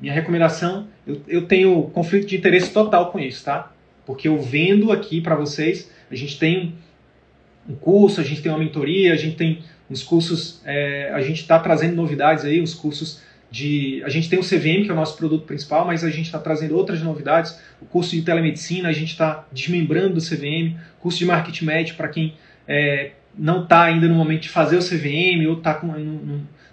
Minha 0.00 0.12
recomendação, 0.12 0.88
eu, 1.06 1.20
eu 1.28 1.46
tenho 1.46 1.82
conflito 1.90 2.26
de 2.26 2.36
interesse 2.36 2.72
total 2.72 3.10
com 3.10 3.18
isso, 3.18 3.44
tá? 3.44 3.72
Porque 4.06 4.28
eu 4.28 4.40
vendo 4.40 4.90
aqui 4.92 5.20
para 5.20 5.34
vocês, 5.34 5.90
a 6.10 6.14
gente 6.14 6.38
tem 6.38 6.74
um 7.68 7.74
curso, 7.74 8.20
a 8.20 8.24
gente 8.24 8.42
tem 8.42 8.50
uma 8.50 8.58
mentoria, 8.58 9.12
a 9.12 9.16
gente 9.16 9.36
tem 9.36 9.62
uns 9.90 10.02
cursos, 10.02 10.60
é, 10.64 11.10
a 11.12 11.20
gente 11.20 11.40
está 11.40 11.58
trazendo 11.58 11.94
novidades 11.94 12.44
aí, 12.44 12.60
os 12.60 12.74
cursos 12.74 13.20
de. 13.50 14.02
A 14.04 14.08
gente 14.08 14.28
tem 14.28 14.38
o 14.38 14.42
CVM, 14.42 14.84
que 14.84 14.90
é 14.90 14.92
o 14.92 14.96
nosso 14.96 15.16
produto 15.16 15.44
principal, 15.44 15.84
mas 15.84 16.04
a 16.04 16.10
gente 16.10 16.26
está 16.26 16.38
trazendo 16.38 16.76
outras 16.76 17.02
novidades. 17.02 17.58
O 17.80 17.86
curso 17.86 18.14
de 18.14 18.22
telemedicina, 18.22 18.88
a 18.88 18.92
gente 18.92 19.10
está 19.10 19.46
desmembrando 19.52 20.14
do 20.14 20.20
CVM, 20.20 20.76
curso 21.00 21.18
de 21.18 21.26
marketing 21.26 21.64
médio 21.64 21.94
para 21.96 22.08
quem 22.08 22.34
é, 22.66 23.12
não 23.36 23.64
está 23.64 23.82
ainda 23.82 24.06
no 24.06 24.14
momento 24.14 24.42
de 24.42 24.48
fazer 24.48 24.76
o 24.76 24.80
CVM 24.80 25.46
ou 25.48 25.56
tá 25.56 25.74
com, 25.74 25.88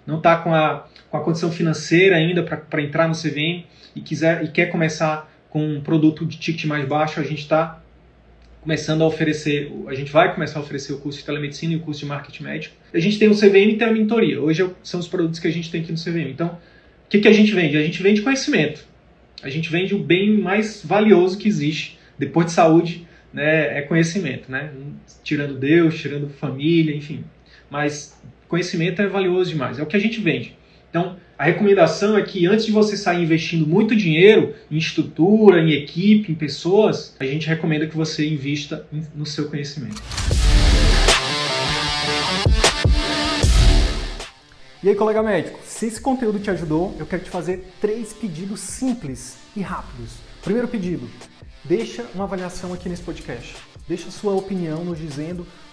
não, 0.06 0.18
está 0.18 0.36
com 0.36 0.54
a, 0.54 0.86
com 1.10 1.16
a 1.16 1.20
condição 1.20 1.50
financeira 1.50 2.16
ainda 2.16 2.42
para 2.42 2.82
entrar 2.82 3.08
no 3.08 3.14
CVM 3.14 3.64
e, 3.94 4.00
quiser, 4.00 4.44
e 4.44 4.48
quer 4.48 4.66
começar 4.66 5.30
com 5.50 5.66
um 5.66 5.80
produto 5.80 6.26
de 6.26 6.38
ticket 6.38 6.64
mais 6.64 6.86
baixo, 6.86 7.20
a 7.20 7.22
gente 7.22 7.40
está 7.40 7.82
começando 8.60 9.02
a 9.02 9.06
oferecer, 9.06 9.72
a 9.86 9.94
gente 9.94 10.10
vai 10.10 10.34
começar 10.34 10.58
a 10.58 10.62
oferecer 10.62 10.92
o 10.92 10.98
curso 10.98 11.18
de 11.18 11.24
telemedicina 11.24 11.72
e 11.72 11.76
o 11.76 11.80
curso 11.80 12.00
de 12.00 12.06
marketing 12.06 12.42
médico. 12.42 12.74
A 12.92 12.98
gente 12.98 13.18
tem 13.18 13.28
o 13.28 13.34
CVM 13.34 13.72
e 13.72 13.76
tem 13.76 13.88
a 13.88 13.92
mentoria. 13.92 14.40
Hoje 14.40 14.68
são 14.82 15.00
os 15.00 15.08
produtos 15.08 15.38
que 15.38 15.46
a 15.46 15.50
gente 15.50 15.70
tem 15.70 15.80
aqui 15.80 15.92
no 15.92 15.98
CVM. 15.98 16.30
Então, 16.30 16.48
o 16.48 17.08
que, 17.08 17.20
que 17.20 17.28
a 17.28 17.32
gente 17.32 17.52
vende? 17.54 17.76
A 17.76 17.82
gente 17.82 18.02
vende 18.02 18.20
conhecimento. 18.20 18.84
A 19.42 19.48
gente 19.48 19.70
vende 19.70 19.94
o 19.94 19.98
bem 19.98 20.36
mais 20.36 20.82
valioso 20.84 21.38
que 21.38 21.48
existe 21.48 21.98
depois 22.18 22.46
de 22.46 22.52
saúde, 22.52 23.06
né, 23.32 23.78
é 23.78 23.82
conhecimento, 23.82 24.50
né? 24.50 24.72
Tirando 25.22 25.54
Deus, 25.54 25.98
tirando 26.00 26.28
família, 26.28 26.94
enfim. 26.94 27.24
Mas 27.70 28.20
conhecimento 28.48 29.00
é 29.00 29.06
valioso 29.06 29.50
demais. 29.50 29.78
É 29.78 29.82
o 29.82 29.86
que 29.86 29.96
a 29.96 30.00
gente 30.00 30.20
vende. 30.20 30.56
Então, 30.90 31.16
a 31.38 31.44
recomendação 31.44 32.18
é 32.18 32.22
que 32.22 32.46
antes 32.46 32.66
de 32.66 32.72
você 32.72 32.96
sair 32.96 33.22
investindo 33.22 33.64
muito 33.64 33.94
dinheiro 33.94 34.56
em 34.68 34.76
estrutura, 34.76 35.60
em 35.60 35.70
equipe, 35.70 36.32
em 36.32 36.34
pessoas, 36.34 37.14
a 37.20 37.24
gente 37.24 37.46
recomenda 37.46 37.86
que 37.86 37.96
você 37.96 38.28
invista 38.28 38.84
no 39.14 39.24
seu 39.24 39.48
conhecimento. 39.48 40.02
E 44.82 44.88
aí, 44.88 44.96
colega 44.96 45.22
médico, 45.22 45.60
se 45.64 45.86
esse 45.86 46.00
conteúdo 46.00 46.40
te 46.40 46.50
ajudou, 46.50 46.96
eu 46.98 47.06
quero 47.06 47.22
te 47.22 47.30
fazer 47.30 47.64
três 47.80 48.12
pedidos 48.12 48.58
simples 48.58 49.38
e 49.54 49.60
rápidos. 49.60 50.14
Primeiro 50.42 50.66
pedido, 50.66 51.08
deixa 51.64 52.04
uma 52.16 52.24
avaliação 52.24 52.72
aqui 52.72 52.88
nesse 52.88 53.02
podcast. 53.02 53.54
Deixa 53.86 54.10
sua 54.10 54.34
opinião 54.34 54.84
nos 54.84 54.98
dizendo 54.98 55.46